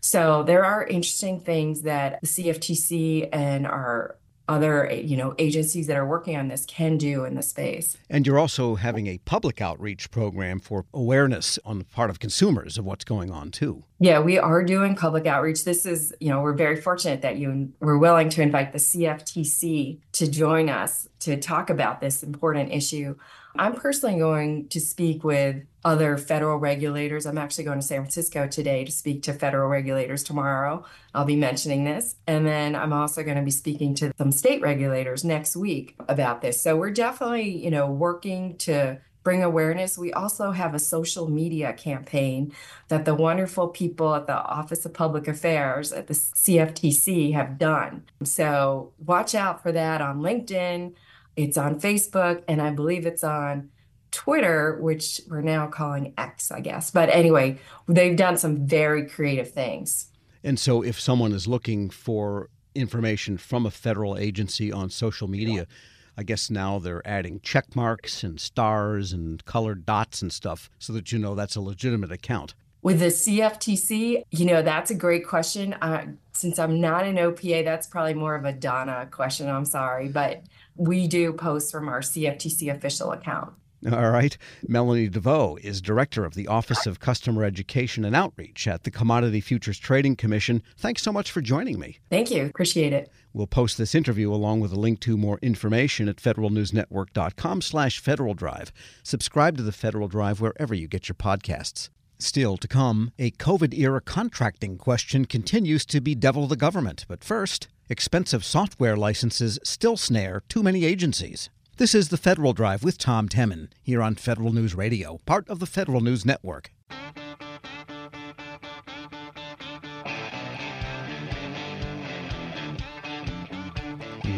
So 0.00 0.42
there 0.42 0.64
are 0.64 0.86
interesting 0.86 1.40
things 1.40 1.82
that 1.82 2.20
the 2.20 2.26
CFTC 2.26 3.28
and 3.32 3.66
our 3.66 4.16
other 4.48 4.90
you 4.92 5.16
know 5.16 5.34
agencies 5.38 5.86
that 5.86 5.96
are 5.96 6.06
working 6.06 6.36
on 6.36 6.48
this 6.48 6.64
can 6.66 6.96
do 6.96 7.24
in 7.24 7.34
the 7.34 7.42
space. 7.42 7.96
And 8.10 8.26
you're 8.26 8.38
also 8.38 8.74
having 8.76 9.06
a 9.06 9.18
public 9.18 9.60
outreach 9.60 10.10
program 10.10 10.60
for 10.60 10.86
awareness 10.92 11.58
on 11.64 11.78
the 11.78 11.84
part 11.84 12.10
of 12.10 12.18
consumers 12.18 12.78
of 12.78 12.84
what's 12.84 13.04
going 13.04 13.30
on 13.30 13.50
too. 13.50 13.84
Yeah, 14.00 14.20
we 14.20 14.38
are 14.38 14.62
doing 14.62 14.94
public 14.94 15.26
outreach. 15.26 15.64
This 15.64 15.84
is, 15.84 16.14
you 16.20 16.28
know, 16.28 16.40
we're 16.40 16.52
very 16.52 16.80
fortunate 16.80 17.22
that 17.22 17.38
you 17.38 17.72
were 17.80 17.98
willing 17.98 18.28
to 18.30 18.42
invite 18.42 18.72
the 18.72 18.78
CFTC 18.78 20.00
to 20.12 20.30
join 20.30 20.68
us 20.68 21.08
to 21.20 21.36
talk 21.36 21.68
about 21.68 22.00
this 22.00 22.22
important 22.22 22.72
issue. 22.72 23.16
I'm 23.56 23.74
personally 23.74 24.18
going 24.18 24.68
to 24.68 24.80
speak 24.80 25.24
with 25.24 25.64
other 25.84 26.18
federal 26.18 26.58
regulators. 26.58 27.26
I'm 27.26 27.38
actually 27.38 27.64
going 27.64 27.80
to 27.80 27.86
San 27.86 28.02
Francisco 28.02 28.46
today 28.46 28.84
to 28.84 28.92
speak 28.92 29.22
to 29.24 29.32
federal 29.32 29.68
regulators 29.68 30.22
tomorrow. 30.22 30.84
I'll 31.14 31.24
be 31.24 31.36
mentioning 31.36 31.84
this. 31.84 32.16
And 32.26 32.46
then 32.46 32.76
I'm 32.76 32.92
also 32.92 33.22
going 33.22 33.36
to 33.36 33.42
be 33.42 33.50
speaking 33.50 33.94
to 33.96 34.12
some 34.18 34.32
state 34.32 34.60
regulators 34.60 35.24
next 35.24 35.56
week 35.56 35.96
about 36.08 36.42
this. 36.42 36.60
So 36.62 36.76
we're 36.76 36.90
definitely, 36.90 37.64
you 37.64 37.70
know, 37.70 37.90
working 37.90 38.56
to 38.58 39.00
bring 39.22 39.42
awareness. 39.42 39.98
We 39.98 40.12
also 40.12 40.52
have 40.52 40.74
a 40.74 40.78
social 40.78 41.28
media 41.28 41.72
campaign 41.72 42.52
that 42.88 43.04
the 43.04 43.14
wonderful 43.14 43.68
people 43.68 44.14
at 44.14 44.26
the 44.26 44.36
Office 44.36 44.86
of 44.86 44.94
Public 44.94 45.28
Affairs 45.28 45.92
at 45.92 46.06
the 46.06 46.14
CFTC 46.14 47.34
have 47.34 47.58
done. 47.58 48.04
So 48.24 48.92
watch 49.04 49.34
out 49.34 49.62
for 49.62 49.72
that 49.72 50.00
on 50.00 50.20
LinkedIn. 50.20 50.94
It's 51.38 51.56
on 51.56 51.78
Facebook, 51.80 52.42
and 52.48 52.60
I 52.60 52.70
believe 52.70 53.06
it's 53.06 53.22
on 53.22 53.70
Twitter, 54.10 54.76
which 54.80 55.20
we're 55.28 55.40
now 55.40 55.68
calling 55.68 56.12
X, 56.18 56.50
I 56.50 56.58
guess. 56.58 56.90
But 56.90 57.10
anyway, 57.10 57.58
they've 57.86 58.16
done 58.16 58.36
some 58.36 58.66
very 58.66 59.06
creative 59.06 59.52
things. 59.52 60.10
And 60.42 60.58
so, 60.58 60.82
if 60.82 60.98
someone 60.98 61.32
is 61.32 61.46
looking 61.46 61.90
for 61.90 62.50
information 62.74 63.38
from 63.38 63.66
a 63.66 63.70
federal 63.70 64.18
agency 64.18 64.72
on 64.72 64.90
social 64.90 65.28
media, 65.28 65.68
I 66.16 66.24
guess 66.24 66.50
now 66.50 66.80
they're 66.80 67.06
adding 67.06 67.38
check 67.40 67.76
marks 67.76 68.24
and 68.24 68.40
stars 68.40 69.12
and 69.12 69.44
colored 69.44 69.86
dots 69.86 70.22
and 70.22 70.32
stuff 70.32 70.68
so 70.80 70.92
that 70.92 71.12
you 71.12 71.20
know 71.20 71.36
that's 71.36 71.54
a 71.54 71.60
legitimate 71.60 72.10
account. 72.10 72.56
With 72.82 72.98
the 72.98 73.06
CFTC, 73.06 74.22
you 74.30 74.44
know, 74.44 74.62
that's 74.62 74.90
a 74.90 74.94
great 74.94 75.26
question. 75.26 75.74
Uh, 75.74 76.06
since 76.32 76.58
I'm 76.58 76.80
not 76.80 77.04
an 77.04 77.16
OPA, 77.16 77.64
that's 77.64 77.86
probably 77.86 78.14
more 78.14 78.34
of 78.36 78.44
a 78.44 78.52
Donna 78.52 79.08
question. 79.10 79.48
I'm 79.48 79.64
sorry. 79.64 80.08
But 80.08 80.42
we 80.78 81.06
do 81.06 81.32
post 81.32 81.70
from 81.70 81.88
our 81.88 82.00
CFTC 82.00 82.74
official 82.74 83.12
account. 83.12 83.52
All 83.92 84.10
right. 84.10 84.36
Melanie 84.66 85.08
DeVoe 85.08 85.56
is 85.62 85.80
director 85.80 86.24
of 86.24 86.34
the 86.34 86.48
Office 86.48 86.84
of 86.84 86.98
Customer 86.98 87.44
Education 87.44 88.04
and 88.04 88.16
Outreach 88.16 88.66
at 88.66 88.82
the 88.82 88.90
Commodity 88.90 89.40
Futures 89.40 89.78
Trading 89.78 90.16
Commission. 90.16 90.64
Thanks 90.76 91.02
so 91.02 91.12
much 91.12 91.30
for 91.30 91.40
joining 91.40 91.78
me. 91.78 91.98
Thank 92.10 92.32
you. 92.32 92.46
Appreciate 92.46 92.92
it. 92.92 93.08
We'll 93.32 93.46
post 93.46 93.78
this 93.78 93.94
interview 93.94 94.32
along 94.32 94.60
with 94.60 94.72
a 94.72 94.80
link 94.80 94.98
to 95.00 95.16
more 95.16 95.38
information 95.42 96.08
at 96.08 96.16
federalnewsnetwork.com 96.16 97.62
slash 97.62 98.00
Federal 98.00 98.34
Drive. 98.34 98.72
Subscribe 99.04 99.56
to 99.58 99.62
the 99.62 99.70
Federal 99.70 100.08
Drive 100.08 100.40
wherever 100.40 100.74
you 100.74 100.88
get 100.88 101.08
your 101.08 101.14
podcasts. 101.14 101.88
Still 102.18 102.56
to 102.56 102.66
come, 102.66 103.12
a 103.16 103.30
COVID 103.30 103.78
era 103.78 104.00
contracting 104.00 104.76
question 104.76 105.24
continues 105.24 105.86
to 105.86 106.00
bedevil 106.00 106.48
the 106.48 106.56
government. 106.56 107.04
But 107.06 107.22
first, 107.22 107.68
expensive 107.88 108.44
software 108.44 108.96
licenses 108.96 109.58
still 109.62 109.96
snare 109.96 110.42
too 110.48 110.62
many 110.62 110.84
agencies. 110.84 111.48
This 111.78 111.94
is 111.94 112.08
the 112.08 112.16
Federal 112.16 112.52
Drive 112.52 112.82
with 112.84 112.98
Tom 112.98 113.28
Temin 113.28 113.68
here 113.82 114.02
on 114.02 114.14
Federal 114.14 114.52
News 114.52 114.74
Radio, 114.74 115.20
part 115.24 115.48
of 115.48 115.58
the 115.58 115.66
Federal 115.66 116.00
News 116.00 116.26
Network. 116.26 116.70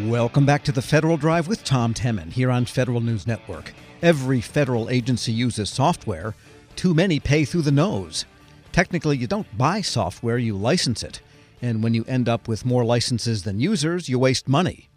Welcome 0.06 0.46
back 0.46 0.62
to 0.64 0.72
the 0.72 0.82
Federal 0.82 1.16
Drive 1.16 1.48
with 1.48 1.64
Tom 1.64 1.92
Temin 1.92 2.32
here 2.32 2.50
on 2.50 2.64
Federal 2.66 3.00
News 3.00 3.26
Network. 3.26 3.72
Every 4.02 4.40
federal 4.40 4.88
agency 4.88 5.32
uses 5.32 5.70
software. 5.70 6.34
Too 6.76 6.94
many 6.94 7.18
pay 7.18 7.44
through 7.44 7.62
the 7.62 7.72
nose. 7.72 8.24
Technically, 8.72 9.16
you 9.16 9.26
don't 9.26 9.58
buy 9.58 9.80
software, 9.80 10.38
you 10.38 10.56
license 10.56 11.02
it. 11.02 11.20
And 11.62 11.82
when 11.82 11.94
you 11.94 12.04
end 12.06 12.28
up 12.28 12.48
with 12.48 12.64
more 12.64 12.84
licenses 12.84 13.42
than 13.42 13.60
users, 13.60 14.08
you 14.08 14.18
waste 14.18 14.48
money. 14.48 14.88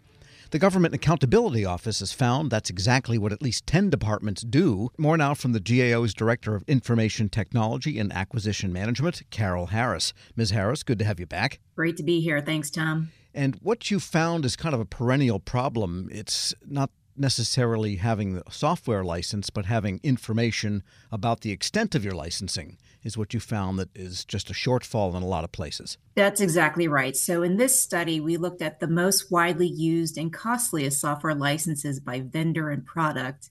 The 0.50 0.58
Government 0.58 0.94
Accountability 0.94 1.64
Office 1.64 1.98
has 1.98 2.12
found 2.12 2.50
that's 2.50 2.70
exactly 2.70 3.18
what 3.18 3.32
at 3.32 3.42
least 3.42 3.66
10 3.66 3.90
departments 3.90 4.42
do. 4.42 4.90
More 4.96 5.16
now 5.16 5.34
from 5.34 5.52
the 5.52 5.58
GAO's 5.58 6.14
Director 6.14 6.54
of 6.54 6.62
Information 6.68 7.28
Technology 7.28 7.98
and 7.98 8.12
Acquisition 8.12 8.72
Management, 8.72 9.22
Carol 9.30 9.66
Harris. 9.66 10.12
Ms. 10.36 10.50
Harris, 10.50 10.84
good 10.84 10.98
to 11.00 11.04
have 11.04 11.18
you 11.18 11.26
back. 11.26 11.58
Great 11.74 11.96
to 11.96 12.04
be 12.04 12.20
here. 12.20 12.40
Thanks, 12.40 12.70
Tom. 12.70 13.10
And 13.34 13.56
what 13.62 13.90
you 13.90 13.98
found 13.98 14.44
is 14.44 14.54
kind 14.54 14.74
of 14.74 14.80
a 14.80 14.84
perennial 14.84 15.40
problem. 15.40 16.08
It's 16.12 16.54
not 16.64 16.90
necessarily 17.16 17.96
having 17.96 18.34
the 18.34 18.42
software 18.50 19.04
license, 19.04 19.50
but 19.50 19.66
having 19.66 20.00
information 20.02 20.82
about 21.12 21.40
the 21.40 21.50
extent 21.50 21.94
of 21.94 22.04
your 22.04 22.14
licensing 22.14 22.78
is 23.02 23.18
what 23.18 23.34
you 23.34 23.40
found 23.40 23.78
that 23.78 23.90
is 23.94 24.24
just 24.24 24.50
a 24.50 24.54
shortfall 24.54 25.14
in 25.14 25.22
a 25.22 25.26
lot 25.26 25.44
of 25.44 25.52
places. 25.52 25.98
That's 26.14 26.40
exactly 26.40 26.88
right. 26.88 27.16
So, 27.16 27.42
in 27.42 27.56
this 27.56 27.78
study, 27.80 28.20
we 28.20 28.36
looked 28.36 28.62
at 28.62 28.80
the 28.80 28.88
most 28.88 29.30
widely 29.30 29.68
used 29.68 30.16
and 30.16 30.32
costliest 30.32 31.00
software 31.00 31.34
licenses 31.34 32.00
by 32.00 32.20
vendor 32.20 32.70
and 32.70 32.84
product. 32.84 33.50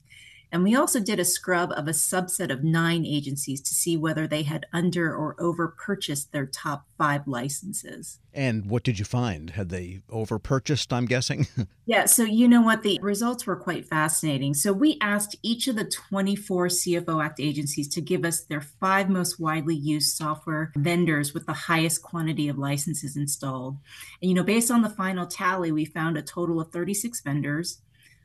And 0.54 0.62
we 0.62 0.76
also 0.76 1.00
did 1.00 1.18
a 1.18 1.24
scrub 1.24 1.72
of 1.72 1.88
a 1.88 1.90
subset 1.90 2.52
of 2.52 2.62
nine 2.62 3.04
agencies 3.04 3.60
to 3.60 3.74
see 3.74 3.96
whether 3.96 4.28
they 4.28 4.44
had 4.44 4.66
under 4.72 5.12
or 5.12 5.34
over 5.40 5.66
purchased 5.66 6.30
their 6.30 6.46
top 6.46 6.86
five 6.96 7.26
licenses. 7.26 8.20
And 8.32 8.66
what 8.66 8.84
did 8.84 9.00
you 9.00 9.04
find? 9.04 9.50
Had 9.50 9.70
they 9.70 10.02
over 10.08 10.38
purchased, 10.38 10.92
I'm 10.92 11.06
guessing? 11.06 11.48
yeah, 11.86 12.04
so 12.04 12.22
you 12.22 12.46
know 12.46 12.62
what? 12.62 12.84
The 12.84 13.00
results 13.02 13.48
were 13.48 13.56
quite 13.56 13.88
fascinating. 13.88 14.54
So 14.54 14.72
we 14.72 14.96
asked 15.00 15.34
each 15.42 15.66
of 15.66 15.74
the 15.74 15.86
24 15.86 16.68
CFO 16.68 17.24
Act 17.24 17.40
agencies 17.40 17.88
to 17.88 18.00
give 18.00 18.24
us 18.24 18.44
their 18.44 18.60
five 18.60 19.10
most 19.10 19.40
widely 19.40 19.74
used 19.74 20.16
software 20.16 20.70
vendors 20.76 21.34
with 21.34 21.46
the 21.46 21.52
highest 21.52 22.02
quantity 22.02 22.48
of 22.48 22.58
licenses 22.58 23.16
installed. 23.16 23.78
And, 24.22 24.28
you 24.28 24.36
know, 24.36 24.44
based 24.44 24.70
on 24.70 24.82
the 24.82 24.88
final 24.88 25.26
tally, 25.26 25.72
we 25.72 25.84
found 25.84 26.16
a 26.16 26.22
total 26.22 26.60
of 26.60 26.70
36 26.70 27.22
vendors. 27.22 27.80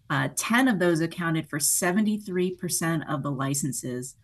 Uh, 0.10 0.30
10 0.36 0.68
of 0.68 0.80
those 0.80 1.02
accounted 1.02 1.50
for 1.50 1.60
73% 1.60 3.10
of 3.10 3.24
the 3.24 3.32
licenses. 3.32 4.16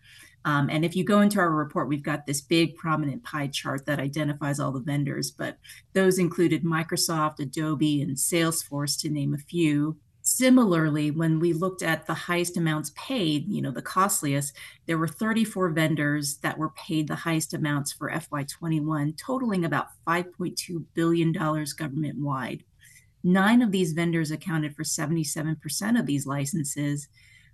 Um, 0.44 0.70
and 0.70 0.84
if 0.84 0.94
you 0.94 1.04
go 1.04 1.20
into 1.20 1.40
our 1.40 1.50
report, 1.50 1.88
we've 1.88 2.02
got 2.02 2.24
this 2.24 2.40
big 2.40 2.76
prominent 2.76 3.24
pie 3.24 3.48
chart 3.48 3.84
that 3.86 3.98
identifies 3.98 4.60
all 4.60 4.70
the 4.70 4.80
vendors, 4.80 5.30
but 5.32 5.58
those 5.92 6.20
included 6.20 6.62
Microsoft, 6.62 7.40
Adobe, 7.40 8.00
and 8.00 8.16
Salesforce, 8.16 8.98
to 9.00 9.08
name 9.08 9.34
a 9.34 9.38
few. 9.38 9.96
Similarly, 10.22 11.10
when 11.10 11.40
we 11.40 11.52
looked 11.52 11.82
at 11.82 12.06
the 12.06 12.14
highest 12.14 12.56
amounts 12.56 12.92
paid, 12.96 13.48
you 13.48 13.60
know, 13.60 13.72
the 13.72 13.82
costliest, 13.82 14.56
there 14.86 14.98
were 14.98 15.08
34 15.08 15.70
vendors 15.70 16.38
that 16.38 16.58
were 16.58 16.70
paid 16.70 17.08
the 17.08 17.14
highest 17.14 17.52
amounts 17.54 17.92
for 17.92 18.10
FY21, 18.10 19.16
totaling 19.16 19.64
about 19.64 19.88
$5.2 20.06 20.84
billion 20.94 21.32
government 21.32 22.20
wide. 22.20 22.64
Nine 23.26 23.60
of 23.60 23.72
these 23.72 23.92
vendors 23.92 24.30
accounted 24.30 24.76
for 24.76 24.84
77% 24.84 25.98
of 25.98 26.06
these 26.06 26.26
licenses. 26.26 27.08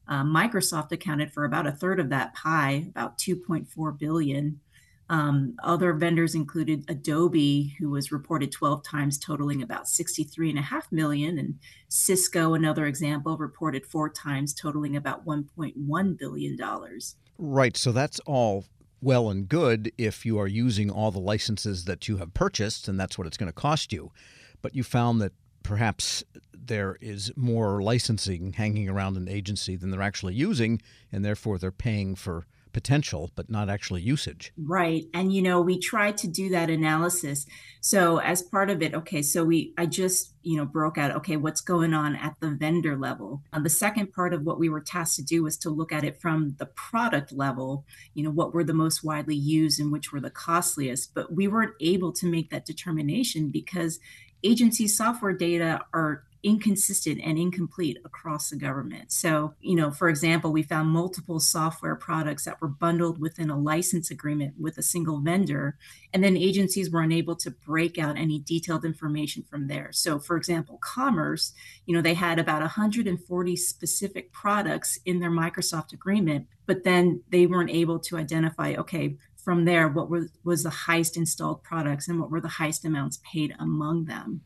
Uh, 0.07 0.23
Microsoft 0.23 0.93
accounted 0.93 1.33
for 1.33 1.47
about 1.47 1.67
a 1.67 1.73
third 1.73 1.99
of 1.99 2.11
that 2.11 2.35
pie, 2.35 2.85
about 2.91 3.17
2.4 3.17 3.99
billion. 3.99 4.61
Um, 5.09 5.57
other 5.65 5.95
vendors 5.95 6.35
included 6.35 6.85
Adobe, 6.89 7.75
who 7.79 7.89
was 7.89 8.13
reported 8.13 8.53
12 8.53 8.85
times, 8.85 9.19
totaling 9.19 9.63
about 9.63 9.87
63.5 9.87 10.93
million, 10.93 11.39
and 11.39 11.59
Cisco, 11.89 12.53
another 12.53 12.85
example, 12.85 13.39
reported 13.39 13.87
four 13.87 14.11
times, 14.11 14.53
totaling 14.53 14.95
about 14.95 15.25
1.1 15.25 16.19
billion 16.19 16.55
dollars. 16.55 17.17
Right. 17.39 17.79
So 17.79 17.93
that's 17.93 18.21
all 18.27 18.67
well 19.01 19.31
and 19.31 19.49
good 19.49 19.91
if 19.97 20.27
you 20.27 20.39
are 20.39 20.47
using 20.47 20.91
all 20.91 21.11
the 21.11 21.19
licenses 21.19 21.87
that 21.87 22.09
you 22.09 22.19
have 22.19 22.35
purchased, 22.35 22.89
and 22.89 23.01
that's 23.01 23.17
what 23.17 23.27
it's 23.27 23.39
going 23.39 23.49
to 23.49 23.55
cost 23.55 23.91
you. 23.91 24.13
But 24.61 24.77
you 24.77 24.85
found 24.85 25.23
that 25.23 25.33
perhaps 25.63 26.25
there 26.55 26.97
is 27.01 27.33
more 27.37 27.83
licensing 27.83 28.53
hanging 28.53 28.89
around 28.89 29.17
an 29.17 29.29
agency 29.29 29.77
than 29.77 29.91
they're 29.91 30.03
actually 30.03 30.35
using, 30.35 30.81
and 31.11 31.25
therefore 31.25 31.59
they're 31.59 31.73
paying 31.73 32.15
for 32.15 32.47
potential 32.73 33.31
but 33.35 33.51
not 33.51 33.69
actually 33.69 34.01
usage. 34.03 34.53
Right. 34.57 35.05
And 35.15 35.33
you 35.33 35.43
know, 35.43 35.61
we 35.61 35.79
tried 35.79 36.17
to 36.19 36.29
do 36.29 36.49
that 36.51 36.71
analysis. 36.71 37.47
So 37.81 38.19
as 38.19 38.43
part 38.43 38.71
of 38.71 38.83
it, 38.83 38.95
okay, 38.95 39.23
so 39.23 39.45
we 39.45 39.75
I 39.77 39.87
just, 39.87 40.35
you 40.43 40.57
know, 40.57 40.65
broke 40.65 40.99
out 40.99 41.15
okay, 41.17 41.37
what's 41.37 41.61
going 41.61 41.95
on 41.95 42.17
at 42.17 42.37
the 42.41 42.51
vendor 42.51 42.97
level. 42.97 43.43
Uh, 43.53 43.61
the 43.61 43.71
second 43.71 44.13
part 44.13 44.33
of 44.35 44.43
what 44.43 44.59
we 44.59 44.69
were 44.69 44.81
tasked 44.81 45.17
to 45.17 45.23
do 45.23 45.43
was 45.43 45.57
to 45.59 45.71
look 45.71 45.93
at 45.93 46.05
it 46.05 46.21
from 46.21 46.57
the 46.59 46.67
product 46.67 47.33
level, 47.33 47.85
you 48.15 48.25
know, 48.25 48.31
what 48.31 48.55
were 48.55 48.65
the 48.65 48.75
most 48.75 49.05
widely 49.05 49.37
used 49.37 49.79
and 49.79 49.93
which 49.93 50.13
were 50.13 50.21
the 50.21 50.31
costliest, 50.31 51.15
but 51.15 51.33
we 51.33 51.47
weren't 51.49 51.75
able 51.81 52.13
to 52.13 52.27
make 52.27 52.51
that 52.51 52.65
determination 52.65 53.51
because 53.51 54.01
agency 54.45 54.89
software 54.89 55.33
data 55.33 55.81
are 55.93 56.25
inconsistent 56.43 57.21
and 57.23 57.39
incomplete 57.39 57.99
across 58.05 58.51
the 58.51 58.57
government. 58.57 59.13
So, 59.13 59.55
you 59.61 59.77
know, 59.77 59.91
for 59.91 60.09
example, 60.09 60.53
we 60.53 60.63
found 60.63 60.91
multiple 60.91 61.39
software 61.39 61.95
products 61.95 62.45
that 62.45 62.61
were 62.61 62.69
bundled 62.69 63.21
within 63.21 63.49
a 63.49 63.59
license 63.59 64.11
agreement 64.11 64.55
with 64.59 64.77
a 64.79 64.83
single 64.83 65.21
vendor, 65.21 65.79
and 66.13 66.23
then 66.23 66.37
agencies 66.37 66.91
were 66.91 67.03
unable 67.03 67.37
to 67.37 67.51
break 67.51 67.99
out 67.99 68.19
any 68.19 68.41
detailed 68.41 68.85
information 68.85 69.45
from 69.45 69.69
there. 69.69 69.91
So, 69.93 70.19
for 70.19 70.37
example, 70.37 70.79
Commerce, 70.79 71.53
you 71.87 71.95
know, 71.95 72.03
they 72.03 72.15
had 72.15 72.39
about 72.39 72.61
140 72.61 73.57
specific 73.57 74.33
products 74.33 74.99
in 75.05 75.21
their 75.21 75.31
Microsoft 75.31 75.93
agreement, 75.93 76.49
but 76.67 76.83
then 76.83 77.23
they 77.31 77.47
weren't 77.47 77.71
able 77.71 78.01
to 78.01 78.17
identify, 78.17 78.75
okay, 78.75 79.17
from 79.45 79.65
there 79.65 79.89
what 79.89 80.09
was, 80.09 80.31
was 80.45 80.63
the 80.63 80.71
highest 80.71 81.17
installed 81.17 81.63
products 81.63 82.09
and 82.09 82.21
what 82.21 82.31
were 82.31 82.41
the 82.41 82.49
highest 82.49 82.85
amounts 82.85 83.21
paid 83.31 83.55
among 83.59 84.05
them. 84.05 84.43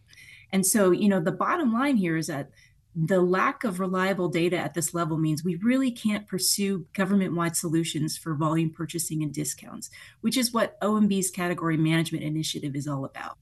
And 0.52 0.66
so, 0.66 0.90
you 0.90 1.08
know, 1.08 1.20
the 1.20 1.32
bottom 1.32 1.72
line 1.72 1.96
here 1.96 2.16
is 2.16 2.28
that 2.28 2.50
the 2.98 3.20
lack 3.20 3.62
of 3.62 3.78
reliable 3.78 4.28
data 4.28 4.56
at 4.56 4.72
this 4.72 4.94
level 4.94 5.18
means 5.18 5.44
we 5.44 5.56
really 5.56 5.90
can't 5.90 6.26
pursue 6.26 6.86
government 6.94 7.34
wide 7.34 7.54
solutions 7.54 8.16
for 8.16 8.34
volume 8.34 8.70
purchasing 8.70 9.22
and 9.22 9.34
discounts, 9.34 9.90
which 10.22 10.38
is 10.38 10.54
what 10.54 10.80
OMB's 10.80 11.30
category 11.30 11.76
management 11.76 12.24
initiative 12.24 12.74
is 12.74 12.88
all 12.88 13.04
about. 13.04 13.36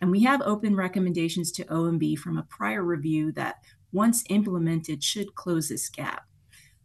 And 0.00 0.10
we 0.10 0.24
have 0.24 0.42
open 0.42 0.74
recommendations 0.74 1.52
to 1.52 1.64
OMB 1.66 2.18
from 2.18 2.36
a 2.36 2.42
prior 2.42 2.82
review 2.82 3.30
that, 3.32 3.56
once 3.92 4.24
implemented, 4.28 5.04
should 5.04 5.36
close 5.36 5.68
this 5.68 5.88
gap. 5.88 6.26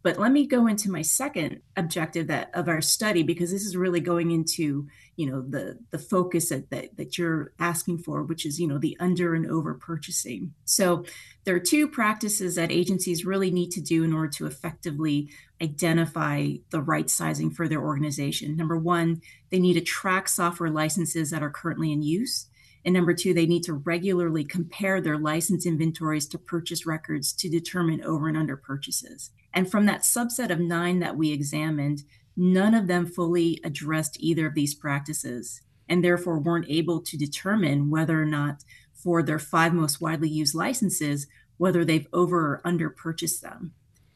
But 0.02 0.18
let 0.18 0.32
me 0.32 0.46
go 0.46 0.66
into 0.66 0.90
my 0.90 1.02
second 1.02 1.60
objective 1.76 2.26
that 2.26 2.50
of 2.54 2.68
our 2.68 2.80
study 2.80 3.22
because 3.22 3.52
this 3.52 3.64
is 3.64 3.76
really 3.76 4.00
going 4.00 4.32
into 4.32 4.88
you 5.16 5.30
know 5.30 5.42
the 5.42 5.78
the 5.90 5.98
focus 5.98 6.48
that, 6.48 6.70
that 6.70 6.96
that 6.96 7.18
you're 7.18 7.52
asking 7.58 7.98
for, 7.98 8.22
which 8.24 8.44
is 8.44 8.58
you 8.58 8.66
know 8.66 8.78
the 8.78 8.96
under 8.98 9.34
and 9.34 9.46
over 9.46 9.74
purchasing. 9.74 10.54
So 10.64 11.04
there 11.44 11.54
are 11.54 11.60
two 11.60 11.86
practices 11.88 12.56
that 12.56 12.72
agencies 12.72 13.24
really 13.24 13.50
need 13.50 13.70
to 13.72 13.80
do 13.80 14.02
in 14.04 14.12
order 14.12 14.28
to 14.30 14.46
effectively 14.46 15.30
identify 15.60 16.54
the 16.70 16.82
right 16.82 17.08
sizing 17.08 17.50
for 17.50 17.68
their 17.68 17.82
organization. 17.82 18.56
Number 18.56 18.76
one, 18.76 19.20
they 19.50 19.60
need 19.60 19.74
to 19.74 19.80
track 19.80 20.28
software 20.28 20.70
licenses 20.70 21.30
that 21.30 21.42
are 21.42 21.50
currently 21.50 21.92
in 21.92 22.02
use. 22.02 22.46
And 22.84 22.94
number 22.94 23.14
two, 23.14 23.32
they 23.32 23.46
need 23.46 23.62
to 23.64 23.74
regularly 23.74 24.44
compare 24.44 25.00
their 25.00 25.16
license 25.16 25.66
inventories 25.66 26.26
to 26.28 26.38
purchase 26.38 26.84
records 26.84 27.32
to 27.34 27.48
determine 27.48 28.02
over 28.02 28.26
and 28.26 28.36
under 28.36 28.56
purchases. 28.56 29.30
And 29.54 29.70
from 29.70 29.86
that 29.86 30.02
subset 30.02 30.50
of 30.50 30.60
nine 30.60 31.00
that 31.00 31.16
we 31.16 31.32
examined, 31.32 32.04
none 32.36 32.74
of 32.74 32.86
them 32.86 33.06
fully 33.06 33.60
addressed 33.64 34.16
either 34.20 34.46
of 34.46 34.54
these 34.54 34.74
practices 34.74 35.60
and 35.88 36.02
therefore 36.02 36.38
weren't 36.38 36.70
able 36.70 37.00
to 37.00 37.18
determine 37.18 37.90
whether 37.90 38.20
or 38.20 38.24
not, 38.24 38.64
for 38.94 39.22
their 39.22 39.38
five 39.38 39.74
most 39.74 40.00
widely 40.00 40.28
used 40.28 40.54
licenses, 40.54 41.26
whether 41.58 41.84
they've 41.84 42.06
over 42.12 42.38
or 42.38 42.60
under 42.64 42.88
purchased 42.88 43.42
them. 43.42 43.72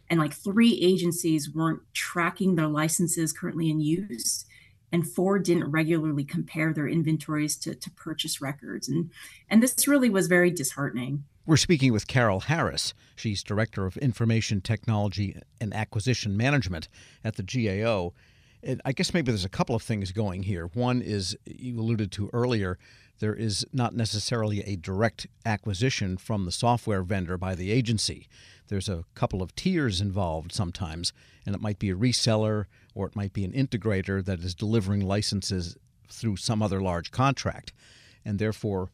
And 0.09 0.21
like 0.21 0.33
three 0.33 0.81
agencies 0.81 1.53
weren't 1.53 1.83
tracking 1.93 2.55
their 2.55 2.69
licenses 2.69 3.33
currently 3.33 3.69
in 3.69 3.81
use 3.81 4.47
and 4.93 5.07
four 5.07 5.39
didn't 5.39 5.71
regularly 5.71 6.25
compare 6.25 6.73
their 6.73 6.89
inventories 6.89 7.57
to, 7.59 7.75
to 7.75 7.91
purchase 7.91 8.41
records. 8.41 8.89
And, 8.89 9.11
and 9.51 9.63
this 9.63 9.89
really 9.89 10.09
was 10.09 10.27
very 10.27 10.51
disheartening. 10.51 11.25
We're 11.49 11.57
speaking 11.57 11.93
with 11.93 12.09
Carol 12.09 12.41
Harris. 12.41 12.93
She's 13.15 13.45
Director 13.45 13.87
of 13.87 13.97
Information 13.99 14.61
Technology 14.61 15.41
and 15.61 15.73
Acquisition 15.73 16.37
Management 16.37 16.89
at 17.23 17.37
the 17.37 17.45
GAO. 17.45 18.15
And 18.65 18.83
I 18.85 18.91
guess 18.91 19.15
maybe 19.15 19.31
there's 19.31 19.45
a 19.45 19.49
couple 19.49 19.77
of 19.77 19.83
things 19.83 20.11
going 20.11 20.43
here. 20.43 20.67
One 20.75 21.01
is 21.01 21.39
you 21.47 21.79
alluded 21.79 22.11
to 22.13 22.31
earlier, 22.33 22.79
there 23.21 23.33
is 23.33 23.65
not 23.73 23.95
necessarily 23.95 24.63
a 24.63 24.75
direct 24.75 25.29
acquisition 25.45 26.17
from 26.17 26.47
the 26.47 26.51
software 26.51 27.05
vendor 27.05 27.39
by 27.39 27.55
the 27.55 27.71
agency. 27.71 28.27
There's 28.67 28.89
a 28.89 29.05
couple 29.15 29.41
of 29.41 29.55
tiers 29.55 30.01
involved 30.01 30.51
sometimes, 30.51 31.13
and 31.47 31.55
it 31.55 31.61
might 31.61 31.79
be 31.79 31.91
a 31.91 31.95
reseller 31.95 32.65
or 32.93 33.07
it 33.07 33.15
might 33.15 33.33
be 33.33 33.45
an 33.45 33.53
integrator 33.53 34.25
that 34.25 34.41
is 34.41 34.53
delivering 34.53 35.03
licenses 35.03 35.77
through 36.11 36.39
some 36.39 36.61
other 36.61 36.83
large 36.83 37.13
contract. 37.13 37.73
And 38.25 38.41
therefore, 38.41 38.91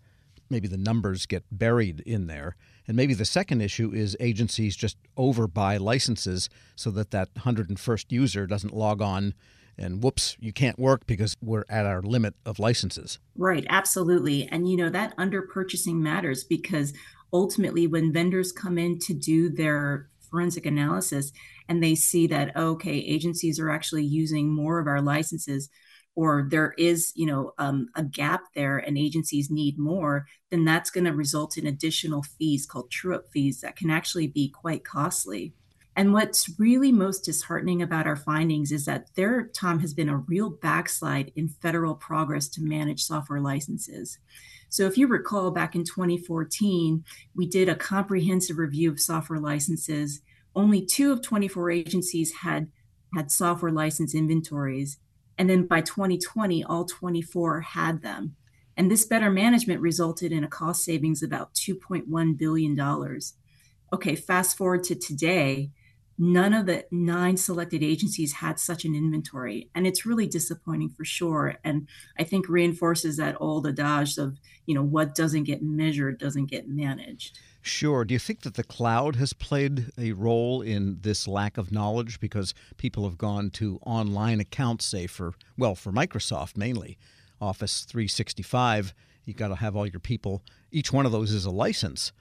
maybe 0.53 0.69
the 0.69 0.77
numbers 0.77 1.27
get 1.27 1.43
buried 1.51 2.01
in 2.07 2.29
there. 2.29 2.55
And 2.87 2.97
maybe 2.97 3.15
the 3.15 3.25
second 3.25 3.61
issue 3.61 3.93
is 3.93 4.17
agencies 4.21 4.77
just 4.77 4.97
overbuy 5.17 5.81
licenses 5.81 6.49
so 6.77 6.91
that 6.93 7.11
that 7.11 7.35
101st 7.35 8.13
user 8.13 8.47
doesn't 8.47 8.75
log 8.75 9.03
on 9.03 9.35
and 9.79 10.03
whoops, 10.03 10.37
you 10.39 10.53
can't 10.53 10.79
work 10.79 11.07
because 11.07 11.37
we're 11.43 11.65
at 11.69 11.87
our 11.87 12.03
limit 12.03 12.35
of 12.45 12.59
licenses. 12.59 13.19
Right, 13.37 13.67
absolutely. 13.69 14.47
And 14.49 14.69
you 14.69 14.77
know, 14.77 14.91
that 14.91 15.15
under 15.17 15.43
purchasing 15.43 16.03
matters 16.03 16.45
because 16.45 16.93
ultimately 17.33 17.87
when 17.87 18.13
vendors 18.13 18.53
come 18.53 18.79
in 18.79 18.99
to 19.01 19.15
do 19.15 19.49
their 19.49 20.09
forensic 20.31 20.67
analysis 20.67 21.33
and 21.69 21.83
they 21.83 21.95
see 21.95 22.27
that 22.27 22.55
okay, 22.57 22.99
agencies 22.99 23.59
are 23.59 23.71
actually 23.71 24.05
using 24.05 24.55
more 24.55 24.79
of 24.79 24.87
our 24.87 25.01
licenses 25.01 25.71
or 26.15 26.47
there 26.51 26.75
is 26.79 27.13
you 27.15 27.27
know 27.27 27.53
um, 27.59 27.89
a 27.95 28.03
gap 28.03 28.43
there 28.55 28.79
and 28.79 28.99
agencies 28.99 29.51
need 29.51 29.79
more 29.79 30.27
then 30.51 30.65
that's 30.65 30.91
going 30.91 31.05
to 31.05 31.13
result 31.13 31.57
in 31.57 31.67
additional 31.67 32.23
fees 32.23 32.67
called 32.67 32.91
true 32.91 33.15
up 33.15 33.25
fees 33.33 33.61
that 33.61 33.77
can 33.77 33.91
actually 33.91 34.27
be 34.27 34.49
quite 34.49 34.85
costly 34.85 35.53
and 35.95 36.13
what's 36.13 36.59
really 36.59 36.91
most 36.91 37.25
disheartening 37.25 37.83
about 37.83 38.07
our 38.07 38.17
findings 38.17 38.73
is 38.73 38.87
that 38.87 39.09
there, 39.15 39.51
Tom, 39.55 39.81
has 39.81 39.93
been 39.93 40.09
a 40.09 40.17
real 40.17 40.49
backslide 40.49 41.33
in 41.37 41.49
federal 41.49 41.95
progress 41.95 42.49
to 42.51 42.63
manage 42.63 43.03
software 43.03 43.41
licenses. 43.41 44.19
So, 44.71 44.87
if 44.87 44.97
you 44.97 45.07
recall, 45.07 45.51
back 45.51 45.75
in 45.75 45.85
2014, 45.85 47.05
we 47.37 47.47
did 47.47 47.69
a 47.69 47.75
comprehensive 47.75 48.57
review 48.57 48.91
of 48.91 49.01
software 49.01 49.39
licenses. 49.39 50.23
Only 50.57 50.85
two 50.85 51.13
of 51.13 51.21
24 51.21 51.71
agencies 51.71 52.33
had 52.33 52.69
had 53.15 53.31
software 53.31 53.71
license 53.73 54.15
inventories. 54.15 54.99
And 55.39 55.49
then 55.49 55.67
by 55.67 55.81
2020, 55.81 56.65
all 56.65 56.85
24 56.85 57.61
had 57.63 58.03
them. 58.03 58.37
And 58.77 58.91
this 58.91 59.05
better 59.05 59.31
management 59.31 59.81
resulted 59.81 60.33
in 60.33 60.45
a 60.45 60.49
cost 60.49 60.85
savings 60.85 61.23
about 61.23 61.55
$2.1 61.55 62.39
billion. 62.39 63.19
Okay, 63.93 64.17
fast 64.17 64.57
forward 64.57 64.85
to 64.85 64.95
today 64.95 65.71
none 66.19 66.53
of 66.53 66.67
the 66.67 66.85
nine 66.91 67.37
selected 67.37 67.83
agencies 67.83 68.35
had 68.35 68.59
such 68.59 68.85
an 68.85 68.95
inventory 68.95 69.69
and 69.75 69.87
it's 69.87 70.07
really 70.07 70.27
disappointing 70.27 70.89
for 70.91 71.05
sure 71.05 71.57
and 71.65 71.89
i 72.19 72.23
think 72.23 72.49
reinforces 72.49 73.17
that 73.17 73.37
old 73.41 73.67
adage 73.67 74.19
of 74.19 74.39
you 74.67 74.75
know 74.75 74.83
what 74.83 75.15
doesn't 75.15 75.45
get 75.45 75.63
measured 75.63 76.19
doesn't 76.19 76.47
get 76.47 76.69
managed 76.69 77.39
Sure. 77.65 78.05
Do 78.05 78.13
you 78.13 78.19
think 78.19 78.41
that 78.41 78.55
the 78.55 78.65
cloud 78.65 79.17
has 79.17 79.33
played 79.33 79.93
a 79.97 80.13
role 80.13 80.63
in 80.63 80.99
this 81.03 81.29
lack 81.29 81.57
of 81.57 81.71
knowledge 81.71 82.19
because 82.19 82.55
people 82.77 83.05
have 83.05 83.17
gone 83.17 83.51
to 83.51 83.79
online 83.87 84.41
accounts, 84.41 84.85
say 84.85 85.07
for 85.07 85.35
well, 85.57 85.77
for 85.77 85.93
Microsoft 85.93 86.57
mainly, 86.57 86.99
Office 87.41 87.85
365, 87.85 88.93
You've 89.25 89.37
got 89.37 89.49
to 89.49 89.57
have 89.57 89.77
all 89.77 89.87
your 89.87 90.01
people. 90.01 90.43
Each 90.71 90.93
one 90.93 91.07
of 91.07 91.13
those 91.13 91.33
is 91.33 91.45
a 91.45 91.51
license. 91.51 92.13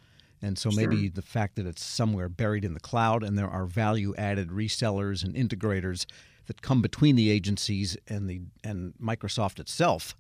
And 0.42 0.58
so 0.58 0.72
maybe 0.72 1.08
the 1.08 1.22
fact 1.22 1.56
that 1.56 1.68
it's 1.68 1.84
somewhere 1.84 2.28
buried 2.28 2.66
in 2.66 2.74
the 2.74 2.80
cloud 2.80 3.24
and 3.24 3.38
there 3.38 3.50
are 3.50 3.66
value 3.66 4.16
added 4.18 4.50
resellers 4.50 5.24
and 5.24 5.36
integrators 5.36 6.06
that 6.48 6.64
come 6.64 6.82
between 6.82 7.16
the 7.16 7.30
agencies 7.30 7.96
and 8.08 8.28
the 8.28 8.42
and 8.64 8.94
Microsoft 9.02 9.60
itself 9.60 10.16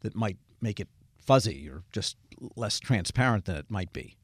that 0.00 0.14
might 0.14 0.36
make 0.60 0.78
it 0.78 0.88
fuzzy 1.20 1.68
or 1.68 1.82
just 1.90 2.16
less 2.54 2.78
transparent 2.78 3.46
than 3.46 3.56
it 3.56 3.68
might 3.68 3.92
be. 3.92 4.16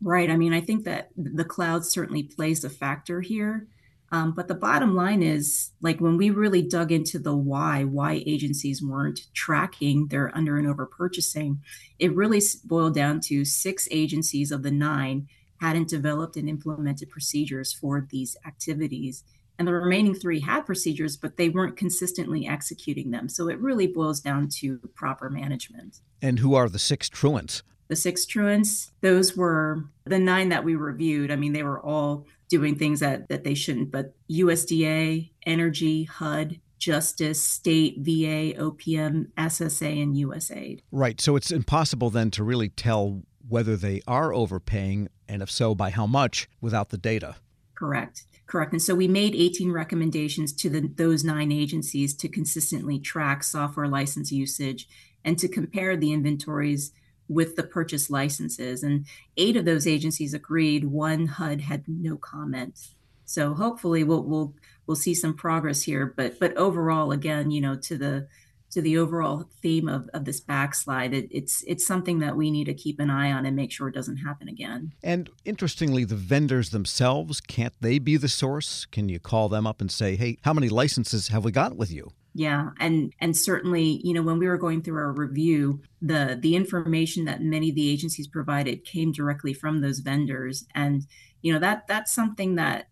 Right. 0.00 0.30
I 0.30 0.36
mean, 0.36 0.52
I 0.52 0.60
think 0.60 0.84
that 0.84 1.10
the 1.16 1.44
cloud 1.44 1.84
certainly 1.84 2.22
plays 2.22 2.64
a 2.64 2.70
factor 2.70 3.20
here. 3.20 3.66
Um, 4.10 4.32
but 4.32 4.48
the 4.48 4.54
bottom 4.54 4.94
line 4.94 5.22
is 5.22 5.70
like 5.82 6.00
when 6.00 6.16
we 6.16 6.30
really 6.30 6.62
dug 6.62 6.92
into 6.92 7.18
the 7.18 7.36
why, 7.36 7.84
why 7.84 8.22
agencies 8.26 8.82
weren't 8.82 9.20
tracking 9.34 10.06
their 10.06 10.34
under 10.34 10.56
and 10.56 10.66
over 10.66 10.86
purchasing, 10.86 11.60
it 11.98 12.14
really 12.14 12.40
boiled 12.64 12.94
down 12.94 13.20
to 13.22 13.44
six 13.44 13.86
agencies 13.90 14.50
of 14.50 14.62
the 14.62 14.70
nine 14.70 15.28
hadn't 15.60 15.88
developed 15.88 16.36
and 16.36 16.48
implemented 16.48 17.10
procedures 17.10 17.72
for 17.72 18.06
these 18.10 18.36
activities. 18.46 19.24
And 19.58 19.66
the 19.66 19.72
remaining 19.72 20.14
three 20.14 20.40
had 20.40 20.64
procedures, 20.64 21.16
but 21.16 21.36
they 21.36 21.48
weren't 21.48 21.76
consistently 21.76 22.46
executing 22.46 23.10
them. 23.10 23.28
So 23.28 23.48
it 23.48 23.58
really 23.58 23.88
boils 23.88 24.20
down 24.20 24.48
to 24.60 24.78
proper 24.94 25.28
management. 25.28 26.00
And 26.22 26.38
who 26.38 26.54
are 26.54 26.68
the 26.68 26.78
six 26.78 27.08
truants? 27.08 27.64
The 27.88 27.96
six 27.96 28.26
truants, 28.26 28.92
those 29.00 29.36
were 29.36 29.84
the 30.04 30.18
nine 30.18 30.50
that 30.50 30.64
we 30.64 30.74
reviewed. 30.74 31.30
I 31.30 31.36
mean, 31.36 31.52
they 31.52 31.62
were 31.62 31.80
all 31.80 32.26
doing 32.48 32.76
things 32.76 33.00
that, 33.00 33.28
that 33.28 33.44
they 33.44 33.54
shouldn't, 33.54 33.90
but 33.90 34.14
USDA, 34.30 35.30
Energy, 35.46 36.04
HUD, 36.04 36.60
Justice, 36.78 37.42
State, 37.42 37.96
VA, 37.98 38.58
OPM, 38.58 39.28
SSA, 39.36 40.02
and 40.02 40.14
USAID. 40.14 40.80
Right. 40.92 41.20
So 41.20 41.36
it's 41.36 41.50
impossible 41.50 42.10
then 42.10 42.30
to 42.32 42.44
really 42.44 42.68
tell 42.68 43.22
whether 43.48 43.76
they 43.76 44.02
are 44.06 44.32
overpaying, 44.32 45.08
and 45.28 45.42
if 45.42 45.50
so, 45.50 45.74
by 45.74 45.90
how 45.90 46.06
much, 46.06 46.48
without 46.60 46.90
the 46.90 46.98
data. 46.98 47.36
Correct. 47.74 48.24
Correct. 48.46 48.72
And 48.72 48.82
so 48.82 48.94
we 48.94 49.08
made 49.08 49.34
18 49.34 49.72
recommendations 49.72 50.52
to 50.54 50.70
the, 50.70 50.90
those 50.96 51.22
nine 51.22 51.52
agencies 51.52 52.14
to 52.16 52.28
consistently 52.28 52.98
track 52.98 53.44
software 53.44 53.88
license 53.88 54.32
usage 54.32 54.88
and 55.24 55.38
to 55.38 55.48
compare 55.48 55.96
the 55.96 56.12
inventories 56.12 56.92
with 57.28 57.56
the 57.56 57.62
purchase 57.62 58.10
licenses. 58.10 58.82
And 58.82 59.06
eight 59.36 59.56
of 59.56 59.64
those 59.64 59.86
agencies 59.86 60.34
agreed. 60.34 60.84
One 60.84 61.26
HUD 61.26 61.60
had 61.60 61.84
no 61.86 62.16
comment. 62.16 62.78
So 63.24 63.54
hopefully 63.54 64.04
we'll 64.04 64.24
we'll 64.24 64.54
we'll 64.86 64.96
see 64.96 65.14
some 65.14 65.34
progress 65.34 65.82
here. 65.82 66.14
But 66.16 66.38
but 66.38 66.56
overall, 66.56 67.12
again, 67.12 67.50
you 67.50 67.60
know, 67.60 67.76
to 67.76 67.98
the 67.98 68.28
to 68.70 68.82
the 68.82 68.98
overall 68.98 69.48
theme 69.62 69.88
of, 69.88 70.08
of 70.12 70.24
this 70.24 70.40
backslide, 70.40 71.14
it, 71.14 71.28
it's 71.30 71.62
it's 71.66 71.86
something 71.86 72.18
that 72.20 72.36
we 72.36 72.50
need 72.50 72.64
to 72.64 72.74
keep 72.74 73.00
an 73.00 73.10
eye 73.10 73.32
on 73.32 73.46
and 73.46 73.56
make 73.56 73.72
sure 73.72 73.88
it 73.88 73.94
doesn't 73.94 74.18
happen 74.18 74.48
again. 74.48 74.92
And 75.02 75.30
interestingly, 75.44 76.04
the 76.04 76.16
vendors 76.16 76.70
themselves 76.70 77.40
can't 77.40 77.74
they 77.80 77.98
be 77.98 78.16
the 78.16 78.28
source? 78.28 78.86
Can 78.86 79.08
you 79.08 79.18
call 79.18 79.48
them 79.48 79.66
up 79.66 79.80
and 79.80 79.90
say, 79.90 80.16
"Hey, 80.16 80.38
how 80.42 80.52
many 80.52 80.68
licenses 80.68 81.28
have 81.28 81.44
we 81.44 81.52
got 81.52 81.76
with 81.76 81.90
you?" 81.90 82.12
Yeah, 82.38 82.70
and 82.78 83.12
and 83.18 83.36
certainly, 83.36 84.00
you 84.04 84.14
know, 84.14 84.22
when 84.22 84.38
we 84.38 84.46
were 84.46 84.58
going 84.58 84.80
through 84.80 84.98
our 84.98 85.10
review, 85.10 85.82
the 86.00 86.38
the 86.40 86.54
information 86.54 87.24
that 87.24 87.42
many 87.42 87.70
of 87.70 87.74
the 87.74 87.90
agencies 87.90 88.28
provided 88.28 88.84
came 88.84 89.10
directly 89.10 89.52
from 89.52 89.80
those 89.80 89.98
vendors, 89.98 90.64
and 90.72 91.04
you 91.42 91.52
know 91.52 91.58
that 91.58 91.88
that's 91.88 92.12
something 92.12 92.54
that 92.54 92.90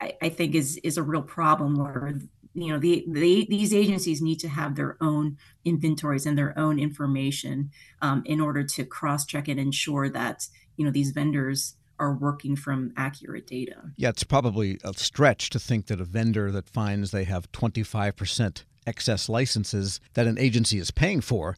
I, 0.00 0.14
I 0.20 0.28
think 0.28 0.56
is 0.56 0.76
is 0.78 0.98
a 0.98 1.04
real 1.04 1.22
problem 1.22 1.76
where 1.76 2.18
you 2.52 2.72
know 2.72 2.80
the, 2.80 3.04
the 3.06 3.46
these 3.48 3.72
agencies 3.72 4.20
need 4.20 4.40
to 4.40 4.48
have 4.48 4.74
their 4.74 4.96
own 5.00 5.38
inventories 5.64 6.26
and 6.26 6.36
their 6.36 6.58
own 6.58 6.80
information 6.80 7.70
um, 8.02 8.24
in 8.26 8.40
order 8.40 8.64
to 8.64 8.84
cross 8.84 9.24
check 9.24 9.46
and 9.46 9.60
ensure 9.60 10.08
that 10.08 10.48
you 10.76 10.84
know 10.84 10.90
these 10.90 11.12
vendors 11.12 11.76
are 12.00 12.14
working 12.14 12.56
from 12.56 12.92
accurate 12.96 13.46
data. 13.46 13.92
Yeah, 13.96 14.08
it's 14.08 14.24
probably 14.24 14.78
a 14.82 14.94
stretch 14.94 15.50
to 15.50 15.60
think 15.60 15.86
that 15.86 16.00
a 16.00 16.04
vendor 16.04 16.50
that 16.50 16.68
finds 16.68 17.12
they 17.12 17.24
have 17.24 17.52
25% 17.52 18.64
excess 18.86 19.28
licenses 19.28 20.00
that 20.14 20.26
an 20.26 20.38
agency 20.38 20.78
is 20.78 20.90
paying 20.90 21.20
for 21.20 21.56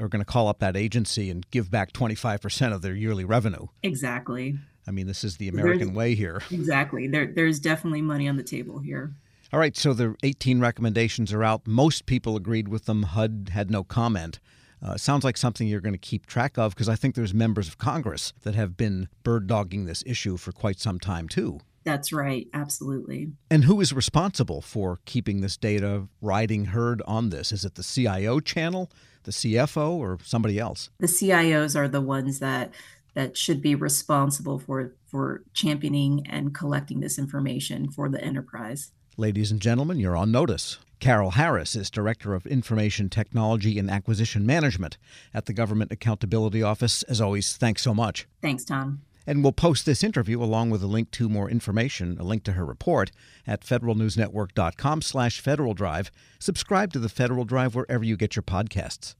are 0.00 0.08
going 0.08 0.24
to 0.24 0.30
call 0.30 0.48
up 0.48 0.58
that 0.58 0.76
agency 0.76 1.30
and 1.30 1.48
give 1.50 1.70
back 1.70 1.92
25% 1.92 2.72
of 2.72 2.82
their 2.82 2.94
yearly 2.94 3.24
revenue. 3.24 3.66
Exactly. 3.82 4.58
I 4.86 4.90
mean, 4.90 5.06
this 5.06 5.22
is 5.22 5.36
the 5.36 5.48
American 5.48 5.88
there's, 5.88 5.96
way 5.96 6.14
here. 6.14 6.42
Exactly. 6.50 7.06
There, 7.06 7.26
there's 7.26 7.60
definitely 7.60 8.02
money 8.02 8.28
on 8.28 8.36
the 8.36 8.42
table 8.42 8.78
here. 8.78 9.12
All 9.52 9.60
right, 9.60 9.76
so 9.76 9.92
the 9.92 10.16
18 10.22 10.60
recommendations 10.60 11.32
are 11.32 11.44
out. 11.44 11.66
Most 11.66 12.06
people 12.06 12.36
agreed 12.36 12.68
with 12.68 12.86
them. 12.86 13.02
HUD 13.02 13.50
had 13.52 13.70
no 13.70 13.84
comment. 13.84 14.40
Uh, 14.82 14.96
sounds 14.96 15.24
like 15.24 15.36
something 15.36 15.68
you're 15.68 15.80
going 15.80 15.94
to 15.94 15.98
keep 15.98 16.26
track 16.26 16.58
of 16.58 16.74
because 16.74 16.88
I 16.88 16.96
think 16.96 17.14
there's 17.14 17.34
members 17.34 17.68
of 17.68 17.78
Congress 17.78 18.32
that 18.42 18.54
have 18.54 18.76
been 18.76 19.08
bird 19.22 19.46
dogging 19.46 19.84
this 19.84 20.02
issue 20.06 20.36
for 20.36 20.52
quite 20.52 20.80
some 20.80 20.98
time, 20.98 21.28
too. 21.28 21.60
That's 21.84 22.12
right, 22.12 22.48
absolutely. 22.54 23.32
And 23.50 23.64
who 23.64 23.80
is 23.80 23.92
responsible 23.92 24.60
for 24.60 25.00
keeping 25.04 25.40
this 25.40 25.56
data 25.56 26.06
riding 26.20 26.66
herd 26.66 27.02
on 27.06 27.30
this? 27.30 27.52
Is 27.52 27.64
it 27.64 27.74
the 27.74 27.82
CIO 27.82 28.40
channel, 28.40 28.90
the 29.24 29.32
CFO, 29.32 29.92
or 29.92 30.18
somebody 30.22 30.58
else? 30.58 30.90
The 31.00 31.06
CIOs 31.06 31.76
are 31.76 31.88
the 31.88 32.00
ones 32.00 32.38
that 32.38 32.72
that 33.14 33.36
should 33.36 33.60
be 33.60 33.74
responsible 33.74 34.58
for 34.58 34.94
for 35.06 35.42
championing 35.52 36.26
and 36.28 36.54
collecting 36.54 37.00
this 37.00 37.18
information 37.18 37.90
for 37.90 38.08
the 38.08 38.22
enterprise. 38.22 38.92
Ladies 39.18 39.50
and 39.50 39.60
gentlemen, 39.60 39.98
you're 39.98 40.16
on 40.16 40.32
notice. 40.32 40.78
Carol 40.98 41.32
Harris 41.32 41.74
is 41.76 41.90
Director 41.90 42.32
of 42.32 42.46
Information 42.46 43.10
Technology 43.10 43.78
and 43.78 43.90
Acquisition 43.90 44.46
Management 44.46 44.96
at 45.34 45.46
the 45.46 45.52
Government 45.52 45.92
Accountability 45.92 46.62
Office. 46.62 47.02
As 47.02 47.20
always, 47.20 47.56
thanks 47.56 47.82
so 47.82 47.92
much. 47.92 48.26
Thanks, 48.40 48.64
Tom. 48.64 49.02
And 49.26 49.42
we'll 49.42 49.52
post 49.52 49.86
this 49.86 50.02
interview 50.02 50.42
along 50.42 50.70
with 50.70 50.82
a 50.82 50.86
link 50.86 51.10
to 51.12 51.28
more 51.28 51.48
information, 51.50 52.18
a 52.18 52.24
link 52.24 52.42
to 52.44 52.52
her 52.52 52.64
report 52.64 53.10
at 53.46 53.62
federalnewsnetwork.com 53.62 55.02
slash 55.02 55.40
Federal 55.40 55.74
Drive. 55.74 56.10
Subscribe 56.38 56.92
to 56.92 56.98
the 56.98 57.08
Federal 57.08 57.44
Drive 57.44 57.74
wherever 57.74 58.04
you 58.04 58.16
get 58.16 58.34
your 58.34 58.42
podcasts. 58.42 59.14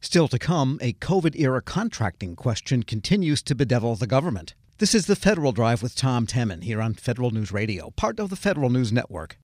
Still 0.00 0.28
to 0.28 0.38
come, 0.38 0.78
a 0.80 0.92
COVID-era 0.92 1.60
contracting 1.62 2.36
question 2.36 2.84
continues 2.84 3.42
to 3.42 3.54
bedevil 3.54 3.96
the 3.96 4.06
government. 4.06 4.54
This 4.78 4.94
is 4.94 5.06
the 5.06 5.16
Federal 5.16 5.50
Drive 5.50 5.82
with 5.82 5.96
Tom 5.96 6.24
Temin 6.24 6.62
here 6.62 6.80
on 6.80 6.94
Federal 6.94 7.32
News 7.32 7.50
Radio, 7.50 7.90
part 7.90 8.20
of 8.20 8.30
the 8.30 8.36
Federal 8.36 8.70
News 8.70 8.92
Network. 8.92 9.38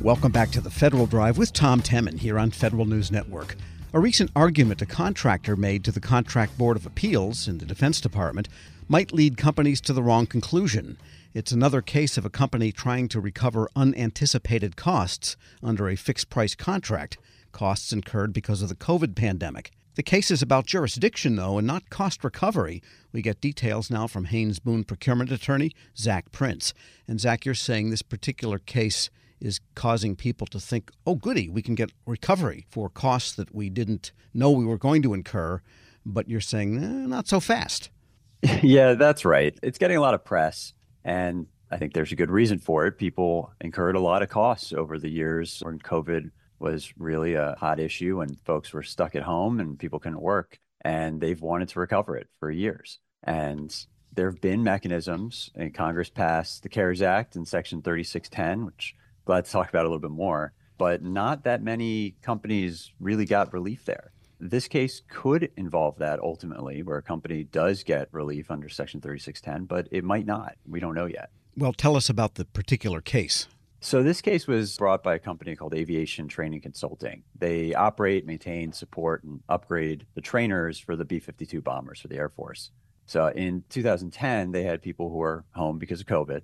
Welcome 0.00 0.32
back 0.32 0.50
to 0.52 0.62
the 0.62 0.70
Federal 0.70 1.06
Drive 1.06 1.36
with 1.36 1.52
Tom 1.52 1.82
Temin 1.82 2.18
here 2.18 2.38
on 2.38 2.50
Federal 2.50 2.86
News 2.86 3.12
Network. 3.12 3.54
A 3.94 4.00
recent 4.00 4.30
argument 4.34 4.80
a 4.80 4.86
contractor 4.86 5.54
made 5.54 5.84
to 5.84 5.92
the 5.92 6.00
Contract 6.00 6.56
Board 6.56 6.78
of 6.78 6.86
Appeals 6.86 7.46
in 7.46 7.58
the 7.58 7.66
Defense 7.66 8.00
Department 8.00 8.48
might 8.88 9.12
lead 9.12 9.36
companies 9.36 9.82
to 9.82 9.92
the 9.92 10.02
wrong 10.02 10.24
conclusion. 10.24 10.96
It's 11.34 11.52
another 11.52 11.82
case 11.82 12.16
of 12.16 12.24
a 12.24 12.30
company 12.30 12.72
trying 12.72 13.08
to 13.08 13.20
recover 13.20 13.68
unanticipated 13.76 14.76
costs 14.76 15.36
under 15.62 15.90
a 15.90 15.96
fixed 15.96 16.30
price 16.30 16.54
contract, 16.54 17.18
costs 17.52 17.92
incurred 17.92 18.32
because 18.32 18.62
of 18.62 18.70
the 18.70 18.74
COVID 18.74 19.14
pandemic. 19.14 19.72
The 19.96 20.02
case 20.02 20.30
is 20.30 20.40
about 20.40 20.64
jurisdiction, 20.64 21.36
though, 21.36 21.58
and 21.58 21.66
not 21.66 21.90
cost 21.90 22.24
recovery. 22.24 22.82
We 23.12 23.20
get 23.20 23.42
details 23.42 23.90
now 23.90 24.06
from 24.06 24.24
Haynes 24.24 24.58
Boone 24.58 24.84
procurement 24.84 25.30
attorney 25.30 25.70
Zach 25.98 26.32
Prince. 26.32 26.72
And 27.06 27.20
Zach, 27.20 27.44
you're 27.44 27.54
saying 27.54 27.90
this 27.90 28.00
particular 28.00 28.58
case 28.58 29.10
is 29.42 29.60
causing 29.74 30.16
people 30.16 30.46
to 30.46 30.60
think, 30.60 30.90
oh, 31.06 31.16
goody, 31.16 31.48
we 31.48 31.62
can 31.62 31.74
get 31.74 31.92
recovery 32.06 32.66
for 32.70 32.88
costs 32.88 33.34
that 33.34 33.54
we 33.54 33.68
didn't 33.68 34.12
know 34.32 34.50
we 34.50 34.64
were 34.64 34.78
going 34.78 35.02
to 35.02 35.14
incur. 35.14 35.60
But 36.06 36.28
you're 36.28 36.40
saying, 36.40 36.82
eh, 36.82 37.06
not 37.06 37.28
so 37.28 37.40
fast. 37.40 37.90
yeah, 38.62 38.94
that's 38.94 39.24
right. 39.24 39.58
It's 39.62 39.78
getting 39.78 39.96
a 39.96 40.00
lot 40.00 40.14
of 40.14 40.24
press. 40.24 40.72
And 41.04 41.46
I 41.70 41.76
think 41.76 41.92
there's 41.92 42.12
a 42.12 42.16
good 42.16 42.30
reason 42.30 42.58
for 42.58 42.86
it. 42.86 42.98
People 42.98 43.52
incurred 43.60 43.96
a 43.96 44.00
lot 44.00 44.22
of 44.22 44.28
costs 44.28 44.72
over 44.72 44.98
the 44.98 45.10
years 45.10 45.60
when 45.64 45.78
COVID 45.78 46.30
was 46.58 46.92
really 46.96 47.34
a 47.34 47.56
hot 47.58 47.80
issue 47.80 48.20
and 48.20 48.38
folks 48.40 48.72
were 48.72 48.82
stuck 48.82 49.16
at 49.16 49.22
home 49.22 49.58
and 49.58 49.78
people 49.78 49.98
couldn't 49.98 50.20
work. 50.20 50.58
And 50.84 51.20
they've 51.20 51.40
wanted 51.40 51.68
to 51.70 51.80
recover 51.80 52.16
it 52.16 52.28
for 52.40 52.50
years. 52.50 52.98
And 53.22 53.74
there 54.14 54.30
have 54.30 54.40
been 54.40 54.62
mechanisms, 54.62 55.50
and 55.54 55.72
Congress 55.72 56.10
passed 56.10 56.62
the 56.62 56.68
CARES 56.68 57.00
Act 57.00 57.36
in 57.36 57.44
Section 57.46 57.82
3610, 57.82 58.66
which 58.66 58.94
glad 59.24 59.44
to 59.44 59.50
talk 59.50 59.68
about 59.68 59.84
a 59.84 59.88
little 59.88 59.98
bit 59.98 60.10
more. 60.10 60.52
But 60.78 61.02
not 61.02 61.44
that 61.44 61.62
many 61.62 62.16
companies 62.22 62.92
really 62.98 63.24
got 63.24 63.52
relief 63.52 63.84
there. 63.84 64.12
This 64.40 64.66
case 64.66 65.02
could 65.08 65.50
involve 65.56 65.98
that 65.98 66.18
ultimately, 66.18 66.82
where 66.82 66.98
a 66.98 67.02
company 67.02 67.44
does 67.44 67.84
get 67.84 68.08
relief 68.10 68.50
under 68.50 68.68
Section 68.68 69.00
3610, 69.00 69.66
but 69.66 69.86
it 69.92 70.02
might 70.02 70.26
not. 70.26 70.56
We 70.66 70.80
don't 70.80 70.94
know 70.94 71.06
yet. 71.06 71.30
Well, 71.56 71.72
tell 71.72 71.96
us 71.96 72.08
about 72.08 72.34
the 72.34 72.46
particular 72.46 73.00
case. 73.00 73.46
So, 73.78 74.02
this 74.02 74.20
case 74.20 74.46
was 74.46 74.76
brought 74.76 75.02
by 75.02 75.14
a 75.14 75.18
company 75.18 75.54
called 75.56 75.74
Aviation 75.74 76.28
Training 76.28 76.60
Consulting. 76.60 77.24
They 77.36 77.74
operate, 77.74 78.26
maintain, 78.26 78.72
support, 78.72 79.24
and 79.24 79.40
upgrade 79.48 80.06
the 80.14 80.20
trainers 80.20 80.78
for 80.78 80.96
the 80.96 81.04
B 81.04 81.18
52 81.18 81.60
bombers 81.60 82.00
for 82.00 82.08
the 82.08 82.16
Air 82.16 82.28
Force. 82.28 82.70
So, 83.06 83.26
in 83.26 83.64
2010, 83.68 84.52
they 84.52 84.62
had 84.62 84.82
people 84.82 85.10
who 85.10 85.16
were 85.16 85.44
home 85.50 85.78
because 85.78 86.00
of 86.00 86.06
COVID 86.06 86.42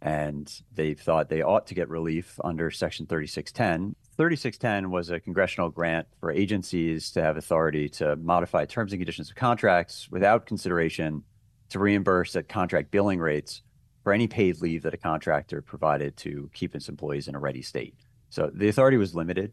and 0.00 0.62
they 0.74 0.94
thought 0.94 1.28
they 1.28 1.42
ought 1.42 1.66
to 1.66 1.74
get 1.74 1.88
relief 1.88 2.38
under 2.44 2.70
Section 2.70 3.06
3610. 3.06 3.96
3610 4.16 4.90
was 4.90 5.10
a 5.10 5.20
congressional 5.20 5.70
grant 5.70 6.06
for 6.20 6.30
agencies 6.30 7.10
to 7.12 7.22
have 7.22 7.36
authority 7.36 7.88
to 7.88 8.16
modify 8.16 8.64
terms 8.64 8.92
and 8.92 9.00
conditions 9.00 9.30
of 9.30 9.36
contracts 9.36 10.08
without 10.10 10.46
consideration 10.46 11.22
to 11.70 11.78
reimburse 11.78 12.34
at 12.36 12.48
contract 12.48 12.90
billing 12.90 13.20
rates 13.20 13.62
for 14.02 14.12
any 14.12 14.26
paid 14.26 14.60
leave 14.60 14.82
that 14.82 14.94
a 14.94 14.98
contractor 14.98 15.60
provided 15.60 16.16
to 16.16 16.48
keep 16.54 16.74
its 16.74 16.88
employees 16.88 17.28
in 17.28 17.34
a 17.34 17.38
ready 17.38 17.62
state. 17.62 17.94
So 18.30 18.50
the 18.52 18.68
authority 18.68 18.96
was 18.96 19.14
limited. 19.14 19.52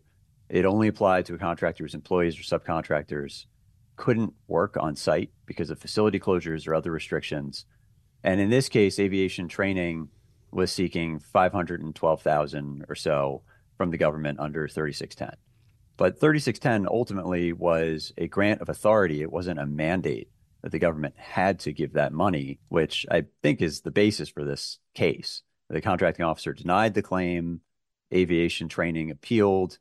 It 0.50 0.66
only 0.66 0.88
applied 0.88 1.26
to 1.26 1.34
a 1.34 1.40
contractor 1.40 1.84
whose 1.84 1.96
employees 1.96 2.40
or 2.40 2.44
subcontractors 2.44 3.46
couldn't 3.96 4.34
work 4.48 4.78
on 4.78 4.96
site 4.96 5.32
because 5.46 5.70
of 5.70 5.80
facility 5.80 6.20
closures 6.20 6.68
or 6.68 6.76
other 6.76 6.92
restrictions. 6.92 7.66
And 8.24 8.40
in 8.40 8.50
this 8.50 8.70
case, 8.70 9.00
aviation 9.00 9.48
training 9.48 10.10
was 10.56 10.72
seeking 10.72 11.20
512,000 11.20 12.86
or 12.88 12.96
so 12.96 13.44
from 13.78 13.92
the 13.92 13.98
government 13.98 14.40
under 14.40 14.68
3610. 14.68 15.38
But 15.98 16.20
3610 16.20 16.88
ultimately 16.90 17.54
was 17.54 18.14
a 18.18 18.28
grant 18.28 18.62
of 18.62 18.70
authority. 18.70 19.22
It 19.22 19.32
wasn't 19.32 19.60
a 19.60 19.66
mandate 19.66 20.30
that 20.62 20.72
the 20.72 20.80
government 20.80 21.16
had 21.18 21.60
to 21.60 21.74
give 21.74 21.94
that 21.94 22.14
money, 22.14 22.60
which 22.70 23.06
I 23.12 23.26
think 23.44 23.62
is 23.62 23.82
the 23.82 23.92
basis 23.92 24.30
for 24.30 24.44
this 24.44 24.80
case. 24.94 25.44
The 25.70 25.82
contracting 25.82 26.26
officer 26.26 26.54
denied 26.54 26.94
the 26.94 27.02
claim, 27.02 27.62
aviation 28.14 28.68
training 28.68 29.12
appealed, 29.12 29.78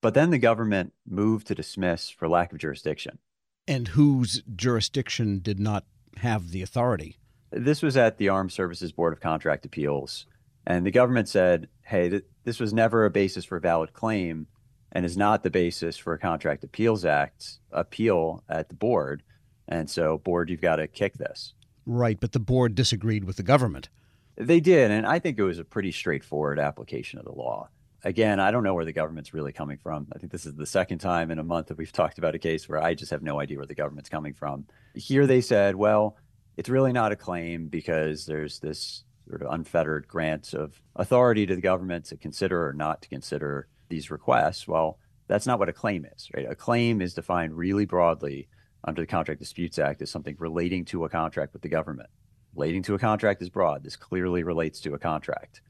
but 0.00 0.14
then 0.14 0.30
the 0.30 0.38
government 0.38 0.92
moved 1.06 1.46
to 1.48 1.54
dismiss 1.54 2.10
for 2.10 2.28
lack 2.28 2.52
of 2.52 2.58
jurisdiction. 2.58 3.18
And 3.66 3.88
whose 3.88 4.42
jurisdiction 4.54 5.40
did 5.40 5.58
not 5.58 5.84
have 6.18 6.50
the 6.50 6.62
authority? 6.62 7.18
This 7.56 7.82
was 7.82 7.96
at 7.96 8.18
the 8.18 8.28
Armed 8.28 8.52
Services 8.52 8.90
Board 8.90 9.12
of 9.12 9.20
Contract 9.20 9.64
Appeals. 9.64 10.26
And 10.66 10.84
the 10.84 10.90
government 10.90 11.28
said, 11.28 11.68
hey, 11.82 12.08
th- 12.08 12.24
this 12.42 12.58
was 12.58 12.72
never 12.72 13.04
a 13.04 13.10
basis 13.10 13.44
for 13.44 13.56
a 13.56 13.60
valid 13.60 13.92
claim 13.92 14.48
and 14.90 15.04
is 15.04 15.16
not 15.16 15.44
the 15.44 15.50
basis 15.50 15.96
for 15.96 16.14
a 16.14 16.18
Contract 16.18 16.64
Appeals 16.64 17.04
Act 17.04 17.58
appeal 17.70 18.42
at 18.48 18.68
the 18.68 18.74
board. 18.74 19.22
And 19.68 19.88
so, 19.88 20.18
board, 20.18 20.50
you've 20.50 20.60
got 20.60 20.76
to 20.76 20.88
kick 20.88 21.14
this. 21.14 21.54
Right, 21.86 22.18
but 22.18 22.32
the 22.32 22.40
board 22.40 22.74
disagreed 22.74 23.24
with 23.24 23.36
the 23.36 23.42
government. 23.42 23.88
They 24.36 24.60
did, 24.60 24.90
and 24.90 25.06
I 25.06 25.20
think 25.20 25.38
it 25.38 25.44
was 25.44 25.58
a 25.58 25.64
pretty 25.64 25.92
straightforward 25.92 26.58
application 26.58 27.20
of 27.20 27.24
the 27.24 27.32
law. 27.32 27.68
Again, 28.02 28.40
I 28.40 28.50
don't 28.50 28.64
know 28.64 28.74
where 28.74 28.84
the 28.84 28.92
government's 28.92 29.32
really 29.32 29.52
coming 29.52 29.78
from. 29.78 30.08
I 30.12 30.18
think 30.18 30.32
this 30.32 30.44
is 30.44 30.54
the 30.54 30.66
second 30.66 30.98
time 30.98 31.30
in 31.30 31.38
a 31.38 31.44
month 31.44 31.68
that 31.68 31.78
we've 31.78 31.92
talked 31.92 32.18
about 32.18 32.34
a 32.34 32.38
case 32.38 32.68
where 32.68 32.82
I 32.82 32.94
just 32.94 33.10
have 33.12 33.22
no 33.22 33.40
idea 33.40 33.58
where 33.58 33.66
the 33.66 33.74
government's 33.74 34.10
coming 34.10 34.34
from. 34.34 34.66
Here 34.94 35.26
they 35.26 35.40
said, 35.40 35.76
well, 35.76 36.16
it's 36.56 36.68
really 36.68 36.92
not 36.92 37.12
a 37.12 37.16
claim 37.16 37.68
because 37.68 38.26
there's 38.26 38.60
this 38.60 39.04
sort 39.28 39.42
of 39.42 39.52
unfettered 39.52 40.06
grant 40.06 40.54
of 40.54 40.80
authority 40.96 41.46
to 41.46 41.54
the 41.54 41.60
government 41.60 42.06
to 42.06 42.16
consider 42.16 42.68
or 42.68 42.72
not 42.72 43.02
to 43.02 43.08
consider 43.08 43.68
these 43.88 44.10
requests. 44.10 44.68
Well, 44.68 44.98
that's 45.26 45.46
not 45.46 45.58
what 45.58 45.68
a 45.68 45.72
claim 45.72 46.04
is, 46.04 46.28
right? 46.34 46.46
A 46.48 46.54
claim 46.54 47.00
is 47.00 47.14
defined 47.14 47.56
really 47.56 47.86
broadly 47.86 48.48
under 48.84 49.02
the 49.02 49.06
Contract 49.06 49.40
Disputes 49.40 49.78
Act 49.78 50.02
as 50.02 50.10
something 50.10 50.36
relating 50.38 50.84
to 50.86 51.04
a 51.04 51.08
contract 51.08 51.52
with 51.52 51.62
the 51.62 51.68
government. 51.68 52.10
Relating 52.54 52.82
to 52.82 52.94
a 52.94 52.98
contract 52.98 53.42
is 53.42 53.48
broad. 53.48 53.82
This 53.82 53.96
clearly 53.96 54.42
relates 54.42 54.80
to 54.80 54.94
a 54.94 54.98
contract. 54.98 55.60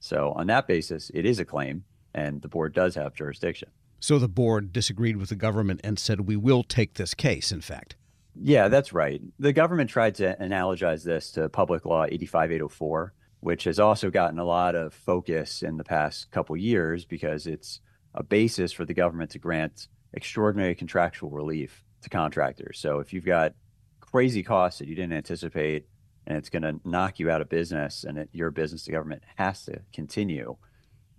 So, 0.00 0.32
on 0.32 0.48
that 0.48 0.66
basis, 0.66 1.10
it 1.14 1.24
is 1.24 1.38
a 1.38 1.44
claim, 1.44 1.84
and 2.12 2.42
the 2.42 2.48
board 2.48 2.74
does 2.74 2.94
have 2.96 3.14
jurisdiction. 3.14 3.70
So, 4.00 4.18
the 4.18 4.28
board 4.28 4.72
disagreed 4.72 5.16
with 5.16 5.30
the 5.30 5.36
government 5.36 5.80
and 5.82 5.98
said, 5.98 6.22
We 6.22 6.36
will 6.36 6.62
take 6.62 6.94
this 6.94 7.14
case, 7.14 7.50
in 7.50 7.62
fact. 7.62 7.96
Yeah, 8.40 8.68
that's 8.68 8.92
right. 8.92 9.20
The 9.38 9.52
government 9.52 9.90
tried 9.90 10.16
to 10.16 10.36
analogize 10.40 11.04
this 11.04 11.30
to 11.32 11.48
Public 11.48 11.84
Law 11.84 12.04
85804, 12.04 13.14
which 13.40 13.64
has 13.64 13.78
also 13.78 14.10
gotten 14.10 14.38
a 14.38 14.44
lot 14.44 14.74
of 14.74 14.92
focus 14.92 15.62
in 15.62 15.76
the 15.76 15.84
past 15.84 16.30
couple 16.30 16.56
years 16.56 17.04
because 17.04 17.46
it's 17.46 17.80
a 18.14 18.22
basis 18.22 18.72
for 18.72 18.84
the 18.84 18.94
government 18.94 19.30
to 19.32 19.38
grant 19.38 19.88
extraordinary 20.12 20.74
contractual 20.74 21.30
relief 21.30 21.84
to 22.02 22.08
contractors. 22.08 22.78
So 22.78 22.98
if 22.98 23.12
you've 23.12 23.24
got 23.24 23.54
crazy 24.00 24.42
costs 24.42 24.78
that 24.78 24.88
you 24.88 24.94
didn't 24.94 25.12
anticipate 25.12 25.86
and 26.26 26.38
it's 26.38 26.48
going 26.48 26.62
to 26.62 26.80
knock 26.84 27.18
you 27.18 27.30
out 27.30 27.40
of 27.40 27.48
business 27.48 28.04
and 28.04 28.18
it, 28.18 28.28
your 28.32 28.50
business, 28.50 28.84
the 28.84 28.92
government 28.92 29.22
has 29.36 29.64
to 29.66 29.80
continue, 29.92 30.56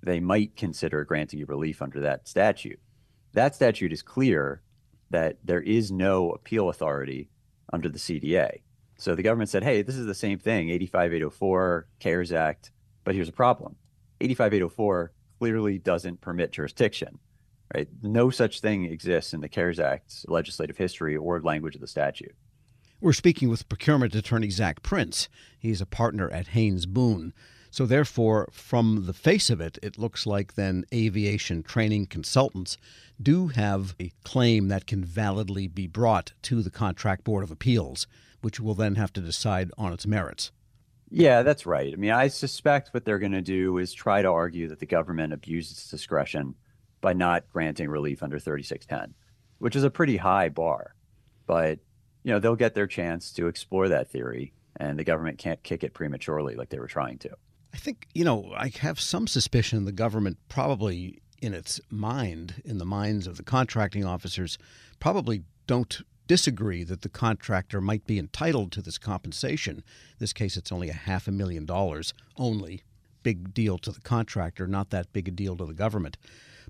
they 0.03 0.19
might 0.19 0.55
consider 0.55 1.03
granting 1.03 1.39
you 1.39 1.45
relief 1.45 1.81
under 1.81 2.01
that 2.01 2.27
statute. 2.27 2.79
That 3.33 3.55
statute 3.55 3.91
is 3.91 4.01
clear 4.01 4.61
that 5.09 5.37
there 5.43 5.61
is 5.61 5.91
no 5.91 6.31
appeal 6.31 6.69
authority 6.69 7.29
under 7.71 7.89
the 7.89 7.99
CDA. 7.99 8.61
So 8.97 9.15
the 9.15 9.23
government 9.23 9.49
said, 9.49 9.63
hey, 9.63 9.81
this 9.81 9.95
is 9.95 10.05
the 10.05 10.15
same 10.15 10.39
thing 10.39 10.69
85804, 10.69 11.87
CARES 11.99 12.31
Act, 12.31 12.71
but 13.03 13.15
here's 13.15 13.29
a 13.29 13.33
problem 13.33 13.75
85804 14.21 15.11
clearly 15.39 15.77
doesn't 15.77 16.21
permit 16.21 16.51
jurisdiction. 16.51 17.19
Right? 17.73 17.87
No 18.01 18.29
such 18.29 18.61
thing 18.61 18.85
exists 18.85 19.33
in 19.33 19.41
the 19.41 19.49
CARES 19.49 19.79
Act's 19.79 20.25
legislative 20.27 20.77
history 20.77 21.17
or 21.17 21.41
language 21.41 21.75
of 21.75 21.81
the 21.81 21.87
statute. 21.87 22.35
We're 23.01 23.13
speaking 23.13 23.49
with 23.49 23.67
procurement 23.67 24.15
attorney 24.15 24.49
Zach 24.49 24.81
Prince. 24.81 25.27
He's 25.59 25.81
a 25.81 25.85
partner 25.85 26.29
at 26.31 26.49
Haynes 26.49 26.85
Boone. 26.85 27.33
So, 27.75 27.85
therefore, 27.85 28.47
from 28.53 29.05
the 29.05 29.11
face 29.11 29.49
of 29.49 29.59
it, 29.59 29.77
it 29.83 29.97
looks 29.97 30.25
like 30.25 30.53
then 30.53 30.85
aviation 30.93 31.61
training 31.61 32.05
consultants 32.05 32.77
do 33.21 33.47
have 33.47 33.95
a 33.99 34.13
claim 34.23 34.69
that 34.69 34.87
can 34.87 35.03
validly 35.03 35.67
be 35.67 35.85
brought 35.85 36.31
to 36.43 36.61
the 36.61 36.69
Contract 36.69 37.25
Board 37.25 37.43
of 37.43 37.51
Appeals, 37.51 38.07
which 38.39 38.61
will 38.61 38.75
then 38.75 38.95
have 38.95 39.11
to 39.11 39.19
decide 39.19 39.71
on 39.77 39.91
its 39.91 40.07
merits. 40.07 40.53
Yeah, 41.09 41.43
that's 41.43 41.65
right. 41.65 41.91
I 41.91 41.97
mean, 41.97 42.11
I 42.11 42.29
suspect 42.29 42.93
what 42.93 43.03
they're 43.03 43.19
going 43.19 43.33
to 43.33 43.41
do 43.41 43.77
is 43.77 43.91
try 43.91 44.21
to 44.21 44.31
argue 44.31 44.69
that 44.69 44.79
the 44.79 44.85
government 44.85 45.33
abused 45.33 45.73
its 45.73 45.89
discretion 45.89 46.55
by 47.01 47.11
not 47.11 47.49
granting 47.51 47.89
relief 47.89 48.23
under 48.23 48.39
3610, 48.39 49.13
which 49.57 49.75
is 49.75 49.83
a 49.83 49.91
pretty 49.91 50.15
high 50.15 50.47
bar. 50.47 50.95
But, 51.45 51.79
you 52.23 52.31
know, 52.31 52.39
they'll 52.39 52.55
get 52.55 52.73
their 52.73 52.87
chance 52.87 53.33
to 53.33 53.47
explore 53.47 53.89
that 53.89 54.09
theory, 54.09 54.53
and 54.77 54.97
the 54.97 55.03
government 55.03 55.39
can't 55.39 55.61
kick 55.61 55.83
it 55.83 55.93
prematurely 55.93 56.55
like 56.55 56.69
they 56.69 56.79
were 56.79 56.87
trying 56.87 57.17
to. 57.17 57.31
I 57.75 57.77
think, 57.77 58.07
you 58.13 58.23
know, 58.23 58.53
I 58.55 58.71
have 58.79 59.01
some 59.01 59.27
suspicion 59.27 59.83
the 59.83 59.91
government 59.91 60.37
probably 60.47 61.21
in 61.41 61.53
its 61.53 61.81
mind, 61.89 62.61
in 62.63 62.77
the 62.77 62.85
minds 62.85 63.27
of 63.27 63.35
the 63.35 63.43
contracting 63.43 64.05
officers, 64.05 64.57
probably 65.01 65.43
don't 65.67 66.01
disagree 66.25 66.85
that 66.85 67.01
the 67.01 67.09
contractor 67.09 67.81
might 67.81 68.07
be 68.07 68.17
entitled 68.17 68.71
to 68.71 68.81
this 68.81 68.97
compensation. 68.97 69.79
In 69.79 69.83
this 70.19 70.31
case, 70.31 70.55
it's 70.55 70.71
only 70.71 70.89
a 70.89 70.93
half 70.93 71.27
a 71.27 71.33
million 71.33 71.65
dollars 71.65 72.13
only. 72.37 72.83
big 73.23 73.53
deal 73.53 73.77
to 73.79 73.91
the 73.91 73.99
contractor, 73.99 74.67
not 74.67 74.91
that 74.91 75.11
big 75.11 75.27
a 75.27 75.31
deal 75.31 75.57
to 75.57 75.65
the 75.65 75.73
government. 75.73 76.15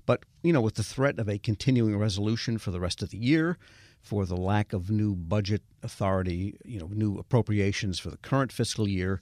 But, 0.06 0.24
you 0.42 0.52
know, 0.52 0.60
with 0.60 0.74
the 0.74 0.82
threat 0.82 1.20
of 1.20 1.28
a 1.28 1.38
continuing 1.38 1.96
resolution 1.96 2.58
for 2.58 2.72
the 2.72 2.80
rest 2.80 3.00
of 3.00 3.10
the 3.10 3.18
year, 3.18 3.58
for 4.00 4.26
the 4.26 4.36
lack 4.36 4.72
of 4.72 4.90
new 4.90 5.14
budget 5.14 5.62
authority, 5.84 6.56
you 6.64 6.80
know, 6.80 6.88
new 6.88 7.16
appropriations 7.18 8.00
for 8.00 8.10
the 8.10 8.16
current 8.16 8.50
fiscal 8.50 8.88
year, 8.88 9.20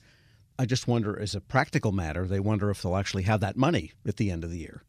I 0.58 0.66
just 0.66 0.86
wonder, 0.86 1.18
as 1.18 1.34
a 1.34 1.40
practical 1.40 1.92
matter, 1.92 2.26
they 2.26 2.40
wonder 2.40 2.70
if 2.70 2.82
they'll 2.82 2.96
actually 2.96 3.24
have 3.24 3.40
that 3.40 3.56
money 3.56 3.92
at 4.06 4.16
the 4.16 4.30
end 4.30 4.44
of 4.44 4.50
the 4.50 4.58
year. 4.58 4.84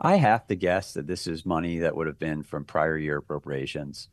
I 0.00 0.16
have 0.16 0.46
to 0.48 0.54
guess 0.54 0.92
that 0.92 1.06
this 1.06 1.26
is 1.26 1.46
money 1.46 1.78
that 1.78 1.96
would 1.96 2.06
have 2.06 2.18
been 2.18 2.42
from 2.42 2.64
prior 2.64 2.98
year 2.98 3.16
appropriations. 3.16 4.08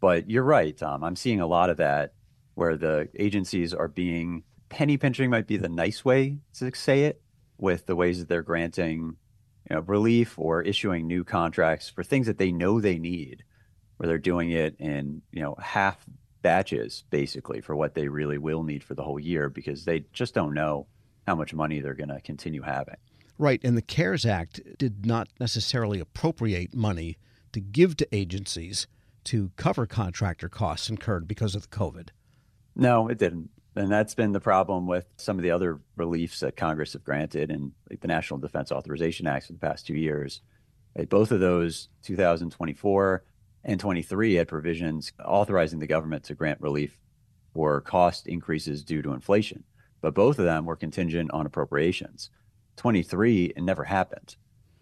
But 0.00 0.30
you're 0.30 0.44
right, 0.44 0.76
Tom. 0.76 1.04
I'm 1.04 1.16
seeing 1.16 1.40
a 1.40 1.46
lot 1.46 1.70
of 1.70 1.76
that 1.78 2.14
where 2.54 2.76
the 2.76 3.08
agencies 3.18 3.74
are 3.74 3.88
being 3.88 4.44
penny 4.68 4.96
pinching 4.96 5.30
might 5.30 5.46
be 5.46 5.56
the 5.56 5.68
nice 5.68 6.04
way 6.04 6.38
to 6.54 6.74
say 6.74 7.04
it 7.04 7.20
with 7.58 7.86
the 7.86 7.96
ways 7.96 8.18
that 8.18 8.28
they're 8.28 8.42
granting 8.42 9.16
you 9.68 9.76
know, 9.76 9.80
relief 9.80 10.38
or 10.38 10.62
issuing 10.62 11.06
new 11.06 11.24
contracts 11.24 11.90
for 11.90 12.02
things 12.02 12.26
that 12.26 12.38
they 12.38 12.52
know 12.52 12.80
they 12.80 12.98
need, 12.98 13.44
where 13.96 14.06
they're 14.06 14.18
doing 14.18 14.50
it 14.50 14.76
in 14.78 15.22
you 15.30 15.42
know 15.42 15.56
half 15.60 16.04
batches 16.42 17.04
basically 17.10 17.60
for 17.60 17.76
what 17.76 17.94
they 17.94 18.08
really 18.08 18.38
will 18.38 18.62
need 18.62 18.82
for 18.84 18.94
the 18.94 19.02
whole 19.02 19.18
year 19.18 19.48
because 19.48 19.84
they 19.84 20.04
just 20.12 20.34
don't 20.34 20.54
know 20.54 20.86
how 21.26 21.34
much 21.34 21.52
money 21.52 21.80
they're 21.80 21.94
going 21.94 22.08
to 22.08 22.20
continue 22.20 22.62
having. 22.62 22.96
Right, 23.38 23.60
and 23.62 23.76
the 23.76 23.82
CARES 23.82 24.26
Act 24.26 24.60
did 24.78 25.06
not 25.06 25.28
necessarily 25.38 26.00
appropriate 26.00 26.74
money 26.74 27.18
to 27.52 27.60
give 27.60 27.96
to 27.98 28.08
agencies 28.14 28.86
to 29.24 29.52
cover 29.56 29.86
contractor 29.86 30.48
costs 30.48 30.88
incurred 30.88 31.28
because 31.28 31.54
of 31.54 31.62
the 31.62 31.76
COVID. 31.76 32.08
No, 32.74 33.08
it 33.08 33.18
didn't. 33.18 33.50
And 33.76 33.92
that's 33.92 34.14
been 34.14 34.32
the 34.32 34.40
problem 34.40 34.86
with 34.86 35.06
some 35.16 35.38
of 35.38 35.42
the 35.42 35.50
other 35.52 35.80
reliefs 35.96 36.40
that 36.40 36.56
Congress 36.56 36.94
have 36.94 37.04
granted 37.04 37.50
and 37.50 37.72
like 37.90 38.00
the 38.00 38.08
National 38.08 38.40
Defense 38.40 38.72
Authorization 38.72 39.26
Acts 39.26 39.46
for 39.46 39.52
the 39.52 39.58
past 39.58 39.86
two 39.86 39.94
years. 39.94 40.40
Both 41.08 41.30
of 41.30 41.38
those, 41.38 41.88
2024 42.02 43.22
and 43.64 43.80
23, 43.80 44.34
had 44.34 44.48
provisions 44.48 45.12
authorizing 45.24 45.78
the 45.78 45.86
government 45.86 46.24
to 46.24 46.34
grant 46.34 46.60
relief 46.60 46.98
for 47.54 47.80
cost 47.80 48.26
increases 48.26 48.84
due 48.84 49.02
to 49.02 49.12
inflation. 49.12 49.64
But 50.00 50.14
both 50.14 50.38
of 50.38 50.44
them 50.44 50.64
were 50.64 50.76
contingent 50.76 51.30
on 51.32 51.46
appropriations. 51.46 52.30
23, 52.76 53.46
it 53.56 53.62
never 53.62 53.84
happened. 53.84 54.36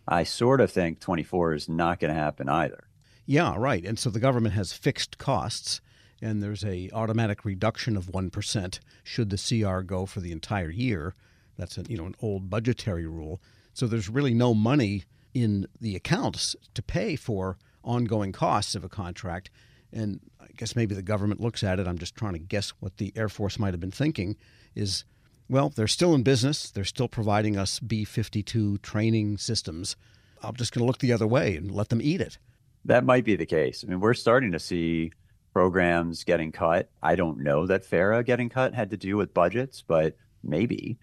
I 0.07 0.25
sort 0.25 0.61
of 0.61 0.71
think 0.71 1.01
24 1.01 1.55
is 1.55 1.69
not 1.69 2.01
going 2.01 2.13
to 2.13 2.21
happen 2.21 2.49
either. 2.49 2.85
Yeah, 3.25 3.55
right. 3.57 3.85
And 3.85 3.99
so 3.99 4.11
the 4.11 4.21
government 4.21 4.55
has 4.55 4.73
fixed 4.73 5.19
costs 5.19 5.81
and 6.23 6.43
there's 6.43 6.65
a 6.65 6.91
automatic 6.93 7.45
reduction 7.45 7.97
of 7.97 8.07
1% 8.07 8.79
should 9.05 9.31
the 9.31 9.63
CR 9.63 9.81
go 9.81 10.07
for 10.07 10.21
the 10.21 10.33
entire 10.33 10.71
year. 10.71 11.15
That's 11.59 11.79
a, 11.79 11.85
you 11.89 11.97
know 11.97 12.07
an 12.07 12.15
old 12.21 12.49
budgetary 12.51 13.07
rule. 13.07 13.41
So 13.75 13.87
there's 13.87 14.09
really 14.09 14.35
no 14.35 14.55
money 14.55 15.05
in 15.35 15.67
the 15.81 15.97
accounts 15.97 16.57
to 16.75 16.83
pay 16.83 17.17
for 17.17 17.59
ongoing 17.87 18.33
costs 18.33 18.75
of 18.75 18.85
a 18.85 18.89
contract. 18.89 19.51
And 19.93 20.21
I 20.41 20.47
guess 20.57 20.77
maybe 20.77 20.95
the 20.95 21.03
government 21.03 21.41
looks 21.41 21.63
at 21.63 21.79
it. 21.81 21.87
I'm 21.87 21.99
just 21.99 22.17
trying 22.17 22.35
to 22.35 22.39
guess 22.39 22.71
what 22.81 22.99
the 22.99 23.13
Air 23.17 23.29
Force 23.29 23.59
might 23.59 23.73
have 23.73 23.81
been 23.81 23.91
thinking 23.91 24.37
is 24.75 25.05
well, 25.49 25.69
they're 25.69 25.87
still 25.87 26.15
in 26.15 26.23
business. 26.23 26.71
They're 26.71 26.85
still 26.85 27.09
providing 27.09 27.57
us 27.57 27.79
B 27.79 28.05
52 28.05 28.79
training 28.79 29.39
systems. 29.39 29.97
I'm 30.43 30.57
just 30.57 30.73
going 30.73 30.81
to 30.81 30.87
look 30.87 30.99
the 30.99 31.13
other 31.13 31.27
way 31.27 31.57
and 31.57 31.71
let 31.71 31.89
them 31.89 32.03
eat 32.03 32.21
it. 32.21 32.39
That 32.85 33.05
might 33.05 33.25
be 33.25 33.37
the 33.37 33.47
case. 33.47 33.85
I 33.85 33.91
mean, 33.91 34.01
we're 34.01 34.15
starting 34.15 34.53
to 34.53 34.59
see 34.59 35.13
programs 35.53 36.25
getting 36.25 36.53
cut. 36.53 36.91
I 37.03 37.17
don't 37.17 37.39
know 37.39 37.67
that 37.67 37.85
FARA 37.85 38.23
getting 38.25 38.49
cut 38.49 38.75
had 38.75 38.91
to 38.91 38.97
do 38.97 39.17
with 39.17 39.35
budgets, 39.35 39.83
but 39.87 40.17
maybe. 40.43 40.99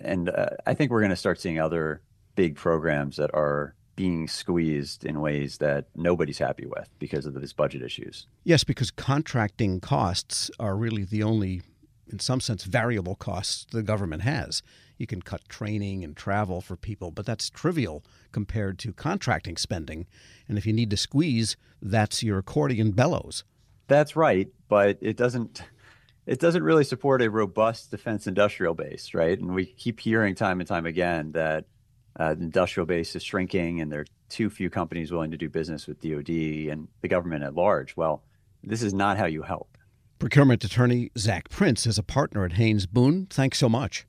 And 0.00 0.30
uh, 0.30 0.50
I 0.66 0.74
think 0.74 0.90
we're 0.90 1.00
going 1.00 1.10
to 1.10 1.16
start 1.16 1.40
seeing 1.40 1.60
other 1.60 2.02
big 2.34 2.56
programs 2.56 3.16
that 3.16 3.30
are 3.34 3.74
being 3.98 4.28
squeezed 4.28 5.04
in 5.04 5.20
ways 5.20 5.58
that 5.58 5.86
nobody's 5.96 6.38
happy 6.38 6.64
with 6.64 6.88
because 7.00 7.26
of 7.26 7.34
these 7.34 7.52
budget 7.52 7.82
issues. 7.82 8.28
Yes, 8.44 8.62
because 8.62 8.92
contracting 8.92 9.80
costs 9.80 10.52
are 10.60 10.76
really 10.76 11.02
the 11.02 11.24
only, 11.24 11.62
in 12.06 12.20
some 12.20 12.40
sense, 12.40 12.62
variable 12.62 13.16
costs 13.16 13.66
the 13.72 13.82
government 13.82 14.22
has. 14.22 14.62
You 14.98 15.08
can 15.08 15.20
cut 15.20 15.48
training 15.48 16.04
and 16.04 16.16
travel 16.16 16.60
for 16.60 16.76
people, 16.76 17.10
but 17.10 17.26
that's 17.26 17.50
trivial 17.50 18.04
compared 18.30 18.78
to 18.78 18.92
contracting 18.92 19.56
spending. 19.56 20.06
And 20.46 20.56
if 20.56 20.64
you 20.64 20.72
need 20.72 20.90
to 20.90 20.96
squeeze, 20.96 21.56
that's 21.82 22.22
your 22.22 22.38
accordion 22.38 22.92
bellows. 22.92 23.42
That's 23.88 24.14
right, 24.14 24.46
but 24.68 24.98
it 25.00 25.16
doesn't 25.16 25.60
it 26.24 26.38
doesn't 26.38 26.62
really 26.62 26.84
support 26.84 27.20
a 27.20 27.30
robust 27.30 27.90
defense 27.90 28.28
industrial 28.28 28.74
base, 28.74 29.12
right? 29.12 29.40
And 29.40 29.56
we 29.56 29.66
keep 29.66 29.98
hearing 29.98 30.36
time 30.36 30.60
and 30.60 30.68
time 30.68 30.86
again 30.86 31.32
that 31.32 31.64
uh, 32.16 32.34
the 32.34 32.42
industrial 32.42 32.86
base 32.86 33.14
is 33.14 33.22
shrinking 33.22 33.80
and 33.80 33.90
there 33.92 34.00
are 34.00 34.06
too 34.28 34.50
few 34.50 34.70
companies 34.70 35.10
willing 35.10 35.30
to 35.30 35.36
do 35.36 35.48
business 35.48 35.86
with 35.86 36.00
DoD 36.00 36.28
and 36.70 36.88
the 37.00 37.08
government 37.08 37.44
at 37.44 37.54
large. 37.54 37.96
Well, 37.96 38.22
this 38.62 38.82
is 38.82 38.92
not 38.92 39.18
how 39.18 39.26
you 39.26 39.42
help. 39.42 39.76
Procurement 40.18 40.64
attorney 40.64 41.10
Zach 41.16 41.48
Prince 41.48 41.86
is 41.86 41.96
a 41.98 42.02
partner 42.02 42.44
at 42.44 42.54
Haynes 42.54 42.86
Boone. 42.86 43.26
Thanks 43.30 43.58
so 43.58 43.68
much. 43.68 44.06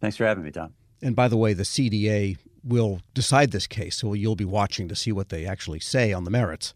Thanks 0.00 0.16
for 0.16 0.24
having 0.24 0.44
me, 0.44 0.50
Tom. 0.50 0.74
And 1.02 1.16
by 1.16 1.28
the 1.28 1.36
way, 1.36 1.54
the 1.54 1.64
CDA 1.64 2.36
will 2.62 3.00
decide 3.14 3.50
this 3.50 3.66
case, 3.66 3.96
so 3.96 4.12
you'll 4.12 4.36
be 4.36 4.44
watching 4.44 4.88
to 4.88 4.94
see 4.94 5.12
what 5.12 5.28
they 5.28 5.46
actually 5.46 5.80
say 5.80 6.12
on 6.12 6.24
the 6.24 6.30
merits. 6.30 6.74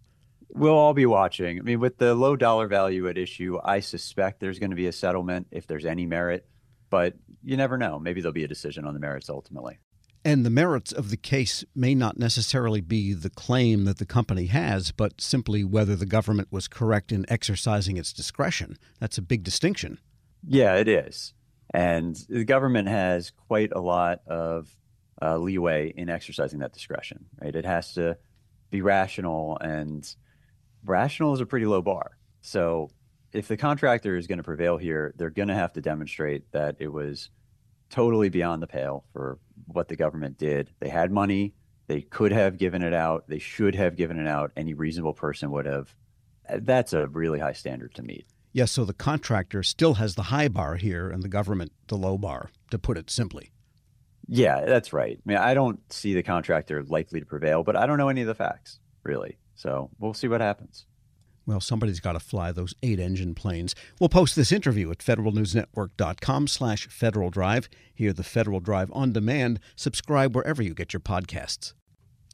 We'll 0.48 0.74
all 0.74 0.94
be 0.94 1.06
watching. 1.06 1.58
I 1.58 1.62
mean, 1.62 1.80
with 1.80 1.98
the 1.98 2.14
low 2.14 2.36
dollar 2.36 2.68
value 2.68 3.08
at 3.08 3.18
issue, 3.18 3.58
I 3.64 3.80
suspect 3.80 4.40
there's 4.40 4.58
going 4.58 4.70
to 4.70 4.76
be 4.76 4.86
a 4.86 4.92
settlement 4.92 5.48
if 5.50 5.66
there's 5.66 5.84
any 5.84 6.06
merit, 6.06 6.46
but 6.90 7.14
you 7.42 7.56
never 7.56 7.76
know. 7.76 7.98
Maybe 7.98 8.20
there'll 8.20 8.32
be 8.32 8.44
a 8.44 8.48
decision 8.48 8.86
on 8.86 8.94
the 8.94 9.00
merits 9.00 9.28
ultimately. 9.28 9.78
And 10.24 10.44
the 10.44 10.50
merits 10.50 10.90
of 10.90 11.10
the 11.10 11.18
case 11.18 11.64
may 11.74 11.94
not 11.94 12.18
necessarily 12.18 12.80
be 12.80 13.12
the 13.12 13.28
claim 13.28 13.84
that 13.84 13.98
the 13.98 14.06
company 14.06 14.46
has, 14.46 14.90
but 14.90 15.20
simply 15.20 15.62
whether 15.64 15.94
the 15.96 16.06
government 16.06 16.48
was 16.50 16.66
correct 16.66 17.12
in 17.12 17.26
exercising 17.28 17.98
its 17.98 18.12
discretion. 18.12 18.78
That's 19.00 19.18
a 19.18 19.22
big 19.22 19.42
distinction. 19.42 20.00
Yeah, 20.46 20.76
it 20.76 20.88
is. 20.88 21.34
And 21.74 22.16
the 22.28 22.44
government 22.44 22.88
has 22.88 23.32
quite 23.48 23.72
a 23.72 23.80
lot 23.80 24.20
of 24.26 24.74
uh, 25.20 25.36
leeway 25.36 25.92
in 25.94 26.08
exercising 26.08 26.60
that 26.60 26.72
discretion, 26.72 27.26
right? 27.42 27.54
It 27.54 27.66
has 27.66 27.92
to 27.94 28.16
be 28.70 28.80
rational 28.80 29.58
and 29.60 30.08
rational 30.84 31.34
is 31.34 31.40
a 31.40 31.46
pretty 31.46 31.66
low 31.66 31.82
bar. 31.82 32.16
So 32.40 32.90
if 33.32 33.48
the 33.48 33.56
contractor 33.56 34.16
is 34.16 34.26
going 34.26 34.38
to 34.38 34.44
prevail 34.44 34.78
here, 34.78 35.12
they're 35.16 35.30
going 35.30 35.48
to 35.48 35.54
have 35.54 35.72
to 35.74 35.80
demonstrate 35.80 36.50
that 36.52 36.76
it 36.78 36.88
was 36.88 37.30
totally 37.94 38.28
beyond 38.28 38.60
the 38.60 38.66
pale 38.66 39.04
for 39.12 39.38
what 39.66 39.86
the 39.86 39.94
government 39.94 40.36
did. 40.36 40.68
They 40.80 40.88
had 40.88 41.12
money. 41.12 41.54
They 41.86 42.00
could 42.00 42.32
have 42.32 42.58
given 42.58 42.82
it 42.82 42.92
out. 42.92 43.28
They 43.28 43.38
should 43.38 43.76
have 43.76 43.94
given 43.94 44.18
it 44.18 44.26
out. 44.26 44.50
Any 44.56 44.74
reasonable 44.74 45.14
person 45.14 45.52
would 45.52 45.64
have. 45.64 45.94
That's 46.50 46.92
a 46.92 47.06
really 47.06 47.38
high 47.38 47.52
standard 47.52 47.94
to 47.94 48.02
meet. 48.02 48.26
Yes, 48.52 48.72
so 48.72 48.84
the 48.84 48.94
contractor 48.94 49.62
still 49.62 49.94
has 49.94 50.16
the 50.16 50.24
high 50.24 50.48
bar 50.48 50.74
here 50.74 51.08
and 51.08 51.22
the 51.22 51.28
government 51.28 51.70
the 51.86 51.96
low 51.96 52.18
bar, 52.18 52.50
to 52.72 52.80
put 52.80 52.98
it 52.98 53.10
simply. 53.10 53.52
Yeah, 54.26 54.64
that's 54.64 54.92
right. 54.92 55.18
I 55.18 55.22
mean, 55.24 55.38
I 55.38 55.54
don't 55.54 55.80
see 55.92 56.14
the 56.14 56.22
contractor 56.24 56.82
likely 56.82 57.20
to 57.20 57.26
prevail, 57.26 57.62
but 57.62 57.76
I 57.76 57.86
don't 57.86 57.98
know 57.98 58.08
any 58.08 58.22
of 58.22 58.26
the 58.26 58.34
facts, 58.34 58.80
really. 59.04 59.38
So 59.54 59.90
we'll 60.00 60.14
see 60.14 60.26
what 60.26 60.40
happens. 60.40 60.86
Well, 61.46 61.60
somebody's 61.60 62.00
got 62.00 62.12
to 62.12 62.20
fly 62.20 62.52
those 62.52 62.74
eight-engine 62.82 63.34
planes. 63.34 63.74
We'll 64.00 64.08
post 64.08 64.34
this 64.34 64.52
interview 64.52 64.90
at 64.90 64.98
federalnewsnetwork.com 64.98 66.48
slash 66.48 66.88
Federal 66.88 67.30
Drive. 67.30 67.68
Hear 67.94 68.12
the 68.12 68.22
Federal 68.22 68.60
Drive 68.60 68.90
on 68.92 69.12
demand. 69.12 69.60
Subscribe 69.76 70.34
wherever 70.34 70.62
you 70.62 70.74
get 70.74 70.92
your 70.92 71.00
podcasts. 71.00 71.74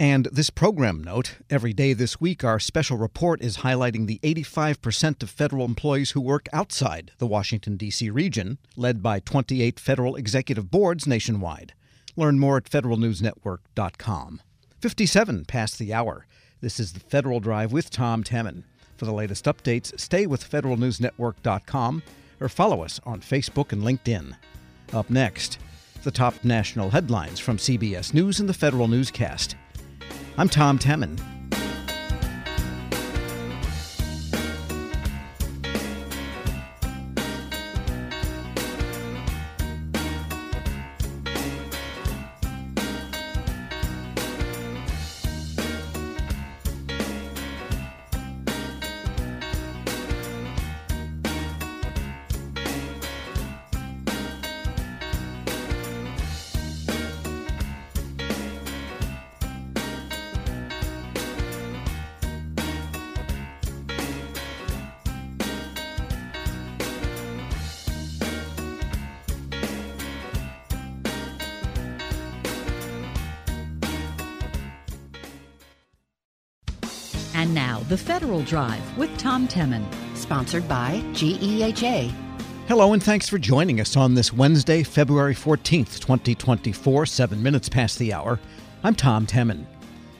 And 0.00 0.28
this 0.32 0.48
program 0.48 1.04
note 1.04 1.36
every 1.50 1.74
day 1.74 1.92
this 1.92 2.18
week, 2.18 2.42
our 2.42 2.58
special 2.58 2.96
report 2.96 3.42
is 3.42 3.58
highlighting 3.58 4.06
the 4.06 4.18
85% 4.22 5.22
of 5.22 5.28
federal 5.28 5.66
employees 5.66 6.12
who 6.12 6.22
work 6.22 6.48
outside 6.54 7.10
the 7.18 7.26
Washington, 7.26 7.76
D.C. 7.76 8.08
region, 8.08 8.56
led 8.76 9.02
by 9.02 9.20
28 9.20 9.78
federal 9.78 10.16
executive 10.16 10.70
boards 10.70 11.06
nationwide. 11.06 11.74
Learn 12.16 12.38
more 12.38 12.56
at 12.56 12.64
federalnewsnetwork.com. 12.64 14.40
57 14.80 15.44
past 15.44 15.78
the 15.78 15.92
hour. 15.92 16.26
This 16.62 16.80
is 16.80 16.94
the 16.94 17.00
Federal 17.00 17.40
Drive 17.40 17.70
with 17.70 17.90
Tom 17.90 18.24
Temin. 18.24 18.64
For 19.00 19.06
the 19.06 19.14
latest 19.14 19.46
updates, 19.46 19.98
stay 19.98 20.26
with 20.26 20.50
federalnewsnetwork.com 20.50 22.02
or 22.38 22.48
follow 22.50 22.82
us 22.84 23.00
on 23.04 23.22
Facebook 23.22 23.72
and 23.72 23.82
LinkedIn. 23.82 24.36
Up 24.92 25.08
next, 25.08 25.58
the 26.02 26.10
top 26.10 26.34
national 26.44 26.90
headlines 26.90 27.40
from 27.40 27.56
CBS 27.56 28.12
News 28.12 28.40
and 28.40 28.46
the 28.48 28.52
Federal 28.52 28.88
Newscast. 28.88 29.56
I'm 30.36 30.50
Tom 30.50 30.78
Temin. 30.78 31.39
And 77.40 77.54
now, 77.54 77.78
The 77.88 77.96
Federal 77.96 78.42
Drive 78.42 78.98
with 78.98 79.16
Tom 79.16 79.48
Temin. 79.48 79.82
Sponsored 80.14 80.68
by 80.68 81.00
GEHA. 81.14 82.12
Hello, 82.68 82.92
and 82.92 83.02
thanks 83.02 83.30
for 83.30 83.38
joining 83.38 83.80
us 83.80 83.96
on 83.96 84.12
this 84.12 84.30
Wednesday, 84.30 84.82
February 84.82 85.34
14th, 85.34 86.00
2024, 86.00 87.06
seven 87.06 87.42
minutes 87.42 87.70
past 87.70 87.98
the 87.98 88.12
hour. 88.12 88.38
I'm 88.84 88.94
Tom 88.94 89.26
Temin. 89.26 89.64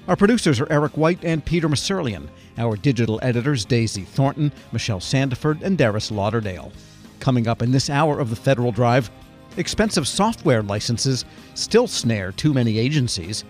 Our 0.09 0.17
producers 0.17 0.61
are 0.61 0.73
Eric 0.73 0.97
White 0.97 1.23
and 1.23 1.45
Peter 1.45 1.69
Musurlian. 1.69 2.27
Our 2.57 2.75
digital 2.75 3.21
editors, 3.23 3.67
Daisy 3.67 4.05
Thornton, 4.05 4.51
Michelle 4.73 5.01
Sandiford, 5.01 5.61
and 5.61 5.77
Darius 5.77 6.11
Lauderdale. 6.11 6.73
Coming 7.19 7.47
up 7.47 7.61
in 7.61 7.71
this 7.71 7.91
hour 7.91 8.19
of 8.19 8.31
the 8.31 8.37
Federal 8.37 8.73
Drive, 8.73 9.11
expensive 9.59 10.09
software 10.09 10.63
licenses 10.63 11.27
still 11.53 11.87
snare 11.87 12.33
too 12.33 12.55
many 12.55 12.79
agencies. 12.79 13.45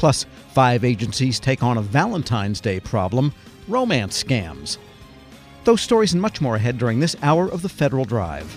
Plus, 0.00 0.24
five 0.54 0.82
agencies 0.82 1.38
take 1.38 1.62
on 1.62 1.76
a 1.76 1.82
Valentine's 1.82 2.58
Day 2.58 2.80
problem 2.80 3.34
romance 3.68 4.24
scams. 4.24 4.78
Those 5.64 5.82
stories 5.82 6.14
and 6.14 6.22
much 6.22 6.40
more 6.40 6.56
ahead 6.56 6.78
during 6.78 7.00
this 7.00 7.14
hour 7.20 7.50
of 7.50 7.60
the 7.60 7.68
Federal 7.68 8.06
Drive. 8.06 8.50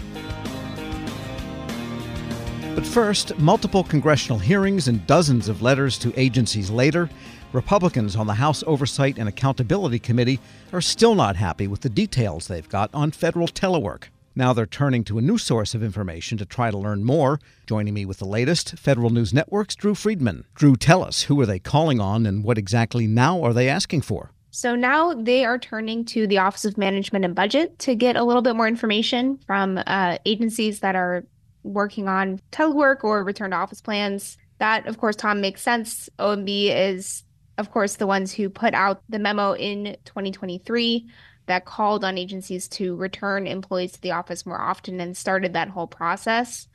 But 2.75 2.85
first, 2.85 3.37
multiple 3.39 3.83
congressional 3.83 4.39
hearings 4.39 4.87
and 4.87 5.05
dozens 5.05 5.49
of 5.49 5.61
letters 5.61 5.97
to 5.97 6.17
agencies 6.17 6.69
later, 6.69 7.09
Republicans 7.51 8.15
on 8.15 8.25
the 8.25 8.35
House 8.35 8.63
Oversight 8.65 9.17
and 9.17 9.27
Accountability 9.27 9.99
Committee 9.99 10.39
are 10.71 10.79
still 10.79 11.13
not 11.13 11.35
happy 11.35 11.67
with 11.67 11.81
the 11.81 11.89
details 11.89 12.47
they've 12.47 12.69
got 12.69 12.89
on 12.93 13.11
federal 13.11 13.49
telework. 13.49 14.03
Now 14.36 14.51
they're 14.51 14.65
turning 14.65 15.03
to 15.05 15.19
a 15.19 15.21
new 15.21 15.38
source 15.38 15.75
of 15.75 15.84
information 15.84 16.39
to 16.39 16.45
try 16.45 16.71
to 16.71 16.77
learn 16.77 17.03
more. 17.03 17.39
Joining 17.67 17.93
me 17.93 18.05
with 18.05 18.17
the 18.17 18.25
latest, 18.25 18.79
Federal 18.79 19.11
News 19.11 19.31
Network's 19.31 19.75
Drew 19.75 19.93
Friedman. 19.93 20.45
Drew, 20.55 20.75
tell 20.75 21.03
us, 21.03 21.23
who 21.23 21.39
are 21.39 21.45
they 21.45 21.59
calling 21.59 21.99
on 21.99 22.25
and 22.25 22.43
what 22.43 22.57
exactly 22.57 23.05
now 23.05 23.43
are 23.43 23.53
they 23.53 23.69
asking 23.69 24.01
for? 24.01 24.31
So 24.49 24.75
now 24.75 25.13
they 25.13 25.45
are 25.45 25.59
turning 25.59 26.03
to 26.05 26.25
the 26.25 26.39
Office 26.39 26.65
of 26.65 26.77
Management 26.77 27.25
and 27.25 27.36
Budget 27.36 27.77
to 27.79 27.95
get 27.95 28.15
a 28.15 28.23
little 28.23 28.41
bit 28.41 28.55
more 28.55 28.67
information 28.67 29.38
from 29.45 29.79
uh, 29.86 30.17
agencies 30.25 30.79
that 30.79 30.95
are 30.95 31.25
working 31.63 32.07
on 32.07 32.39
telework 32.51 33.03
or 33.03 33.23
return 33.23 33.51
to 33.51 33.57
office 33.57 33.81
plans. 33.81 34.38
That, 34.57 34.88
of 34.88 34.97
course, 34.97 35.15
Tom 35.15 35.41
makes 35.41 35.61
sense. 35.61 36.09
OMB 36.19 36.69
is, 36.89 37.23
of 37.57 37.71
course, 37.71 37.97
the 37.97 38.07
ones 38.07 38.31
who 38.34 38.49
put 38.49 38.73
out 38.73 39.01
the 39.09 39.19
memo 39.19 39.53
in 39.53 39.95
2023 40.05 41.07
that 41.45 41.65
called 41.65 42.03
on 42.03 42.17
agencies 42.17 42.67
to 42.67 42.95
return 42.95 43.47
employees 43.47 43.93
to 43.93 44.01
the 44.01 44.11
office 44.11 44.45
more 44.45 44.61
often 44.61 44.99
and 44.99 45.15
started 45.15 45.53
that 45.53 45.69
whole 45.69 45.87
process. 45.87 46.67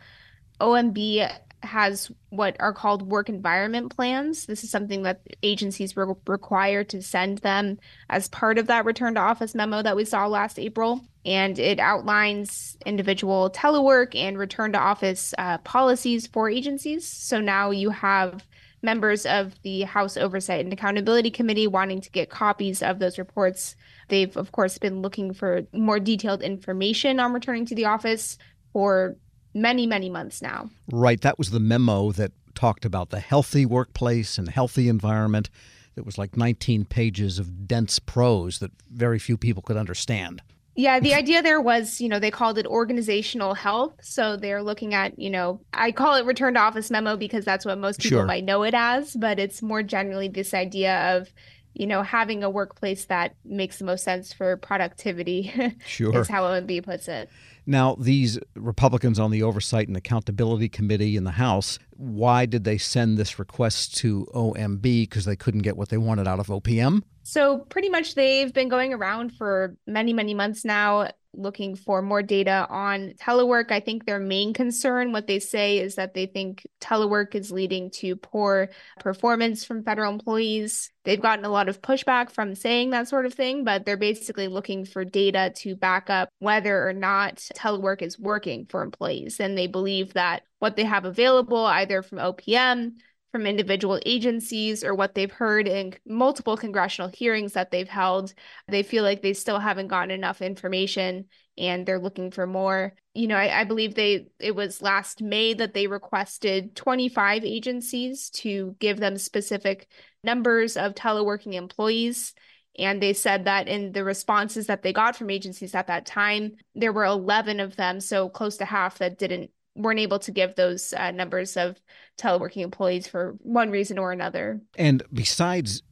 OMB 0.61 1.31
has 1.63 2.11
what 2.31 2.57
are 2.61 2.73
called 2.73 3.03
work 3.03 3.29
environment 3.29 3.95
plans. 3.95 4.47
This 4.47 4.63
is 4.63 4.71
something 4.71 5.03
that 5.03 5.23
agencies 5.43 5.97
were 5.97 6.17
required 6.27 6.89
to 6.91 7.03
send 7.03 7.39
them 7.39 7.79
as 8.09 8.29
part 8.29 8.59
of 8.59 8.69
that 8.69 8.85
return 8.85 9.15
to 9.15 9.21
office 9.21 9.55
memo 9.55 9.83
that 9.83 9.97
we 9.97 10.05
saw 10.05 10.27
last 10.27 10.59
April. 10.59 11.01
And 11.25 11.59
it 11.59 11.81
outlines 11.81 12.77
individual 12.87 13.51
telework 13.51 14.15
and 14.15 14.39
return 14.39 14.73
to 14.73 14.79
office 14.79 15.35
uh, 15.37 15.59
policies 15.59 16.27
for 16.27 16.49
agencies. 16.49 17.07
So 17.07 17.41
now 17.41 17.71
you 17.71 17.91
have 17.91 18.47
members 18.83 19.27
of 19.27 19.61
the 19.63 19.83
House 19.83 20.17
Oversight 20.17 20.61
and 20.65 20.73
Accountability 20.73 21.31
Committee 21.31 21.67
wanting 21.67 22.01
to 22.01 22.11
get 22.11 22.31
copies 22.31 22.83
of 22.83 22.99
those 22.99 23.19
reports. 23.19 23.77
They've, 24.09 24.37
of 24.37 24.53
course, 24.53 24.79
been 24.79 25.03
looking 25.03 25.35
for 25.35 25.63
more 25.73 25.99
detailed 25.99 26.43
information 26.43 27.21
on 27.21 27.33
returning 27.33 27.67
to 27.67 27.75
the 27.75 27.87
office 27.87 28.39
for 28.73 29.17
many, 29.55 29.87
many 29.87 30.09
months 30.09 30.41
now. 30.43 30.71
Right. 30.91 31.21
That 31.21 31.39
was 31.39 31.51
the 31.51 31.61
memo 31.61 32.13
that 32.13 32.33
talked 32.55 32.85
about 32.85 33.11
the 33.11 33.21
healthy 33.21 33.67
workplace 33.67 34.39
and 34.39 34.49
healthy 34.49 34.89
environment. 34.89 35.51
It 35.97 36.07
was 36.07 36.19
like 36.19 36.37
19 36.37 36.85
pages 36.85 37.39
of 37.39 37.67
dense 37.67 37.99
prose 37.99 38.61
that 38.61 38.71
very 38.91 39.19
few 39.19 39.37
people 39.37 39.63
could 39.63 39.77
understand. 39.77 40.43
Yeah, 40.79 41.01
the 41.01 41.13
idea 41.15 41.43
there 41.43 41.61
was, 41.61 42.01
you 42.01 42.09
know, 42.09 42.21
they 42.21 42.31
called 42.31 42.57
it 42.57 42.65
organizational 42.65 43.55
health. 43.55 43.95
So 44.01 44.37
they're 44.37 44.63
looking 44.63 44.95
at, 44.95 45.19
you 45.19 45.29
know, 45.29 45.61
I 45.75 45.91
call 45.91 46.15
it 46.15 46.25
return 46.25 46.55
to 46.55 46.61
office 46.61 46.89
memo 46.89 47.17
because 47.17 47.45
that's 47.45 47.65
what 47.67 47.79
most 47.79 47.99
people 47.99 48.19
Sure. 48.19 48.25
might 48.27 48.45
know 48.45 48.63
it 48.63 48.75
as, 48.75 49.17
but 49.17 49.41
it's 49.41 49.61
more 49.61 49.83
generally 49.83 50.29
this 50.29 50.55
idea 50.55 51.17
of, 51.17 51.33
you 51.75 51.85
know, 51.89 52.05
having 52.05 52.45
a 52.45 52.51
workplace 52.51 53.07
that 53.07 53.35
makes 53.45 53.79
the 53.81 53.87
most 53.87 54.05
sense 54.05 54.33
for 54.33 54.57
productivity 54.57 55.53
Sure. 55.85 56.17
is 56.21 56.29
how 56.29 56.45
OMB 56.45 56.85
puts 56.85 57.09
it. 57.09 57.29
Now, 57.67 57.97
these 57.99 58.39
Republicans 58.55 59.19
on 59.19 59.33
the 59.33 59.43
Oversight 59.43 59.89
and 59.89 59.97
Accountability 59.97 60.69
Committee 60.69 61.17
in 61.17 61.25
the 61.25 61.33
House, 61.33 61.81
why 61.97 62.47
did 62.47 62.63
they 62.63 62.79
send 62.79 63.19
this 63.19 63.39
request 63.41 63.97
to 63.99 64.27
OMB? 64.33 64.81
Because 64.81 65.25
they 65.25 65.37
couldn't 65.37 65.63
get 65.63 65.77
what 65.77 65.89
they 65.89 65.99
wanted 65.99 66.29
out 66.29 66.39
of 66.39 66.47
OPM? 66.47 67.03
So 67.29 67.59
pretty 67.59 67.91
much 67.91 68.15
they've 68.15 68.55
been 68.55 68.71
going 68.71 68.95
around 68.95 69.37
for 69.37 69.77
many, 69.87 70.15
many 70.15 70.33
months 70.33 70.65
now 70.65 71.11
looking 71.35 71.77
for 71.77 72.01
more 72.01 72.23
data 72.23 72.67
on 72.71 73.13
telework. 73.21 73.71
I 73.71 73.81
think 73.81 74.07
their 74.07 74.19
main 74.19 74.55
concern, 74.55 75.13
what 75.13 75.27
they 75.27 75.39
say, 75.39 75.79
is 75.79 75.97
that 75.97 76.15
they 76.15 76.25
think 76.25 76.67
telework 76.81 77.35
is 77.35 77.53
leading 77.53 77.91
to 77.97 78.17
poor 78.17 78.71
performance 78.99 79.63
from 79.63 79.85
federal 79.85 80.11
employees. 80.11 80.91
They've 81.05 81.21
gotten 81.21 81.45
a 81.45 81.51
lot 81.51 81.69
of 81.69 81.83
pushback 81.83 82.31
from 82.31 82.55
saying 82.55 82.91
that 82.91 83.09
sort 83.09 83.27
of 83.27 83.35
thing, 83.35 83.63
but 83.63 83.85
they're 83.85 83.99
basically 83.99 84.49
looking 84.49 84.87
for 84.87 85.05
data 85.05 85.53
to 85.57 85.77
back 85.77 86.09
up 86.09 86.31
whether 86.39 86.89
or 86.89 86.95
not 86.95 87.37
telework 87.55 88.01
is 88.01 88.19
working 88.19 88.65
for 88.71 88.83
employees. 88.83 89.39
And 89.39 89.57
they 89.57 89.67
believe 89.67 90.15
that 90.15 90.45
what 90.61 90.77
they 90.77 90.85
have 90.85 91.05
available, 91.05 91.67
either 91.67 92.01
from 92.01 92.21
OPM, 92.21 92.93
from 93.33 93.47
individual 93.47 94.01
agencies 94.07 94.83
or 94.83 94.95
what 94.95 95.15
they've 95.15 95.31
heard 95.31 95.69
in 95.69 95.95
multiple 96.07 96.57
congressional 96.57 97.11
hearings 97.11 97.53
that 97.53 97.71
they've 97.71 97.89
held. 97.89 98.33
They 98.69 98.83
feel 98.83 99.05
like 99.05 99.23
they 99.23 99.35
still 99.35 99.59
haven't 99.59 99.89
gotten 99.89 100.11
enough 100.11 100.41
information 100.41 101.27
and 101.59 101.85
they're 101.85 101.99
looking 101.99 102.31
for 102.31 102.47
more. 102.47 102.95
You 103.15 103.29
know, 103.29 103.37
I, 103.37 103.61
I 103.61 103.65
believe 103.65 103.95
they 103.95 104.27
it 104.39 104.55
was 104.55 104.81
last 104.81 105.21
May 105.21 105.55
that 105.55 105.75
they 105.75 105.87
requested 105.87 106.75
25 106.75 107.45
agencies 107.45 108.31
to 108.31 108.77
give 108.79 108.99
them 108.99 109.19
specific 109.19 109.89
numbers 110.25 110.77
of 110.77 110.95
teleworking 110.95 111.55
employees. 111.55 112.35
And 112.79 113.03
they 113.03 113.13
said 113.13 113.47
that 113.47 113.67
in 113.67 113.91
the 113.91 114.05
responses 114.05 114.69
that 114.69 114.83
they 114.83 114.93
got 114.93 115.17
from 115.17 115.31
agencies 115.31 115.75
at 115.75 115.89
that 115.89 116.07
time, 116.07 116.53
there 116.77 116.93
were 116.93 117.05
11 117.05 117.59
of 117.59 117.75
them, 117.75 118.01
so 118.01 118.29
close 118.29 118.57
to 118.59 118.65
half 118.65 118.99
that 118.99 119.19
didn't 119.19 119.51
weren't 119.79 120.01
able 120.01 120.19
to 120.19 120.33
give 120.33 120.57
those 120.57 120.93
uh, 120.93 121.11
numbers 121.11 121.57
of 121.57 121.81
teleworking 122.19 122.63
employees 122.63 123.07
for 123.07 123.37
one 123.43 123.71
reason 123.71 123.99
or 123.99 124.13
another. 124.13 124.61
And 124.77 125.03
besides 125.13 125.83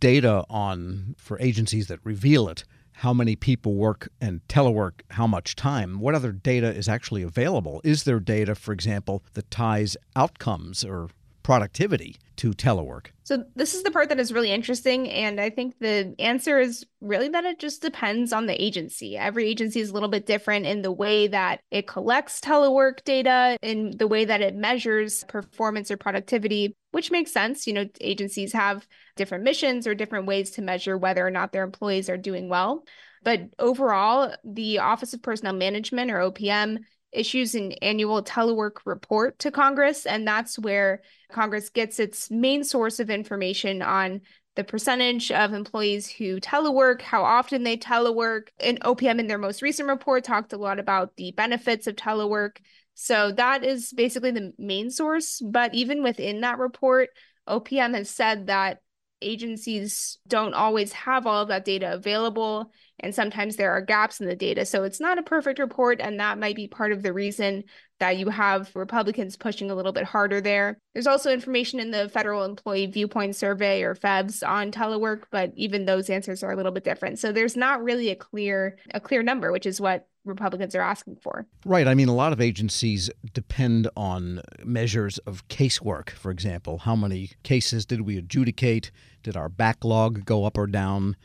data 0.00 0.44
on 0.50 1.14
for 1.16 1.40
agencies 1.40 1.86
that 1.86 2.00
reveal 2.04 2.48
it, 2.48 2.64
how 3.00 3.12
many 3.12 3.36
people 3.36 3.74
work 3.74 4.08
and 4.20 4.40
telework 4.48 5.02
how 5.10 5.26
much 5.26 5.54
time, 5.54 6.00
what 6.00 6.14
other 6.14 6.32
data 6.32 6.74
is 6.74 6.88
actually 6.88 7.22
available? 7.22 7.80
Is 7.84 8.04
there 8.04 8.20
data, 8.20 8.54
for 8.54 8.72
example, 8.72 9.22
that 9.34 9.50
ties 9.50 9.96
outcomes 10.16 10.82
or 10.82 11.10
productivity 11.46 12.16
to 12.34 12.50
telework? 12.50 13.06
So 13.22 13.44
this 13.54 13.74
is 13.74 13.84
the 13.84 13.92
part 13.92 14.08
that 14.08 14.18
is 14.18 14.32
really 14.32 14.50
interesting 14.50 15.08
and 15.08 15.40
I 15.40 15.48
think 15.48 15.78
the 15.78 16.12
answer 16.18 16.58
is 16.58 16.84
really 17.00 17.28
that 17.28 17.44
it 17.44 17.60
just 17.60 17.80
depends 17.80 18.32
on 18.32 18.46
the 18.46 18.60
agency. 18.60 19.16
Every 19.16 19.46
agency 19.46 19.78
is 19.78 19.90
a 19.90 19.92
little 19.92 20.08
bit 20.08 20.26
different 20.26 20.66
in 20.66 20.82
the 20.82 20.90
way 20.90 21.28
that 21.28 21.60
it 21.70 21.86
collects 21.86 22.40
telework 22.40 23.04
data, 23.04 23.56
in 23.62 23.96
the 23.96 24.08
way 24.08 24.24
that 24.24 24.40
it 24.40 24.56
measures 24.56 25.22
performance 25.28 25.88
or 25.88 25.96
productivity, 25.96 26.74
which 26.90 27.12
makes 27.12 27.30
sense. 27.30 27.64
You 27.64 27.74
know, 27.74 27.86
agencies 28.00 28.52
have 28.52 28.84
different 29.14 29.44
missions 29.44 29.86
or 29.86 29.94
different 29.94 30.26
ways 30.26 30.50
to 30.52 30.62
measure 30.62 30.98
whether 30.98 31.24
or 31.24 31.30
not 31.30 31.52
their 31.52 31.62
employees 31.62 32.10
are 32.10 32.16
doing 32.16 32.48
well. 32.48 32.82
But 33.22 33.42
overall, 33.60 34.34
the 34.44 34.80
Office 34.80 35.14
of 35.14 35.22
Personnel 35.22 35.54
Management 35.54 36.10
or 36.10 36.18
OPM 36.18 36.78
issues 37.16 37.54
an 37.54 37.72
annual 37.82 38.22
telework 38.22 38.78
report 38.84 39.38
to 39.40 39.50
Congress, 39.50 40.06
and 40.06 40.26
that's 40.26 40.58
where 40.58 41.02
Congress 41.30 41.70
gets 41.70 41.98
its 41.98 42.30
main 42.30 42.62
source 42.62 43.00
of 43.00 43.10
information 43.10 43.82
on 43.82 44.20
the 44.56 44.64
percentage 44.64 45.30
of 45.30 45.52
employees 45.52 46.10
who 46.10 46.40
telework, 46.40 47.02
how 47.02 47.22
often 47.22 47.62
they 47.62 47.76
telework. 47.76 48.48
And 48.58 48.80
OPM, 48.80 49.20
in 49.20 49.26
their 49.26 49.38
most 49.38 49.62
recent 49.62 49.88
report, 49.88 50.24
talked 50.24 50.52
a 50.52 50.58
lot 50.58 50.78
about 50.78 51.16
the 51.16 51.32
benefits 51.32 51.86
of 51.86 51.94
telework. 51.94 52.56
So 52.94 53.32
that 53.32 53.64
is 53.64 53.92
basically 53.92 54.30
the 54.30 54.52
main 54.58 54.90
source. 54.90 55.42
But 55.44 55.74
even 55.74 56.02
within 56.02 56.40
that 56.40 56.58
report, 56.58 57.10
OPM 57.46 57.94
has 57.94 58.08
said 58.08 58.46
that 58.46 58.80
agencies 59.22 60.18
don't 60.26 60.54
always 60.54 60.92
have 60.92 61.26
all 61.26 61.42
of 61.42 61.48
that 61.48 61.64
data 61.64 61.92
available 61.92 62.70
and 63.00 63.14
sometimes 63.14 63.56
there 63.56 63.72
are 63.72 63.80
gaps 63.80 64.20
in 64.20 64.26
the 64.26 64.36
data 64.36 64.64
so 64.64 64.84
it's 64.84 65.00
not 65.00 65.18
a 65.18 65.22
perfect 65.22 65.58
report 65.58 66.00
and 66.00 66.18
that 66.18 66.38
might 66.38 66.56
be 66.56 66.68
part 66.68 66.92
of 66.92 67.02
the 67.02 67.12
reason 67.12 67.64
that 67.98 68.16
you 68.16 68.28
have 68.28 68.70
republicans 68.74 69.36
pushing 69.36 69.70
a 69.70 69.74
little 69.74 69.92
bit 69.92 70.04
harder 70.04 70.40
there 70.40 70.78
there's 70.94 71.06
also 71.06 71.32
information 71.32 71.80
in 71.80 71.90
the 71.90 72.08
federal 72.08 72.44
employee 72.44 72.86
viewpoint 72.86 73.34
survey 73.34 73.82
or 73.82 73.94
FEVS 73.94 74.46
on 74.46 74.70
telework 74.70 75.24
but 75.30 75.52
even 75.56 75.84
those 75.84 76.10
answers 76.10 76.42
are 76.42 76.52
a 76.52 76.56
little 76.56 76.72
bit 76.72 76.84
different 76.84 77.18
so 77.18 77.32
there's 77.32 77.56
not 77.56 77.82
really 77.82 78.10
a 78.10 78.16
clear 78.16 78.76
a 78.92 79.00
clear 79.00 79.22
number 79.22 79.52
which 79.52 79.66
is 79.66 79.80
what 79.80 80.08
republicans 80.24 80.74
are 80.74 80.82
asking 80.82 81.16
for 81.22 81.46
Right. 81.64 81.88
I 81.88 81.94
mean, 81.94 82.08
a 82.08 82.14
lot 82.14 82.32
of 82.32 82.40
agencies 82.40 83.10
depend 83.32 83.88
on 83.96 84.40
measures 84.64 85.18
of 85.18 85.46
casework, 85.48 86.10
for 86.10 86.30
example. 86.30 86.78
How 86.78 86.94
many 86.94 87.30
cases 87.42 87.84
did 87.84 88.02
we 88.02 88.16
adjudicate? 88.16 88.92
Did 89.24 89.36
our 89.36 89.48
backlog 89.48 90.24
go 90.24 90.44
up 90.44 90.56
or 90.56 90.68
down? 90.68 91.16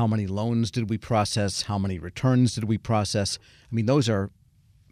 How 0.00 0.06
many 0.06 0.26
loans 0.26 0.70
did 0.70 0.88
we 0.88 0.96
process? 0.96 1.60
How 1.64 1.78
many 1.78 1.98
returns 1.98 2.54
did 2.54 2.64
we 2.64 2.78
process? 2.78 3.38
I 3.70 3.74
mean, 3.74 3.84
those 3.84 4.08
are 4.08 4.30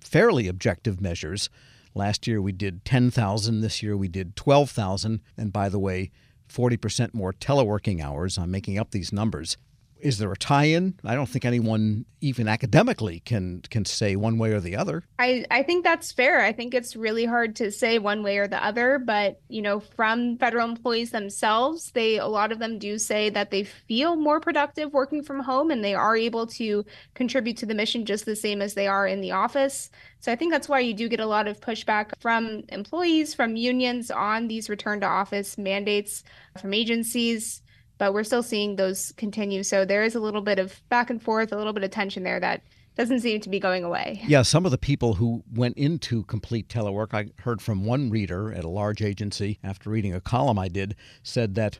fairly 0.02 0.48
objective 0.48 1.00
measures. 1.00 1.48
Last 1.94 2.26
year 2.26 2.42
we 2.42 2.52
did 2.52 2.84
10,000. 2.84 3.62
This 3.62 3.82
year 3.82 3.96
we 3.96 4.08
did 4.08 4.36
12,000. 4.36 5.22
And 5.38 5.50
by 5.50 5.70
the 5.70 5.78
way, 5.78 6.10
40% 6.50 7.14
more 7.14 7.32
teleworking 7.32 8.04
hours. 8.04 8.36
I'm 8.36 8.50
making 8.50 8.78
up 8.78 8.90
these 8.90 9.10
numbers 9.10 9.56
is 10.00 10.18
there 10.18 10.32
a 10.32 10.36
tie-in? 10.36 10.94
I 11.04 11.14
don't 11.14 11.28
think 11.28 11.44
anyone, 11.44 12.04
even 12.20 12.48
academically, 12.48 13.20
can 13.20 13.62
can 13.70 13.84
say 13.84 14.16
one 14.16 14.38
way 14.38 14.52
or 14.52 14.60
the 14.60 14.76
other. 14.76 15.04
I 15.18 15.44
I 15.50 15.62
think 15.62 15.84
that's 15.84 16.12
fair. 16.12 16.40
I 16.40 16.52
think 16.52 16.74
it's 16.74 16.96
really 16.96 17.24
hard 17.24 17.56
to 17.56 17.70
say 17.70 17.98
one 17.98 18.22
way 18.22 18.38
or 18.38 18.46
the 18.46 18.64
other, 18.64 18.98
but 18.98 19.40
you 19.48 19.62
know, 19.62 19.80
from 19.80 20.38
federal 20.38 20.68
employees 20.68 21.10
themselves, 21.10 21.90
they 21.92 22.18
a 22.18 22.26
lot 22.26 22.52
of 22.52 22.58
them 22.58 22.78
do 22.78 22.98
say 22.98 23.30
that 23.30 23.50
they 23.50 23.64
feel 23.64 24.16
more 24.16 24.40
productive 24.40 24.92
working 24.92 25.22
from 25.22 25.40
home, 25.40 25.70
and 25.70 25.84
they 25.84 25.94
are 25.94 26.16
able 26.16 26.46
to 26.46 26.84
contribute 27.14 27.56
to 27.58 27.66
the 27.66 27.74
mission 27.74 28.04
just 28.04 28.24
the 28.24 28.36
same 28.36 28.62
as 28.62 28.74
they 28.74 28.86
are 28.86 29.06
in 29.06 29.20
the 29.20 29.32
office. 29.32 29.90
So 30.20 30.32
I 30.32 30.36
think 30.36 30.52
that's 30.52 30.68
why 30.68 30.80
you 30.80 30.94
do 30.94 31.08
get 31.08 31.20
a 31.20 31.26
lot 31.26 31.46
of 31.48 31.60
pushback 31.60 32.12
from 32.18 32.64
employees, 32.68 33.34
from 33.34 33.56
unions 33.56 34.10
on 34.10 34.48
these 34.48 34.68
return 34.68 35.00
to 35.00 35.06
office 35.06 35.56
mandates, 35.58 36.24
from 36.60 36.74
agencies 36.74 37.62
but 37.98 38.14
we're 38.14 38.24
still 38.24 38.42
seeing 38.42 38.76
those 38.76 39.12
continue. 39.16 39.62
So 39.62 39.84
there 39.84 40.02
is 40.02 40.14
a 40.14 40.20
little 40.20 40.40
bit 40.40 40.58
of 40.58 40.80
back 40.88 41.10
and 41.10 41.22
forth, 41.22 41.52
a 41.52 41.56
little 41.56 41.72
bit 41.72 41.84
of 41.84 41.90
tension 41.90 42.22
there 42.22 42.40
that 42.40 42.62
doesn't 42.96 43.20
seem 43.20 43.40
to 43.40 43.48
be 43.48 43.60
going 43.60 43.84
away. 43.84 44.22
Yeah, 44.26 44.42
some 44.42 44.64
of 44.64 44.72
the 44.72 44.78
people 44.78 45.14
who 45.14 45.44
went 45.54 45.76
into 45.76 46.24
complete 46.24 46.68
telework, 46.68 47.14
I 47.14 47.30
heard 47.42 47.62
from 47.62 47.84
one 47.84 48.10
reader 48.10 48.52
at 48.52 48.64
a 48.64 48.68
large 48.68 49.02
agency 49.02 49.58
after 49.62 49.90
reading 49.90 50.14
a 50.14 50.20
column 50.20 50.58
I 50.58 50.66
did, 50.66 50.96
said 51.22 51.54
that 51.54 51.78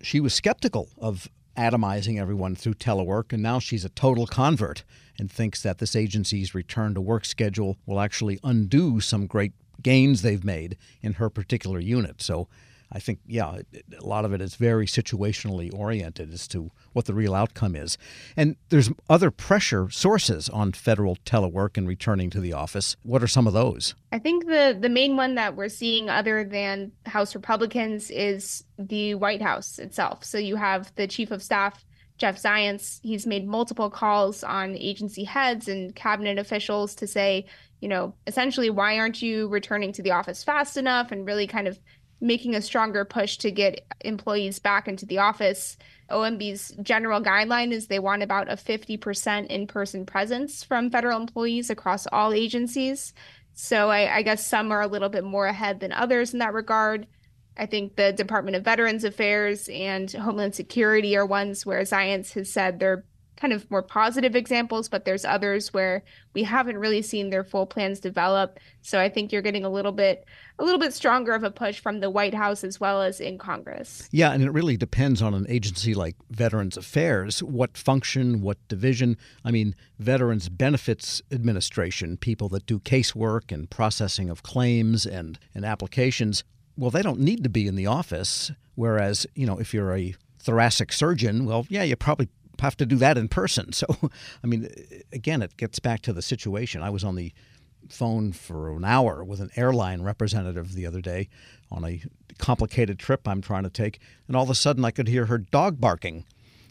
she 0.00 0.20
was 0.20 0.32
skeptical 0.32 0.88
of 0.96 1.28
atomizing 1.56 2.18
everyone 2.18 2.56
through 2.56 2.74
telework, 2.74 3.32
and 3.32 3.42
now 3.42 3.58
she's 3.58 3.84
a 3.84 3.90
total 3.90 4.26
convert 4.26 4.84
and 5.18 5.30
thinks 5.30 5.62
that 5.62 5.78
this 5.78 5.94
agency's 5.94 6.54
return 6.54 6.94
to 6.94 7.00
work 7.00 7.24
schedule 7.24 7.76
will 7.86 8.00
actually 8.00 8.40
undo 8.42 9.00
some 9.00 9.26
great 9.26 9.52
gains 9.82 10.22
they've 10.22 10.44
made 10.44 10.76
in 11.02 11.14
her 11.14 11.28
particular 11.28 11.78
unit. 11.78 12.22
So 12.22 12.48
I 12.94 13.00
think, 13.00 13.18
yeah, 13.26 13.58
a 13.98 14.06
lot 14.06 14.24
of 14.24 14.32
it 14.32 14.40
is 14.40 14.54
very 14.54 14.86
situationally 14.86 15.76
oriented 15.76 16.32
as 16.32 16.46
to 16.48 16.70
what 16.92 17.06
the 17.06 17.12
real 17.12 17.34
outcome 17.34 17.74
is. 17.74 17.98
And 18.36 18.54
there's 18.68 18.90
other 19.10 19.32
pressure 19.32 19.90
sources 19.90 20.48
on 20.48 20.72
federal 20.72 21.16
telework 21.16 21.76
and 21.76 21.88
returning 21.88 22.30
to 22.30 22.40
the 22.40 22.52
office. 22.52 22.96
What 23.02 23.20
are 23.20 23.26
some 23.26 23.48
of 23.48 23.52
those? 23.52 23.96
I 24.12 24.20
think 24.20 24.46
the, 24.46 24.78
the 24.80 24.88
main 24.88 25.16
one 25.16 25.34
that 25.34 25.56
we're 25.56 25.68
seeing, 25.68 26.08
other 26.08 26.44
than 26.44 26.92
House 27.06 27.34
Republicans, 27.34 28.12
is 28.12 28.64
the 28.78 29.16
White 29.16 29.42
House 29.42 29.80
itself. 29.80 30.24
So 30.24 30.38
you 30.38 30.54
have 30.54 30.94
the 30.94 31.08
chief 31.08 31.32
of 31.32 31.42
staff. 31.42 31.84
Jeff 32.16 32.40
Zients, 32.40 33.00
he's 33.02 33.26
made 33.26 33.44
multiple 33.44 33.90
calls 33.90 34.44
on 34.44 34.76
agency 34.76 35.24
heads 35.24 35.66
and 35.66 35.96
cabinet 35.96 36.38
officials 36.38 36.94
to 36.94 37.08
say, 37.08 37.44
you 37.80 37.88
know, 37.88 38.14
essentially, 38.28 38.70
why 38.70 38.98
aren't 38.98 39.20
you 39.20 39.48
returning 39.48 39.92
to 39.94 40.02
the 40.02 40.12
office 40.12 40.44
fast 40.44 40.76
enough 40.76 41.10
and 41.10 41.26
really 41.26 41.48
kind 41.48 41.66
of 41.66 41.80
making 42.20 42.54
a 42.54 42.62
stronger 42.62 43.04
push 43.04 43.36
to 43.38 43.50
get 43.50 43.86
employees 44.00 44.58
back 44.58 44.88
into 44.88 45.06
the 45.06 45.18
office. 45.18 45.76
OMB's 46.10 46.74
general 46.82 47.20
guideline 47.20 47.72
is 47.72 47.86
they 47.86 47.98
want 47.98 48.22
about 48.22 48.50
a 48.50 48.56
50% 48.56 49.46
in 49.46 49.66
person 49.66 50.06
presence 50.06 50.62
from 50.62 50.90
federal 50.90 51.20
employees 51.20 51.70
across 51.70 52.06
all 52.08 52.32
agencies. 52.32 53.12
So 53.54 53.90
I, 53.90 54.16
I, 54.16 54.22
guess 54.22 54.44
some 54.44 54.72
are 54.72 54.82
a 54.82 54.86
little 54.86 55.08
bit 55.08 55.24
more 55.24 55.46
ahead 55.46 55.80
than 55.80 55.92
others 55.92 56.32
in 56.32 56.40
that 56.40 56.54
regard. 56.54 57.06
I 57.56 57.66
think 57.66 57.94
the 57.94 58.12
Department 58.12 58.56
of 58.56 58.64
Veterans 58.64 59.04
Affairs 59.04 59.68
and 59.72 60.10
Homeland 60.10 60.54
Security 60.54 61.16
are 61.16 61.24
ones 61.24 61.64
where 61.64 61.82
Zients 61.82 62.32
has 62.32 62.52
said 62.52 62.80
they're 62.80 63.04
kind 63.36 63.52
of 63.52 63.70
more 63.70 63.82
positive 63.82 64.36
examples, 64.36 64.88
but 64.88 65.04
there's 65.04 65.24
others 65.24 65.72
where 65.72 66.02
we 66.34 66.44
haven't 66.44 66.78
really 66.78 67.02
seen 67.02 67.30
their 67.30 67.44
full 67.44 67.66
plans 67.66 68.00
develop. 68.00 68.58
So 68.82 69.00
I 69.00 69.08
think 69.08 69.32
you're 69.32 69.42
getting 69.42 69.64
a 69.64 69.68
little 69.68 69.92
bit 69.92 70.24
a 70.58 70.64
little 70.64 70.78
bit 70.78 70.94
stronger 70.94 71.32
of 71.32 71.42
a 71.42 71.50
push 71.50 71.80
from 71.80 71.98
the 71.98 72.10
White 72.10 72.34
House 72.34 72.62
as 72.62 72.78
well 72.78 73.02
as 73.02 73.20
in 73.20 73.38
Congress. 73.38 74.08
Yeah, 74.12 74.32
and 74.32 74.42
it 74.42 74.50
really 74.50 74.76
depends 74.76 75.20
on 75.20 75.34
an 75.34 75.46
agency 75.48 75.94
like 75.94 76.14
Veterans 76.30 76.76
Affairs, 76.76 77.42
what 77.42 77.76
function, 77.76 78.40
what 78.40 78.58
division. 78.68 79.16
I 79.44 79.50
mean, 79.50 79.74
Veterans 79.98 80.48
Benefits 80.48 81.22
Administration, 81.32 82.16
people 82.16 82.48
that 82.50 82.66
do 82.66 82.78
casework 82.78 83.50
and 83.50 83.68
processing 83.68 84.30
of 84.30 84.44
claims 84.44 85.06
and, 85.06 85.38
and 85.54 85.64
applications, 85.64 86.44
well, 86.76 86.90
they 86.90 87.02
don't 87.02 87.20
need 87.20 87.42
to 87.42 87.50
be 87.50 87.66
in 87.66 87.74
the 87.74 87.86
office. 87.86 88.52
Whereas, 88.76 89.26
you 89.34 89.46
know, 89.46 89.58
if 89.58 89.72
you're 89.74 89.94
a 89.94 90.14
thoracic 90.38 90.92
surgeon, 90.92 91.46
well, 91.46 91.66
yeah, 91.68 91.82
you 91.82 91.96
probably 91.96 92.28
have 92.60 92.76
to 92.76 92.86
do 92.86 92.96
that 92.96 93.18
in 93.18 93.28
person. 93.28 93.72
So, 93.74 93.86
I 94.42 94.46
mean, 94.46 94.68
again, 95.12 95.42
it 95.42 95.56
gets 95.56 95.78
back 95.78 96.00
to 96.02 96.12
the 96.12 96.22
situation. 96.22 96.82
I 96.82 96.90
was 96.90 97.02
on 97.02 97.16
the 97.16 97.32
phone 97.88 98.32
for 98.32 98.72
an 98.72 98.84
hour 98.84 99.24
with 99.24 99.40
an 99.40 99.50
airline 99.56 100.02
representative 100.02 100.72
the 100.74 100.86
other 100.86 101.00
day 101.00 101.28
on 101.70 101.84
a 101.84 102.00
complicated 102.38 102.98
trip 102.98 103.26
I'm 103.26 103.40
trying 103.40 103.64
to 103.64 103.70
take, 103.70 103.98
and 104.26 104.36
all 104.36 104.44
of 104.44 104.50
a 104.50 104.54
sudden 104.54 104.84
I 104.84 104.90
could 104.90 105.08
hear 105.08 105.26
her 105.26 105.38
dog 105.38 105.80
barking. 105.80 106.24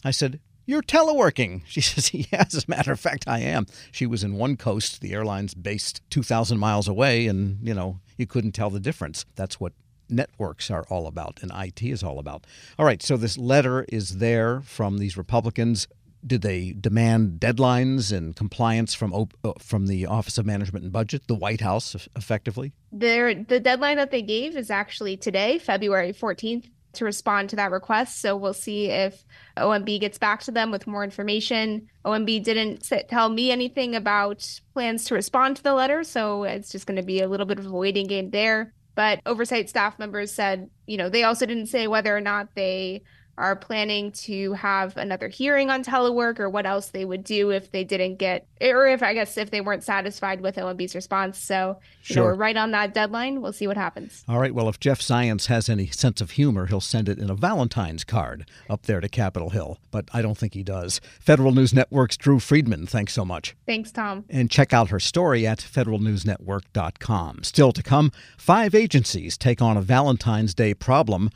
I 0.04 0.12
said, 0.12 0.40
You're 0.66 0.82
teleworking. 0.82 1.64
She 1.68 1.82
says, 1.82 2.14
Yeah, 2.14 2.46
as 2.48 2.64
a 2.64 2.70
matter 2.70 2.92
of 2.92 3.00
fact, 3.00 3.26
I 3.28 3.40
am. 3.40 3.68
She 3.92 4.06
was 4.06 4.24
in 4.24 4.36
one 4.36 4.56
coast, 4.58 5.02
the 5.02 5.14
airline's 5.14 5.54
based 5.54 6.02
2,000 6.10 6.58
miles 6.58 6.88
away, 6.88 7.28
and, 7.28 7.60
you 7.62 7.74
know, 7.74 8.00
you 8.18 8.26
couldn't 8.26 8.54
tell 8.54 8.70
the 8.70 8.80
difference. 8.80 9.26
That's 9.36 9.60
what 9.60 9.74
networks 10.10 10.70
are 10.70 10.86
all 10.90 11.08
about 11.08 11.40
and 11.42 11.52
IT 11.56 11.82
is 11.82 12.04
all 12.04 12.20
about. 12.20 12.46
All 12.78 12.86
right, 12.86 13.02
so 13.02 13.18
this 13.18 13.38
letter 13.38 13.86
is 13.90 14.18
there 14.18 14.62
from 14.62 14.98
these 14.98 15.18
Republicans 15.18 15.88
did 16.26 16.42
they 16.42 16.72
demand 16.72 17.40
deadlines 17.40 18.16
and 18.16 18.36
compliance 18.36 18.94
from 18.94 19.14
uh, 19.14 19.52
from 19.60 19.88
the 19.88 20.06
Office 20.06 20.38
of 20.38 20.46
Management 20.46 20.84
and 20.84 20.94
Budget, 20.94 21.28
the 21.28 21.36
White 21.36 21.62
House, 21.62 21.96
effectively? 22.16 22.74
Their, 22.92 23.36
the 23.36 23.60
deadline 23.60 23.98
that 23.98 24.12
they 24.12 24.22
gave 24.22 24.56
is 24.56 24.72
actually 24.72 25.18
today, 25.18 25.58
February 25.58 26.14
14th, 26.14 26.70
to 26.94 27.06
respond 27.06 27.50
to 27.50 27.56
that 27.58 27.72
request. 27.72 28.22
So 28.22 28.38
we'll 28.38 28.54
see 28.54 28.90
if 28.90 29.26
OMB 29.58 30.00
gets 30.00 30.18
back 30.18 30.42
to 30.44 30.52
them 30.52 30.72
with 30.72 30.88
more 30.88 31.04
information. 31.04 31.88
OMB 32.06 32.44
didn't 32.44 32.90
tell 33.10 33.30
me 33.30 33.52
anything 33.52 33.96
about 33.96 34.48
plans 34.74 35.06
to 35.06 35.16
respond 35.16 35.58
to 35.58 35.64
the 35.64 35.74
letter, 35.74 36.04
so 36.04 36.44
it's 36.44 36.72
just 36.72 36.86
going 36.86 36.98
to 36.98 37.04
be 37.04 37.22
a 37.22 37.28
little 37.28 37.46
bit 37.46 37.60
of 37.60 37.66
a 37.66 37.72
waiting 37.72 38.08
game 38.08 38.30
there. 38.30 38.74
But 38.96 39.22
oversight 39.26 39.70
staff 39.70 39.98
members 39.98 40.32
said, 40.32 40.70
you 40.86 40.98
know, 40.98 41.10
they 41.10 41.24
also 41.24 41.46
didn't 41.46 41.68
say 41.68 41.88
whether 41.88 42.16
or 42.16 42.22
not 42.22 42.56
they 42.56 43.04
are 43.38 43.56
planning 43.56 44.12
to 44.12 44.54
have 44.54 44.96
another 44.98 45.28
hearing 45.28 45.70
on 45.70 45.84
telework 45.84 46.40
or 46.40 46.50
what 46.50 46.66
else 46.66 46.90
they 46.90 47.04
would 47.04 47.24
do 47.24 47.50
if 47.52 47.72
they 47.72 47.84
didn't 47.84 48.18
get 48.18 48.48
or 48.62 48.88
if 48.88 49.02
I 49.02 49.14
guess 49.14 49.38
if 49.38 49.50
they 49.50 49.62
weren't 49.62 49.84
satisfied 49.84 50.42
with 50.42 50.56
OMB's 50.56 50.94
response. 50.94 51.40
So 51.40 51.80
you 52.06 52.16
know, 52.16 52.24
we're 52.24 52.36
right 52.36 52.56
on 52.56 52.72
that 52.72 52.94
deadline. 52.94 53.42
We'll 53.42 53.54
see 53.54 53.68
what 53.68 53.78
happens. 53.78 54.24
All 54.28 54.40
right. 54.40 54.54
Well, 54.54 54.70
if 54.70 54.80
Jeff 54.80 55.00
Zients 55.02 55.48
has 55.48 55.68
any 55.68 55.88
sense 55.88 56.22
of 56.22 56.32
humor, 56.32 56.68
he'll 56.68 56.82
send 56.82 57.10
it 57.10 57.18
in 57.18 57.30
a 57.30 57.36
Valentine's 57.36 58.04
card 58.04 58.48
up 58.70 58.84
there 58.84 59.02
to 59.02 59.10
Capitol 59.10 59.50
Hill. 59.50 59.80
But 59.90 60.10
I 60.14 60.22
don't 60.22 60.38
think 60.38 60.54
he 60.54 60.64
does. 60.64 61.02
Federal 61.20 61.52
News 61.52 61.74
Network's 61.74 62.18
Drew 62.18 62.40
Friedman, 62.40 62.86
thanks 62.86 63.14
so 63.14 63.26
much. 63.26 63.56
Thanks, 63.66 63.92
Tom. 63.92 64.26
And 64.30 64.52
check 64.52 64.74
out 64.74 64.90
her 64.90 65.00
story 65.00 65.48
at 65.48 65.60
federalnewsnetwork.com. 65.60 67.44
Still 67.44 67.72
to 67.72 67.84
come, 67.84 68.12
five 68.38 68.76
agencies 68.76 69.38
take 69.38 69.62
on 69.62 69.76
a 69.76 69.82
Valentine's 69.82 70.54
Day 70.54 70.74
problem 70.74 71.30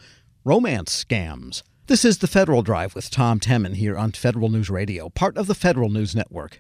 romance 0.48 1.04
scams. 1.04 1.62
This 1.88 2.04
is 2.04 2.18
the 2.18 2.28
Federal 2.28 2.64
Drive 2.64 2.96
with 2.96 3.10
Tom 3.10 3.40
Temin 3.40 3.76
here 3.76 3.98
on 3.98 4.12
Federal 4.12 4.50
News 4.50 4.70
Radio, 4.70 5.08
part 5.08 5.38
of 5.38 5.48
the 5.48 5.56
Federal 5.56 5.90
News 5.90 6.14
Network. 6.14 6.60